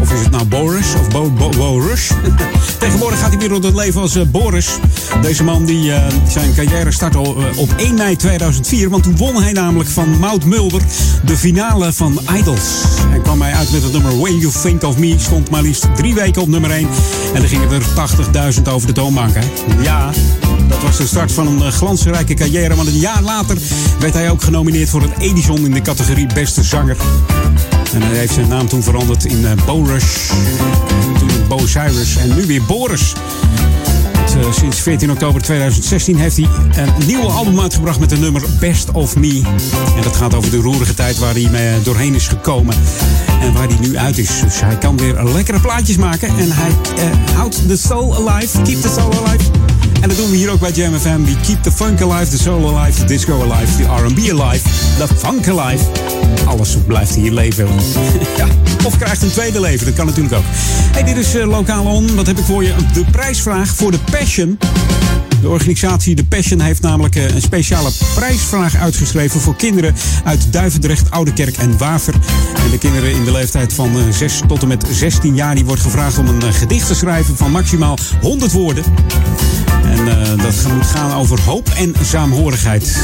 Of 0.00 0.12
is 0.12 0.20
het 0.20 0.30
nou 0.30 0.44
Boris 0.44 0.94
of 0.94 1.08
Bo, 1.08 1.30
Bo, 1.30 1.48
Boris? 1.48 2.10
Tegenwoordig 2.78 3.18
gaat 3.18 3.28
hij 3.28 3.38
weer 3.38 3.48
door 3.48 3.62
het 3.62 3.74
leven 3.74 4.00
als 4.00 4.16
eh, 4.16 4.22
Boris. 4.26 4.68
Deze 5.22 5.44
man 5.44 5.64
die 5.64 5.92
eh, 5.92 6.06
zijn 6.28 6.54
carrière 6.54 6.90
startte 6.90 7.18
op 7.56 7.74
1 7.76 7.94
mei 7.94 8.16
2004. 8.16 8.90
Want 8.90 9.02
toen 9.02 9.16
won 9.16 9.42
hij 9.42 9.52
namelijk 9.52 9.88
van 9.88 10.18
Mout 10.18 10.44
Mulder 10.44 10.82
de 11.24 11.36
finale 11.36 11.92
van 11.92 12.20
Idols. 12.38 12.82
En 13.12 13.22
kwam 13.22 13.42
hij 13.42 13.52
uit 13.52 13.72
met 13.72 13.82
het 13.82 13.92
nummer 13.92 14.20
When 14.20 14.38
You 14.38 14.52
Think 14.62 14.82
of 14.82 14.98
Me. 14.98 15.14
Stond 15.18 15.50
maar 15.50 15.62
liefst 15.62 15.86
drie 15.96 16.14
weken 16.14 16.42
op 16.42 16.48
nummer 16.48 16.70
1. 16.70 16.88
En 17.34 17.42
er 17.42 17.48
gingen 17.48 17.70
er 17.70 17.82
80.000 18.54 18.62
over 18.72 18.86
de 18.86 18.92
toonbank. 18.92 19.34
Hè? 19.34 19.42
Ja, 19.82 20.10
dat 20.68 20.82
was 20.82 20.96
de 20.96 21.06
start 21.06 21.32
van 21.32 21.46
een 21.46 21.62
eh, 21.62 21.72
glansrijke 21.72 22.34
carrière. 22.34 22.74
Want 22.74 22.88
een 22.88 22.98
jaar 22.98 23.22
later 23.22 23.58
werd 23.98 24.14
hij 24.14 24.30
ook 24.30 24.42
genomineerd 24.42 24.88
voor 24.88 25.02
het 25.02 25.10
Edison 25.18 25.64
in 25.64 25.70
de 25.70 25.82
categorie 25.82 26.26
Beste 26.34 26.62
Zanger. 26.62 26.96
En 27.92 28.02
hij 28.02 28.16
heeft 28.16 28.34
zijn 28.34 28.48
naam 28.48 28.68
toen 28.68 28.82
veranderd 28.82 29.24
in 29.24 29.46
eh, 29.46 29.52
Boris. 29.66 30.04
Toen 31.18 31.28
Bo 31.48 31.66
Cyrus 31.66 32.16
en 32.16 32.34
nu 32.34 32.46
weer 32.46 32.62
Boris. 32.62 33.12
Eh, 34.36 34.52
sinds 34.52 34.80
14 34.80 35.10
oktober 35.10 35.42
2016 35.42 36.16
heeft 36.16 36.36
hij 36.36 36.48
een 36.76 37.06
nieuwe 37.06 37.26
album 37.26 37.60
uitgebracht 37.60 38.00
met 38.00 38.08
de 38.08 38.16
nummer 38.16 38.42
Best 38.60 38.90
of 38.90 39.16
Me. 39.16 39.42
En 39.96 40.02
dat 40.02 40.16
gaat 40.16 40.34
over 40.34 40.50
de 40.50 40.56
roerige 40.56 40.94
tijd 40.94 41.18
waar 41.18 41.34
hij 41.34 41.80
doorheen 41.82 42.14
is 42.14 42.28
gekomen. 42.28 42.74
En 43.40 43.52
waar 43.52 43.68
hij 43.68 43.78
nu 43.80 43.96
uit 43.96 44.18
is. 44.18 44.40
Dus 44.40 44.60
hij 44.60 44.78
kan 44.78 44.96
weer 44.96 45.24
lekkere 45.24 45.60
plaatjes 45.60 45.96
maken. 45.96 46.28
En 46.28 46.52
hij 46.52 46.70
houdt 47.34 47.68
de 47.68 47.76
soul 47.76 48.28
alive. 48.28 48.62
Keep 48.62 48.80
the 48.80 48.88
soul 48.88 49.26
alive. 49.26 49.67
En 50.00 50.08
dat 50.08 50.16
doen 50.16 50.30
we 50.30 50.36
hier 50.36 50.50
ook 50.50 50.60
bij 50.60 50.70
Jam 50.70 50.98
FM. 50.98 51.24
We 51.24 51.36
keep 51.46 51.62
the 51.62 51.72
funk 51.72 52.00
alive, 52.00 52.30
the 52.30 52.38
soul 52.38 52.76
alive, 52.76 52.98
the 52.98 53.04
disco 53.04 53.42
alive, 53.42 53.76
the 53.76 53.82
R&B 53.82 54.40
alive, 54.40 54.62
the 54.98 55.08
funk 55.16 55.48
alive. 55.48 55.84
Alles 56.44 56.76
blijft 56.86 57.14
hier 57.14 57.32
leven. 57.32 57.68
ja. 58.36 58.46
Of 58.84 58.98
krijgt 58.98 59.22
een 59.22 59.30
tweede 59.30 59.60
leven, 59.60 59.86
dat 59.86 59.94
kan 59.94 60.06
natuurlijk 60.06 60.34
ook. 60.34 60.44
Hey, 60.92 61.02
dit 61.02 61.16
is 61.16 61.34
uh, 61.34 61.46
Lokaal 61.46 61.84
On. 61.84 62.14
Wat 62.14 62.26
heb 62.26 62.38
ik 62.38 62.44
voor 62.44 62.64
je? 62.64 62.74
De 62.92 63.04
prijsvraag 63.10 63.68
voor 63.68 63.90
de 63.90 63.98
Passion. 64.10 64.58
De 65.40 65.48
organisatie 65.48 66.14
The 66.14 66.24
Passion 66.24 66.60
heeft 66.60 66.82
namelijk 66.82 67.16
eh, 67.16 67.34
een 67.34 67.42
speciale 67.42 67.90
prijsvraag 68.14 68.76
uitgeschreven 68.76 69.40
voor 69.40 69.56
kinderen 69.56 69.94
uit 70.24 70.52
Duivendrecht, 70.52 71.10
Oudekerk 71.10 71.56
en 71.56 71.78
Waver. 71.78 72.14
En 72.64 72.70
de 72.70 72.78
kinderen 72.78 73.12
in 73.12 73.24
de 73.24 73.32
leeftijd 73.32 73.72
van 73.72 73.98
eh, 73.98 74.04
6 74.10 74.40
tot 74.48 74.62
en 74.62 74.68
met 74.68 74.86
16 74.90 75.34
jaar 75.34 75.54
die 75.54 75.64
wordt 75.64 75.82
gevraagd 75.82 76.18
om 76.18 76.28
een 76.28 76.42
eh, 76.42 76.52
gedicht 76.52 76.86
te 76.86 76.94
schrijven 76.94 77.36
van 77.36 77.50
maximaal 77.50 77.98
100 78.20 78.52
woorden. 78.52 78.84
En 79.82 80.08
eh, 80.08 80.42
dat 80.42 80.72
moet 80.74 80.86
gaan 80.86 81.18
over 81.18 81.40
hoop 81.40 81.68
en 81.68 81.94
saamhorigheid. 82.02 82.98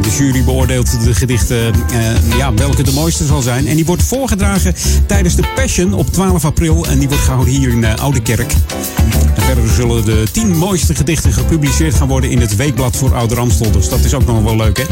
De 0.00 0.10
jury 0.18 0.44
beoordeelt 0.44 1.04
de 1.04 1.14
gedichten, 1.14 1.74
eh, 1.74 2.36
ja, 2.36 2.54
welke 2.54 2.82
de 2.82 2.92
mooiste 2.92 3.26
zal 3.26 3.42
zijn. 3.42 3.66
En 3.66 3.76
die 3.76 3.84
wordt 3.84 4.02
voorgedragen 4.02 4.74
tijdens 5.06 5.34
de 5.34 5.42
Passion 5.54 5.94
op 5.94 6.12
12 6.12 6.44
april. 6.44 6.86
En 6.86 6.98
die 6.98 7.08
wordt 7.08 7.22
gehouden 7.22 7.54
hier 7.54 7.68
in 7.68 7.82
uh, 7.82 7.94
Oudekerk. 7.94 8.52
En 9.34 9.42
verder 9.42 9.68
zullen 9.68 10.04
de 10.04 10.26
10 10.32 10.56
mooiste 10.56 10.94
gedichten 10.94 11.32
gepubliceerd 11.32 11.65
gaan 11.74 12.08
worden 12.08 12.30
in 12.30 12.40
het 12.40 12.56
weekblad 12.56 12.96
voor 12.96 13.14
Ouder 13.14 13.38
Amstel. 13.38 13.70
Dus 13.70 13.88
dat 13.88 14.04
is 14.04 14.14
ook 14.14 14.26
nog 14.26 14.42
wel 14.42 14.56
leuk, 14.56 14.78
hè? 14.78 14.84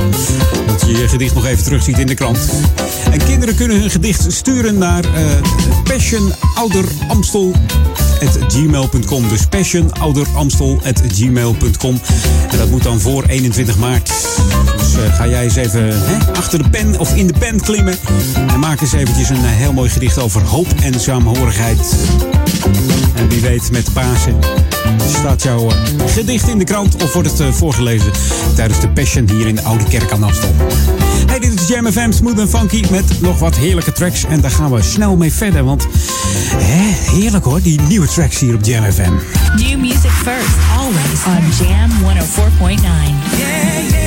Dat 0.66 0.80
je 0.80 0.92
je 0.92 1.08
gedicht 1.08 1.34
nog 1.34 1.46
even 1.46 1.64
terugziet 1.64 1.98
in 1.98 2.06
de 2.06 2.14
krant. 2.14 2.38
En 3.10 3.24
kinderen 3.24 3.54
kunnen 3.54 3.80
hun 3.80 3.90
gedicht 3.90 4.32
sturen 4.32 4.78
naar 4.78 5.04
eh, 5.04 5.10
Passion 5.84 6.32
Ouder 6.54 6.84
Amstel 7.08 7.52
gmail.com. 8.48 9.28
Dus 9.28 9.46
passionouderamstel.gmail.com. 9.46 12.00
En 12.50 12.58
dat 12.58 12.70
moet 12.70 12.82
dan 12.82 13.00
voor 13.00 13.24
21 13.24 13.78
maart. 13.78 14.12
Dus 14.78 14.94
eh, 14.94 15.14
ga 15.14 15.28
jij 15.28 15.44
eens 15.44 15.56
even 15.56 15.88
hè, 15.88 16.32
achter 16.32 16.62
de 16.62 16.68
pen 16.68 16.98
of 16.98 17.14
in 17.14 17.26
de 17.26 17.34
pen 17.38 17.60
klimmen. 17.60 17.98
En 18.46 18.60
maak 18.60 18.80
eens 18.80 18.92
eventjes 18.92 19.28
een 19.28 19.36
eh, 19.36 19.50
heel 19.50 19.72
mooi 19.72 19.90
gedicht 19.90 20.18
over 20.18 20.42
hoop 20.42 20.68
en 20.82 21.00
saamhorigheid. 21.00 21.96
En 23.14 23.28
wie 23.28 23.40
weet 23.40 23.70
met 23.70 23.92
Pasen 23.92 24.36
staat 25.08 25.42
jouw 25.42 25.68
eh, 25.68 25.76
gedicht 26.06 26.48
in 26.48 26.58
de 26.58 26.64
krant 26.64 27.02
of 27.02 27.12
wordt 27.12 27.30
het 27.30 27.40
eh, 27.40 27.52
voorgelezen 27.52 28.10
tijdens 28.54 28.80
de 28.80 28.88
Passion 28.88 29.30
hier 29.30 29.46
in 29.46 29.54
de 29.54 29.62
Oude 29.62 29.84
Kerk 29.84 30.12
aan 30.12 30.22
Amstel. 30.22 30.54
Hey, 31.26 31.38
dit 31.38 31.60
is 31.60 31.68
Jam 31.68 31.92
FM 31.92 32.12
Smooth 32.12 32.38
and 32.38 32.48
Funky 32.48 32.84
met 32.90 33.20
nog 33.20 33.38
wat 33.38 33.56
heerlijke 33.56 33.92
tracks. 33.92 34.24
En 34.24 34.40
daar 34.40 34.50
gaan 34.50 34.70
we 34.70 34.82
snel 34.82 35.16
mee 35.16 35.32
verder, 35.32 35.64
want 35.64 35.86
hè, 36.56 37.12
heerlijk 37.16 37.44
hoor, 37.44 37.62
die 37.62 37.80
nieuwe 37.80 38.06
tracks 38.06 38.38
hier 38.38 38.54
op 38.54 38.64
Jam 38.64 38.92
FM. 38.92 39.12
New 39.56 39.78
music 39.78 40.10
first, 40.10 40.56
always 40.78 41.24
on 41.26 41.66
Jam 41.66 41.90
104.9. 41.90 42.70
Yeah, 42.70 42.80
yeah. 43.38 43.90
Yeah, 43.90 44.03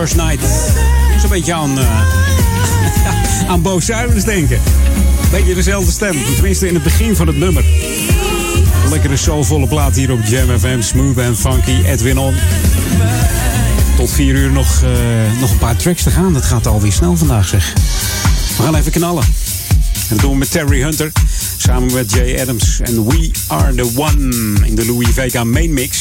First 0.00 0.16
Night. 0.16 0.40
Zo'n 1.20 1.28
beetje 1.28 1.54
aan, 1.54 1.78
eh 1.78 3.48
aan 3.50 3.62
Bo 3.62 3.80
Suivers 3.80 4.24
denken. 4.24 4.60
Beetje 5.30 5.54
dezelfde 5.54 5.90
stem. 5.90 6.16
Tenminste 6.34 6.68
in 6.68 6.74
het 6.74 6.82
begin 6.82 7.16
van 7.16 7.26
het 7.26 7.36
nummer. 7.36 7.64
Lekkere 8.90 9.16
soulvolle 9.16 9.66
plaat 9.66 9.96
hier 9.96 10.12
op 10.12 10.18
Jam 10.24 10.58
FM. 10.58 10.80
Smooth 10.80 11.18
and 11.18 11.38
funky. 11.38 11.84
Edwin 11.84 12.18
On. 12.18 12.34
Tot 13.96 14.10
vier 14.10 14.34
uur 14.34 14.50
nog, 14.50 14.82
eh, 14.82 15.40
nog 15.40 15.50
een 15.50 15.58
paar 15.58 15.76
tracks 15.76 16.02
te 16.02 16.10
gaan. 16.10 16.32
Dat 16.32 16.44
gaat 16.44 16.66
alweer 16.66 16.92
snel 16.92 17.16
vandaag 17.16 17.48
zeg. 17.48 17.72
We 18.56 18.62
gaan 18.62 18.74
even 18.74 18.92
knallen. 18.92 19.22
En 19.22 20.16
dat 20.16 20.18
doen 20.20 20.30
we 20.30 20.36
met 20.36 20.50
Terry 20.50 20.82
Hunter. 20.82 21.12
Samen 21.56 21.92
met 21.92 22.12
Jay 22.12 22.40
Adams. 22.40 22.80
En 22.82 23.06
We 23.06 23.30
Are 23.46 23.74
The 23.74 23.90
One. 23.96 24.34
In 24.66 24.74
de 24.74 24.86
Louis 24.86 25.08
VK 25.08 25.44
Main 25.44 25.72
Mix. 25.72 25.99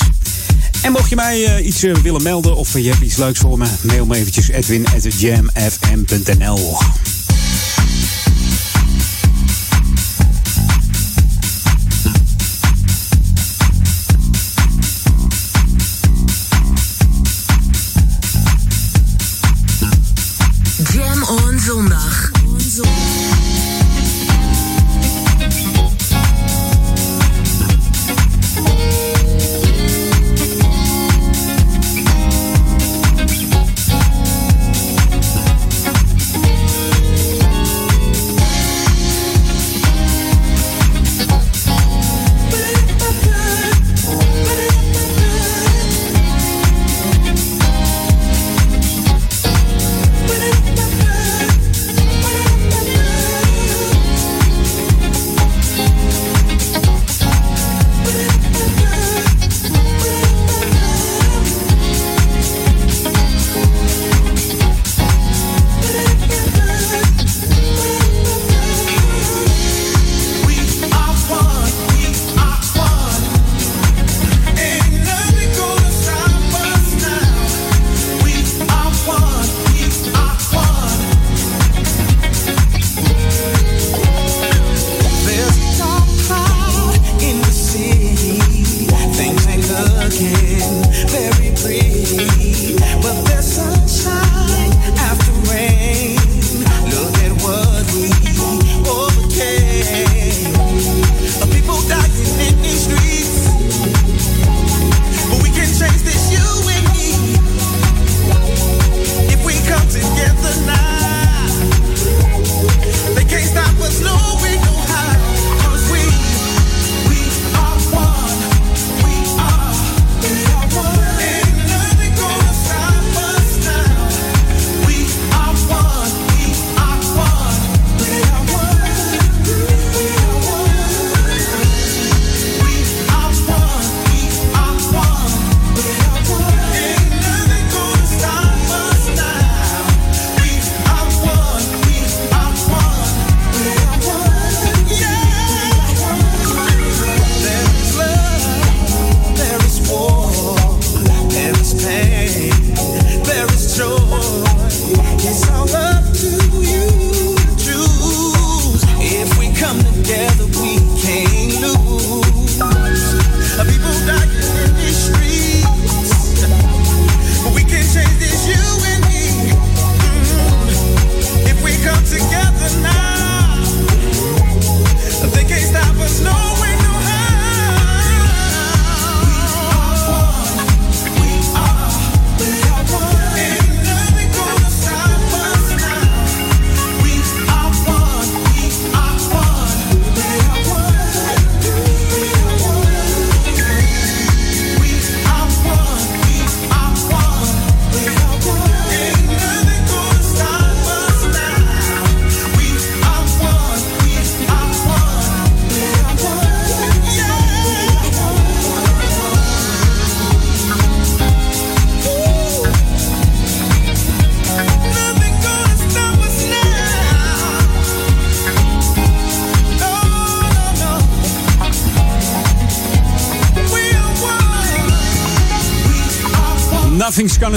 En 0.81 0.91
mocht 0.91 1.09
je 1.09 1.15
mij 1.15 1.45
eh, 1.45 1.65
iets 1.65 1.83
eh, 1.83 1.95
willen 1.95 2.23
melden 2.23 2.55
of 2.55 2.73
je 2.73 2.89
hebt 2.89 3.01
iets 3.01 3.17
leuks 3.17 3.39
voor 3.39 3.57
me, 3.57 3.67
mail 3.81 4.05
me 4.05 4.15
eventjes 4.15 4.49
edwin.jamfm.nl. 4.49 6.77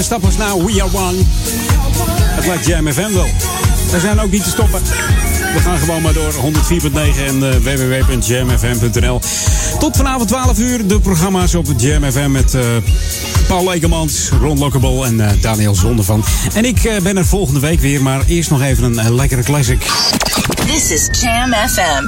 Stop 0.01 0.23
us 0.23 0.37
now, 0.37 0.65
we 0.65 0.81
are 0.81 0.97
one. 0.97 1.17
Het 2.35 2.45
lijkt 2.45 2.65
Jam 2.65 2.91
FM 2.91 3.13
wel. 3.13 3.27
We 3.91 3.99
zijn 3.99 4.19
ook 4.19 4.31
niet 4.31 4.43
te 4.43 4.49
stoppen. 4.49 4.81
We 5.53 5.59
gaan 5.59 5.77
gewoon 5.77 6.01
maar 6.01 6.13
door. 6.13 6.33
104.9 6.33 6.39
en 7.27 7.43
uh, 7.43 7.49
www.jamfm.nl. 7.55 9.19
Tot 9.79 9.95
vanavond 9.95 10.27
12 10.29 10.59
uur 10.59 10.87
de 10.87 10.99
programma's 10.99 11.55
op 11.55 11.67
Jam 11.77 12.11
FM 12.11 12.31
met 12.31 12.53
eh, 12.53 12.61
Paul 13.47 13.69
Lekemans, 13.69 14.29
Ron 14.41 14.59
Lockable 14.59 15.05
en 15.05 15.19
eh, 15.19 15.41
Daniel 15.41 15.75
Zondervan. 15.75 16.23
En 16.53 16.65
ik 16.65 16.83
eh, 16.83 17.01
ben 17.01 17.17
er 17.17 17.25
volgende 17.25 17.59
week 17.59 17.79
weer, 17.79 18.01
maar 18.01 18.21
eerst 18.27 18.49
nog 18.49 18.61
even 18.61 18.83
een 18.83 18.99
eh, 18.99 19.09
lekkere 19.09 19.43
classic. 19.43 19.85
This 20.65 20.91
is 20.91 21.07
Jam 21.21 21.53
FM 21.53 22.03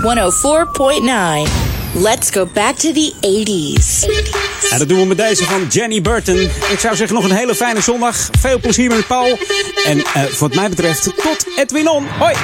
104.9. 1.46 1.52
Let's 1.94 2.30
go 2.30 2.48
back 2.54 2.76
to 2.76 2.92
the 2.92 3.14
80s. 3.22 4.55
En 4.72 4.80
dat 4.80 4.90
doen 4.90 5.00
we 5.00 5.06
met 5.06 5.18
deze 5.18 5.44
van 5.44 5.68
Jenny 5.70 6.02
Burton. 6.02 6.40
Ik 6.72 6.80
zou 6.80 6.96
zeggen 6.96 7.16
nog 7.16 7.24
een 7.24 7.36
hele 7.36 7.56
fijne 7.56 7.82
zondag. 7.82 8.30
Veel 8.40 8.60
plezier 8.60 8.90
met 8.90 9.08
Paul. 9.08 9.38
En 9.86 10.04
eh, 10.14 10.24
wat 10.40 10.56
mij 10.56 10.70
betreft 10.70 11.04
tot 11.04 11.46
Edwin 11.58 11.90
On. 11.90 12.08
Hoi! 12.08 12.36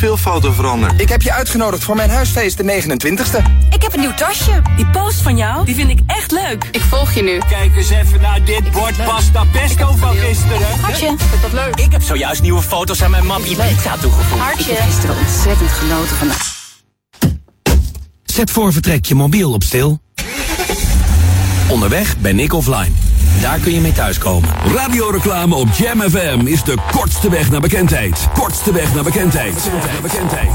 Profielfoto 0.00 0.52
veranderd. 0.52 1.00
Ik 1.00 1.08
heb 1.08 1.22
je 1.22 1.32
uitgenodigd 1.32 1.84
voor 1.84 1.96
mijn 1.96 2.10
huisfeest 2.10 2.56
de 2.56 2.62
29ste. 2.62 3.42
Ik 3.70 3.82
heb 3.82 3.92
een 3.92 4.00
nieuw 4.00 4.14
tasje. 4.14 4.62
Die 4.76 4.86
post 4.86 5.20
van 5.20 5.36
jou, 5.36 5.64
die 5.64 5.74
vind 5.74 5.90
ik 5.90 5.98
echt 6.06 6.30
leuk. 6.30 6.68
Ik 6.70 6.80
volg 6.80 7.12
je 7.12 7.22
nu. 7.22 7.38
Kijk 7.48 7.76
eens 7.76 7.90
even 7.90 8.20
naar 8.20 8.44
dit 8.44 8.70
bord 8.70 8.96
pasta 9.04 9.44
pesto 9.44 9.94
van 9.96 10.16
gisteren. 10.16 10.80
Hartje, 10.80 11.06
vind 11.06 11.42
dat 11.42 11.52
leuk? 11.52 11.76
Ik 11.76 11.92
heb 11.92 12.02
zojuist 12.02 12.42
nieuwe 12.42 12.62
foto's 12.62 13.02
aan 13.02 13.10
mijn 13.10 13.26
map 13.26 13.44
Ibiza 13.44 13.96
toegevoegd. 13.96 14.40
Hartje. 14.40 14.72
Ik 14.72 14.78
heb 14.78 14.86
gisteren 14.86 15.16
ontzettend 15.16 15.70
genoten 15.70 16.16
van 16.16 16.28
de... 16.28 16.34
Zet 18.24 18.50
voor 18.50 18.72
vertrek 18.72 19.04
je 19.04 19.14
mobiel 19.14 19.52
op 19.52 19.62
stil. 19.62 20.00
Onderweg 21.68 22.18
ben 22.18 22.38
ik 22.38 22.52
offline. 22.52 23.09
Daar 23.40 23.58
kun 23.58 23.74
je 23.74 23.80
mee 23.80 23.92
thuiskomen. 23.92 24.50
Radioreclame 24.74 25.54
op 25.54 25.68
Jam 25.76 26.00
FM 26.00 26.40
is 26.44 26.62
de 26.62 26.76
kortste 26.92 27.30
weg 27.30 27.50
naar 27.50 27.60
bekendheid. 27.60 28.28
Kortste 28.34 28.72
weg 28.72 28.94
naar 28.94 29.04
bekendheid. 29.04 29.70
Naar 29.72 30.02
bekendheid. 30.02 30.50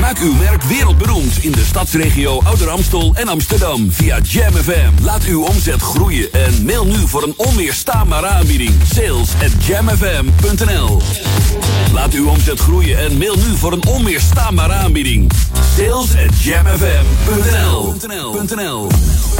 Maak 0.00 0.18
uw 0.18 0.34
merk 0.34 0.62
wereldberoemd 0.62 1.44
in 1.44 1.52
de 1.52 1.64
stadsregio 1.64 2.40
Ouder 2.44 2.68
Amstel 2.68 3.12
en 3.14 3.28
Amsterdam 3.28 3.92
via 3.92 4.18
Jam 4.22 4.52
FM. 4.52 5.02
Laat 5.02 5.24
uw 5.24 5.44
omzet 5.44 5.82
groeien 5.82 6.32
en 6.32 6.64
mail 6.64 6.84
nu 6.84 7.08
voor 7.08 7.22
een 7.22 7.34
onweerstaanbare 7.36 8.26
aanbieding. 8.26 8.74
Sales 8.94 9.30
at 9.42 9.64
jamfm.nl 9.66 11.00
Laat 11.92 12.12
uw 12.12 12.28
omzet 12.28 12.60
groeien 12.60 12.98
en 12.98 13.18
mail 13.18 13.36
nu 13.36 13.56
voor 13.56 13.72
een 13.72 13.86
onweerstaanbare 13.86 14.72
aanbieding. 14.72 15.32
Sales 15.76 16.10
at 16.26 16.42
jamfm.nl 16.42 17.94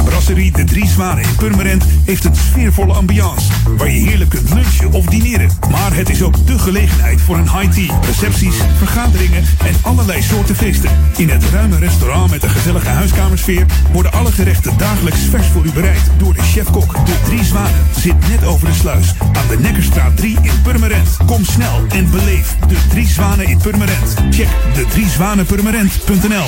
Brasserie 0.05 0.51
De 0.51 0.63
Drie 0.63 0.87
Zwanen 0.87 1.23
in 1.23 1.35
Purmerend 1.35 1.83
heeft 2.05 2.23
een 2.23 2.35
sfeervolle 2.35 2.93
ambiance. 2.93 3.51
Waar 3.77 3.91
je 3.91 4.07
heerlijk 4.07 4.29
kunt 4.29 4.53
lunchen 4.53 4.91
of 4.91 5.05
dineren. 5.05 5.49
Maar 5.71 5.95
het 5.95 6.09
is 6.09 6.21
ook 6.21 6.47
de 6.47 6.59
gelegenheid 6.59 7.21
voor 7.21 7.37
een 7.37 7.49
high 7.49 7.71
tea, 7.71 7.99
recepties, 8.05 8.55
vergaderingen 8.77 9.43
en 9.65 9.75
allerlei 9.81 10.21
soorten 10.21 10.55
feesten. 10.55 10.89
In 11.17 11.29
het 11.29 11.43
ruime 11.49 11.77
restaurant 11.77 12.31
met 12.31 12.43
een 12.43 12.49
gezellige 12.49 12.89
huiskamersfeer 12.89 13.65
worden 13.91 14.11
alle 14.11 14.31
gerechten 14.31 14.77
dagelijks 14.77 15.19
vers 15.19 15.47
voor 15.47 15.65
u 15.65 15.71
bereid 15.71 16.11
door 16.17 16.33
de 16.33 16.41
chef-kok. 16.41 17.05
De 17.05 17.15
Drie 17.23 17.43
Zwanen 17.43 17.85
zit 17.99 18.27
net 18.29 18.45
over 18.45 18.67
de 18.67 18.73
sluis 18.73 19.13
aan 19.19 19.47
de 19.49 19.59
Nekkerstraat 19.59 20.17
3 20.17 20.37
in 20.41 20.61
Purmerend. 20.63 21.17
Kom 21.25 21.45
snel 21.45 21.85
en 21.89 22.09
beleef 22.11 22.55
de 22.67 22.77
Drie 22.89 23.07
Zwanen 23.07 23.47
in 23.47 23.57
Purmerend. 23.57 24.13
Check 24.29 24.49
de 24.73 24.85
driezwanenpurmerend.nl 24.89 26.47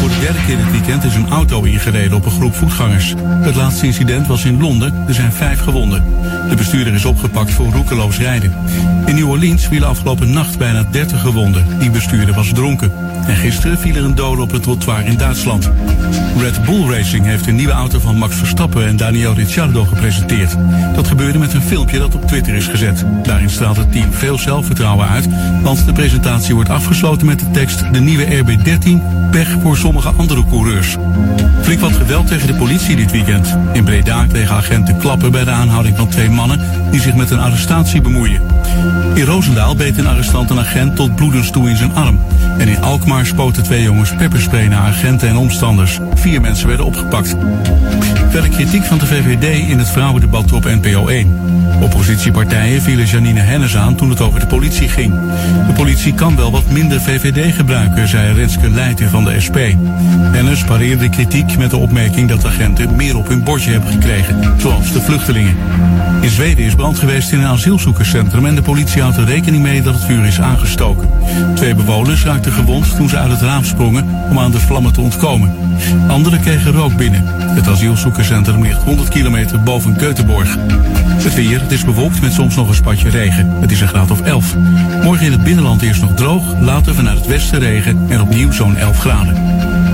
Voor 0.00 0.08
de 0.08 0.20
derde 0.20 0.44
keer 0.46 0.56
dit 0.56 0.70
weekend 0.70 1.04
is 1.04 1.14
een 1.14 1.28
auto 1.28 1.62
ingereden 1.62 2.16
op 2.16 2.24
een 2.24 2.30
groep 2.30 2.54
voetgangers. 2.54 3.14
Het 3.18 3.54
laatste 3.54 3.86
incident 3.86 4.26
was 4.26 4.44
in 4.44 4.60
Londen. 4.60 5.04
Er 5.08 5.14
zijn 5.14 5.32
vijf 5.32 5.60
gewonden. 5.60 6.04
De 6.48 6.54
bestuurder 6.56 6.94
is 6.94 7.04
opgepakt 7.04 7.50
voor 7.50 7.72
roekeloos 7.72 8.18
rijden. 8.18 8.54
In 9.06 9.14
New 9.14 9.30
Orleans 9.30 9.66
vielen 9.66 9.88
afgelopen 9.88 10.32
nacht 10.32 10.58
bijna 10.58 10.84
30 10.90 11.20
gewonden. 11.20 11.78
Die 11.78 11.90
bestuurder 11.90 12.34
was 12.34 12.52
dronken. 12.52 12.92
En 13.26 13.36
gisteren 13.36 13.78
viel 13.78 13.94
er 13.94 14.04
een 14.04 14.14
dode 14.14 14.42
op 14.42 14.50
het 14.50 14.62
trottoir 14.62 15.06
in 15.06 15.16
Duitsland. 15.16 15.70
Red 16.38 16.64
Bull 16.64 16.90
Racing 16.90 17.24
heeft 17.24 17.46
een 17.46 17.54
nieuwe 17.54 17.72
auto 17.72 17.98
van 17.98 18.16
Max 18.16 18.36
Verstappen 18.36 18.86
en 18.86 18.96
Daniel 18.96 19.34
Ricciardo 19.34 19.84
gepresenteerd. 19.84 20.56
Dat 20.94 21.08
gebeurde 21.08 21.38
met 21.38 21.52
een 21.52 21.62
filmpje 21.62 21.98
dat 21.98 22.14
op 22.14 22.26
Twitter 22.26 22.54
is 22.54 22.66
gezet. 22.66 23.04
Daarin 23.22 23.50
straalt 23.50 23.76
het 23.76 23.92
team 23.92 24.12
veel 24.12 24.38
zelfvertrouwen 24.38 25.08
uit, 25.08 25.28
want 25.62 25.86
de 25.86 25.92
presentatie 25.92 26.54
wordt 26.54 26.70
afgesloten 26.70 27.26
met 27.26 27.38
de 27.38 27.50
tekst 27.50 27.92
de 27.92 28.00
nieuwe 28.00 28.26
RB13 28.26 29.30
pech 29.30 29.56
voor 29.62 29.76
sommige 29.92 30.18
andere 30.18 30.44
coureurs. 30.44 30.96
Flink 31.62 31.80
wat 31.80 31.92
geweld 31.92 32.26
tegen 32.26 32.46
de 32.46 32.54
politie 32.54 32.96
dit 32.96 33.10
weekend. 33.10 33.56
In 33.72 33.84
Breda 33.84 34.26
kregen 34.26 34.56
agenten 34.56 34.98
klappen 34.98 35.30
bij 35.30 35.44
de 35.44 35.50
aanhouding 35.50 35.96
van 35.96 36.08
twee 36.08 36.30
mannen 36.30 36.60
die 36.90 37.00
zich 37.00 37.14
met 37.14 37.30
een 37.30 37.38
arrestatie 37.38 38.00
bemoeien. 38.00 38.40
In 39.14 39.24
Roosendaal 39.24 39.76
beet 39.76 39.98
een 39.98 40.06
arrestant 40.06 40.50
een 40.50 40.58
agent 40.58 40.96
tot 40.96 41.14
bloedens 41.14 41.50
toe 41.50 41.68
in 41.68 41.76
zijn 41.76 41.94
arm. 41.94 42.20
En 42.58 42.68
in 42.68 42.82
Alkmaar 42.82 43.26
spoten 43.26 43.62
twee 43.62 43.82
jongens 43.82 44.14
pepperspray 44.14 44.66
naar 44.66 44.86
agenten 44.86 45.28
en 45.28 45.36
omstanders. 45.36 45.98
Vier 46.14 46.40
mensen 46.40 46.68
werden 46.68 46.86
opgepakt. 46.86 47.36
Verder 48.30 48.50
kritiek 48.50 48.84
van 48.84 48.98
de 48.98 49.06
VVD 49.06 49.68
in 49.68 49.78
het 49.78 49.88
vrouwendebat 49.88 50.52
op 50.52 50.64
NPO 50.64 51.08
1. 51.08 51.38
Oppositiepartijen 51.80 52.82
vielen 52.82 53.06
Janine 53.06 53.40
Hennis 53.40 53.76
aan 53.76 53.94
toen 53.94 54.10
het 54.10 54.20
over 54.20 54.40
de 54.40 54.46
politie 54.46 54.88
ging. 54.88 55.14
De 55.66 55.72
politie 55.72 56.14
kan 56.14 56.36
wel 56.36 56.50
wat 56.50 56.70
minder 56.70 57.00
VVD 57.00 57.54
gebruiken, 57.54 58.08
zei 58.08 58.32
Renske 58.32 58.70
Leijten 58.70 59.10
van 59.10 59.24
de 59.24 59.40
SP. 59.46 59.58
Hennis 60.32 60.64
pareerde 60.64 61.08
kritiek 61.08 61.58
met 61.58 61.70
de 61.70 61.76
opmerking 61.76 62.28
dat 62.28 62.46
agenten 62.46 62.96
meer 62.96 63.16
op 63.16 63.28
hun 63.28 63.44
bordje 63.44 63.70
hebben 63.70 63.92
gekregen, 63.92 64.54
zoals 64.56 64.92
de 64.92 65.00
vluchtelingen. 65.00 65.56
In 66.20 66.30
Zweden 66.30 66.64
is 66.64 66.74
brand 66.74 66.98
geweest 66.98 67.32
in 67.32 67.38
een 67.38 67.46
asielzoekerscentrum 67.46 68.46
en 68.46 68.54
de 68.54 68.62
politie 68.62 69.02
houdt 69.02 69.16
er 69.16 69.24
rekening 69.24 69.62
mee 69.62 69.82
dat 69.82 69.94
het 69.94 70.04
vuur 70.04 70.26
is 70.26 70.40
aangestoken. 70.40 71.08
Twee 71.54 71.74
bewoners 71.74 72.24
raakten 72.24 72.52
gewond 72.52 72.96
toen 72.96 73.08
ze 73.08 73.18
uit 73.18 73.30
het 73.30 73.40
raam 73.40 73.64
sprongen 73.64 74.08
om 74.30 74.38
aan 74.38 74.50
de 74.50 74.60
vlammen 74.60 74.92
te 74.92 75.00
ontkomen. 75.00 75.54
Anderen 76.08 76.40
kregen 76.40 76.72
rook 76.72 76.96
binnen. 76.96 77.24
Het 77.54 77.66
asielzoekerscentrum 78.20 78.62
ligt 78.62 78.82
100 78.82 79.08
kilometer 79.08 79.62
boven 79.62 79.96
Keutenborg. 79.96 80.56
Het 81.22 81.34
weer, 81.34 81.60
het 81.60 81.72
is 81.72 81.84
bewolkt 81.84 82.20
met 82.20 82.32
soms 82.32 82.56
nog 82.56 82.68
een 82.68 82.74
spatje 82.74 83.08
regen. 83.08 83.56
Het 83.60 83.70
is 83.70 83.80
een 83.80 83.88
graad 83.88 84.10
of 84.10 84.20
11. 84.20 84.56
Morgen 85.02 85.26
in 85.26 85.32
het 85.32 85.42
binnenland 85.42 85.82
eerst 85.82 86.00
nog 86.00 86.14
droog, 86.14 86.60
later 86.60 86.94
vanuit 86.94 87.18
het 87.18 87.26
westen 87.26 87.58
regen 87.58 88.06
en 88.08 88.20
opnieuw 88.20 88.52
zo'n 88.52 88.76
11 88.76 88.98
graden. 88.98 89.34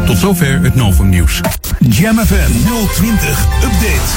Tot 0.07 0.19
zover 0.19 0.61
het 0.63 0.75
Novum 0.75 1.09
nieuws. 1.09 1.41
Jam 1.79 2.19
FM 2.19 2.51
020 2.95 3.47
Update. 3.63 4.15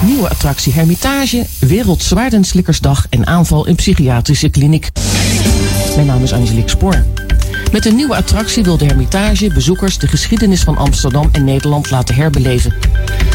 Nieuwe 0.00 0.28
attractie 0.28 0.72
Hermitage, 0.72 1.46
Wereldzwaardenslikkersdag 1.58 3.06
en 3.10 3.26
aanval 3.26 3.66
in 3.66 3.74
psychiatrische 3.74 4.48
kliniek. 4.48 4.90
Mijn 5.94 6.06
naam 6.06 6.22
is 6.22 6.32
Angelique 6.32 6.70
Spoor. 6.70 7.23
Met 7.74 7.86
een 7.86 7.94
nieuwe 7.94 8.16
attractie 8.16 8.62
wil 8.62 8.76
de 8.76 8.84
Hermitage 8.84 9.52
bezoekers 9.54 9.98
de 9.98 10.08
geschiedenis 10.08 10.62
van 10.62 10.76
Amsterdam 10.76 11.28
en 11.32 11.44
Nederland 11.44 11.90
laten 11.90 12.14
herbeleven. 12.14 12.74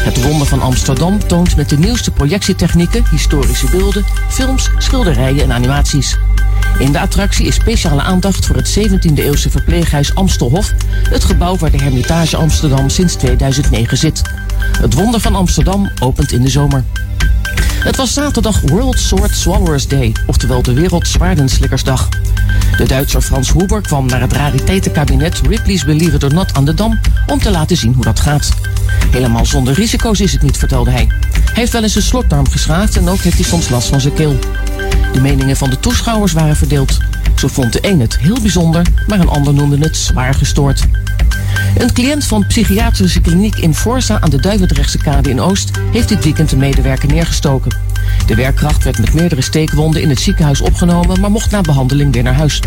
Het 0.02 0.22
wonder 0.22 0.46
van 0.46 0.62
Amsterdam 0.62 1.26
toont 1.26 1.56
met 1.56 1.68
de 1.68 1.78
nieuwste 1.78 2.10
projectietechnieken, 2.10 3.04
historische 3.10 3.70
beelden, 3.70 4.04
films, 4.28 4.70
schilderijen 4.78 5.42
en 5.42 5.52
animaties. 5.52 6.16
In 6.78 6.92
de 6.92 7.00
attractie 7.00 7.46
is 7.46 7.54
speciale 7.54 8.02
aandacht 8.02 8.46
voor 8.46 8.56
het 8.56 8.78
17e-eeuwse 8.78 9.50
verpleeghuis 9.50 10.14
Amstelhof, 10.14 10.72
het 11.10 11.24
gebouw 11.24 11.56
waar 11.56 11.70
de 11.70 11.82
Hermitage 11.82 12.36
Amsterdam 12.36 12.88
sinds 12.88 13.14
2009 13.14 13.96
zit. 13.96 14.22
Het 14.80 14.94
wonder 14.94 15.20
van 15.20 15.34
Amsterdam 15.34 15.90
opent 16.02 16.32
in 16.32 16.42
de 16.42 16.50
zomer. 16.50 16.84
Het 17.80 17.96
was 17.96 18.12
zaterdag 18.12 18.60
World 18.60 18.98
Sword 18.98 19.34
Swallowers 19.34 19.88
Day, 19.88 20.12
oftewel 20.26 20.62
de 20.62 20.72
Wereldzwaardenslikkersdag. 20.72 22.08
De 22.76 22.86
Duitser 22.86 23.20
Frans 23.20 23.52
Huber 23.52 23.80
kwam 23.80 24.06
naar 24.06 24.20
het 24.20 24.32
rariteitenkabinet 24.32 25.40
Ripley's 25.48 25.84
Believe 25.84 26.16
It 26.16 26.24
or 26.24 26.34
Not 26.34 26.54
aan 26.54 26.64
de 26.64 26.74
Dam 26.74 27.00
om 27.26 27.38
te 27.38 27.50
laten 27.50 27.76
zien 27.76 27.94
hoe 27.94 28.04
dat 28.04 28.20
gaat. 28.20 28.48
Helemaal 29.10 29.46
zonder 29.46 29.74
risico's 29.74 30.20
is 30.20 30.32
het 30.32 30.42
niet, 30.42 30.56
vertelde 30.56 30.90
hij. 30.90 31.06
Hij 31.32 31.54
heeft 31.54 31.72
wel 31.72 31.82
eens 31.82 31.94
een 31.94 32.02
slotdarm 32.02 32.48
geschaafd 32.48 32.96
en 32.96 33.08
ook 33.08 33.20
heeft 33.20 33.36
hij 33.36 33.44
soms 33.44 33.68
last 33.68 33.88
van 33.88 34.00
zijn 34.00 34.14
keel. 34.14 34.38
De 35.12 35.20
meningen 35.20 35.56
van 35.56 35.70
de 35.70 35.80
toeschouwers 35.80 36.32
waren 36.32 36.56
verdeeld. 36.56 36.98
Zo 37.36 37.48
vond 37.48 37.72
de 37.72 37.78
een 37.88 38.00
het 38.00 38.18
heel 38.18 38.40
bijzonder, 38.40 38.86
maar 39.06 39.20
een 39.20 39.28
ander 39.28 39.54
noemde 39.54 39.78
het 39.78 39.96
zwaar 39.96 40.34
gestoord. 40.34 40.86
Een 41.76 41.92
cliënt 41.92 42.24
van 42.24 42.46
psychiatrische 42.46 43.20
kliniek 43.20 43.56
in 43.56 43.74
Forza 43.74 44.20
aan 44.20 44.30
de 44.30 44.40
Duivendrechtse 44.40 44.98
kade 44.98 45.30
in 45.30 45.40
Oost 45.40 45.70
heeft 45.92 46.08
dit 46.08 46.24
weekend 46.24 46.52
een 46.52 46.58
medewerker 46.58 47.08
neergestoken. 47.08 47.76
De 48.26 48.34
werkkracht 48.34 48.84
werd 48.84 48.98
met 48.98 49.14
meerdere 49.14 49.42
steekwonden 49.42 50.02
in 50.02 50.08
het 50.08 50.20
ziekenhuis 50.20 50.60
opgenomen, 50.60 51.20
maar 51.20 51.30
mocht 51.30 51.50
na 51.50 51.60
behandeling 51.60 52.12
weer 52.12 52.22
naar 52.22 52.34
huis. 52.34 52.60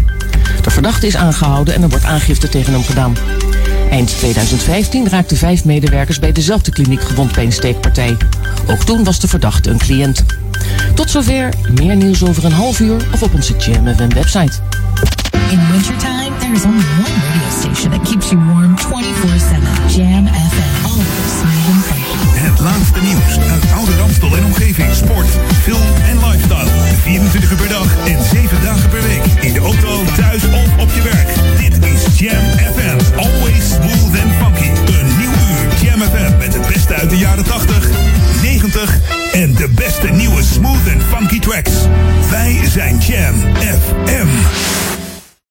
De 0.61 0.69
verdachte 0.69 1.07
is 1.07 1.15
aangehouden 1.15 1.73
en 1.73 1.81
er 1.81 1.89
wordt 1.89 2.05
aangifte 2.05 2.49
tegen 2.49 2.73
hem 2.73 2.83
gedaan. 2.83 3.15
Eind 3.89 4.17
2015 4.17 5.09
raakten 5.09 5.37
vijf 5.37 5.65
medewerkers 5.65 6.19
bij 6.19 6.31
dezelfde 6.31 6.71
kliniek 6.71 7.01
gewond 7.01 7.31
bij 7.31 7.43
een 7.43 7.51
steekpartij. 7.51 8.17
Ook 8.67 8.83
toen 8.83 9.03
was 9.03 9.19
de 9.19 9.27
verdachte 9.27 9.69
een 9.69 9.77
cliënt. 9.77 10.25
Tot 10.93 11.09
zover, 11.09 11.49
meer 11.71 11.95
nieuws 11.95 12.23
over 12.23 12.45
een 12.45 12.51
half 12.51 12.79
uur 12.79 13.07
of 13.13 13.23
op 13.23 13.33
onze 13.33 13.55
Jam 13.57 13.95
FM 13.95 14.13
website. 14.13 14.51
In 15.33 15.59
wintertime, 15.71 16.33
there 16.39 16.53
is 16.53 16.65
only 16.65 16.85
one 17.05 17.17
radio 17.29 17.49
station 17.49 17.91
that 17.91 18.03
keeps 18.05 18.31
you 18.31 18.37
warm 18.37 18.75
24-7. 18.77 19.61
Jam 19.93 20.25
FM. 20.25 20.73
Always 20.85 21.29
smooth 21.39 21.67
and 21.73 21.83
funky. 21.85 22.13
Het 22.45 22.59
laatste 22.59 22.99
nieuws 23.01 23.37
uit 23.51 23.71
oude 23.73 23.95
Ramstel 23.97 24.37
en 24.37 24.45
omgeving. 24.45 24.93
Sport, 24.95 25.27
film 25.61 25.87
en 26.09 26.17
lifestyle. 26.27 26.69
24 27.01 27.51
uur 27.51 27.57
per 27.57 27.69
dag 27.69 27.87
en 28.05 28.23
7 28.31 28.61
dagen 28.63 28.89
per 28.89 29.01
week. 29.01 29.25
In 29.41 29.53
de 29.53 29.59
auto, 29.59 30.03
thuis 30.15 30.43
of 30.43 30.77
op 30.79 30.89
je 30.93 31.01
werk. 31.01 31.29
Dit 31.57 31.85
is 31.93 32.19
Jam 32.19 32.45
FM. 32.73 33.17
Always 33.17 33.65
smooth 33.69 34.13
and 34.23 34.31
funky. 34.41 34.69
Een 34.97 35.07
nieuw 35.17 35.35
uur 35.49 35.67
Jam 35.81 36.01
FM 36.01 36.37
met 36.37 36.53
het 36.53 36.67
beste 36.67 36.93
uit 36.93 37.09
de 37.09 37.17
jaren 37.17 37.43
80, 37.43 37.89
90 38.41 38.99
en 39.33 39.53
de 39.53 39.69
beste 39.75 40.07
nieuwe 40.07 40.43
smooth 40.43 40.87
en 40.87 41.01
funky 41.01 41.39
tracks. 41.39 41.73
Wij 42.29 42.59
zijn 42.63 42.97
Jam 42.97 43.35
FM. 43.57 44.92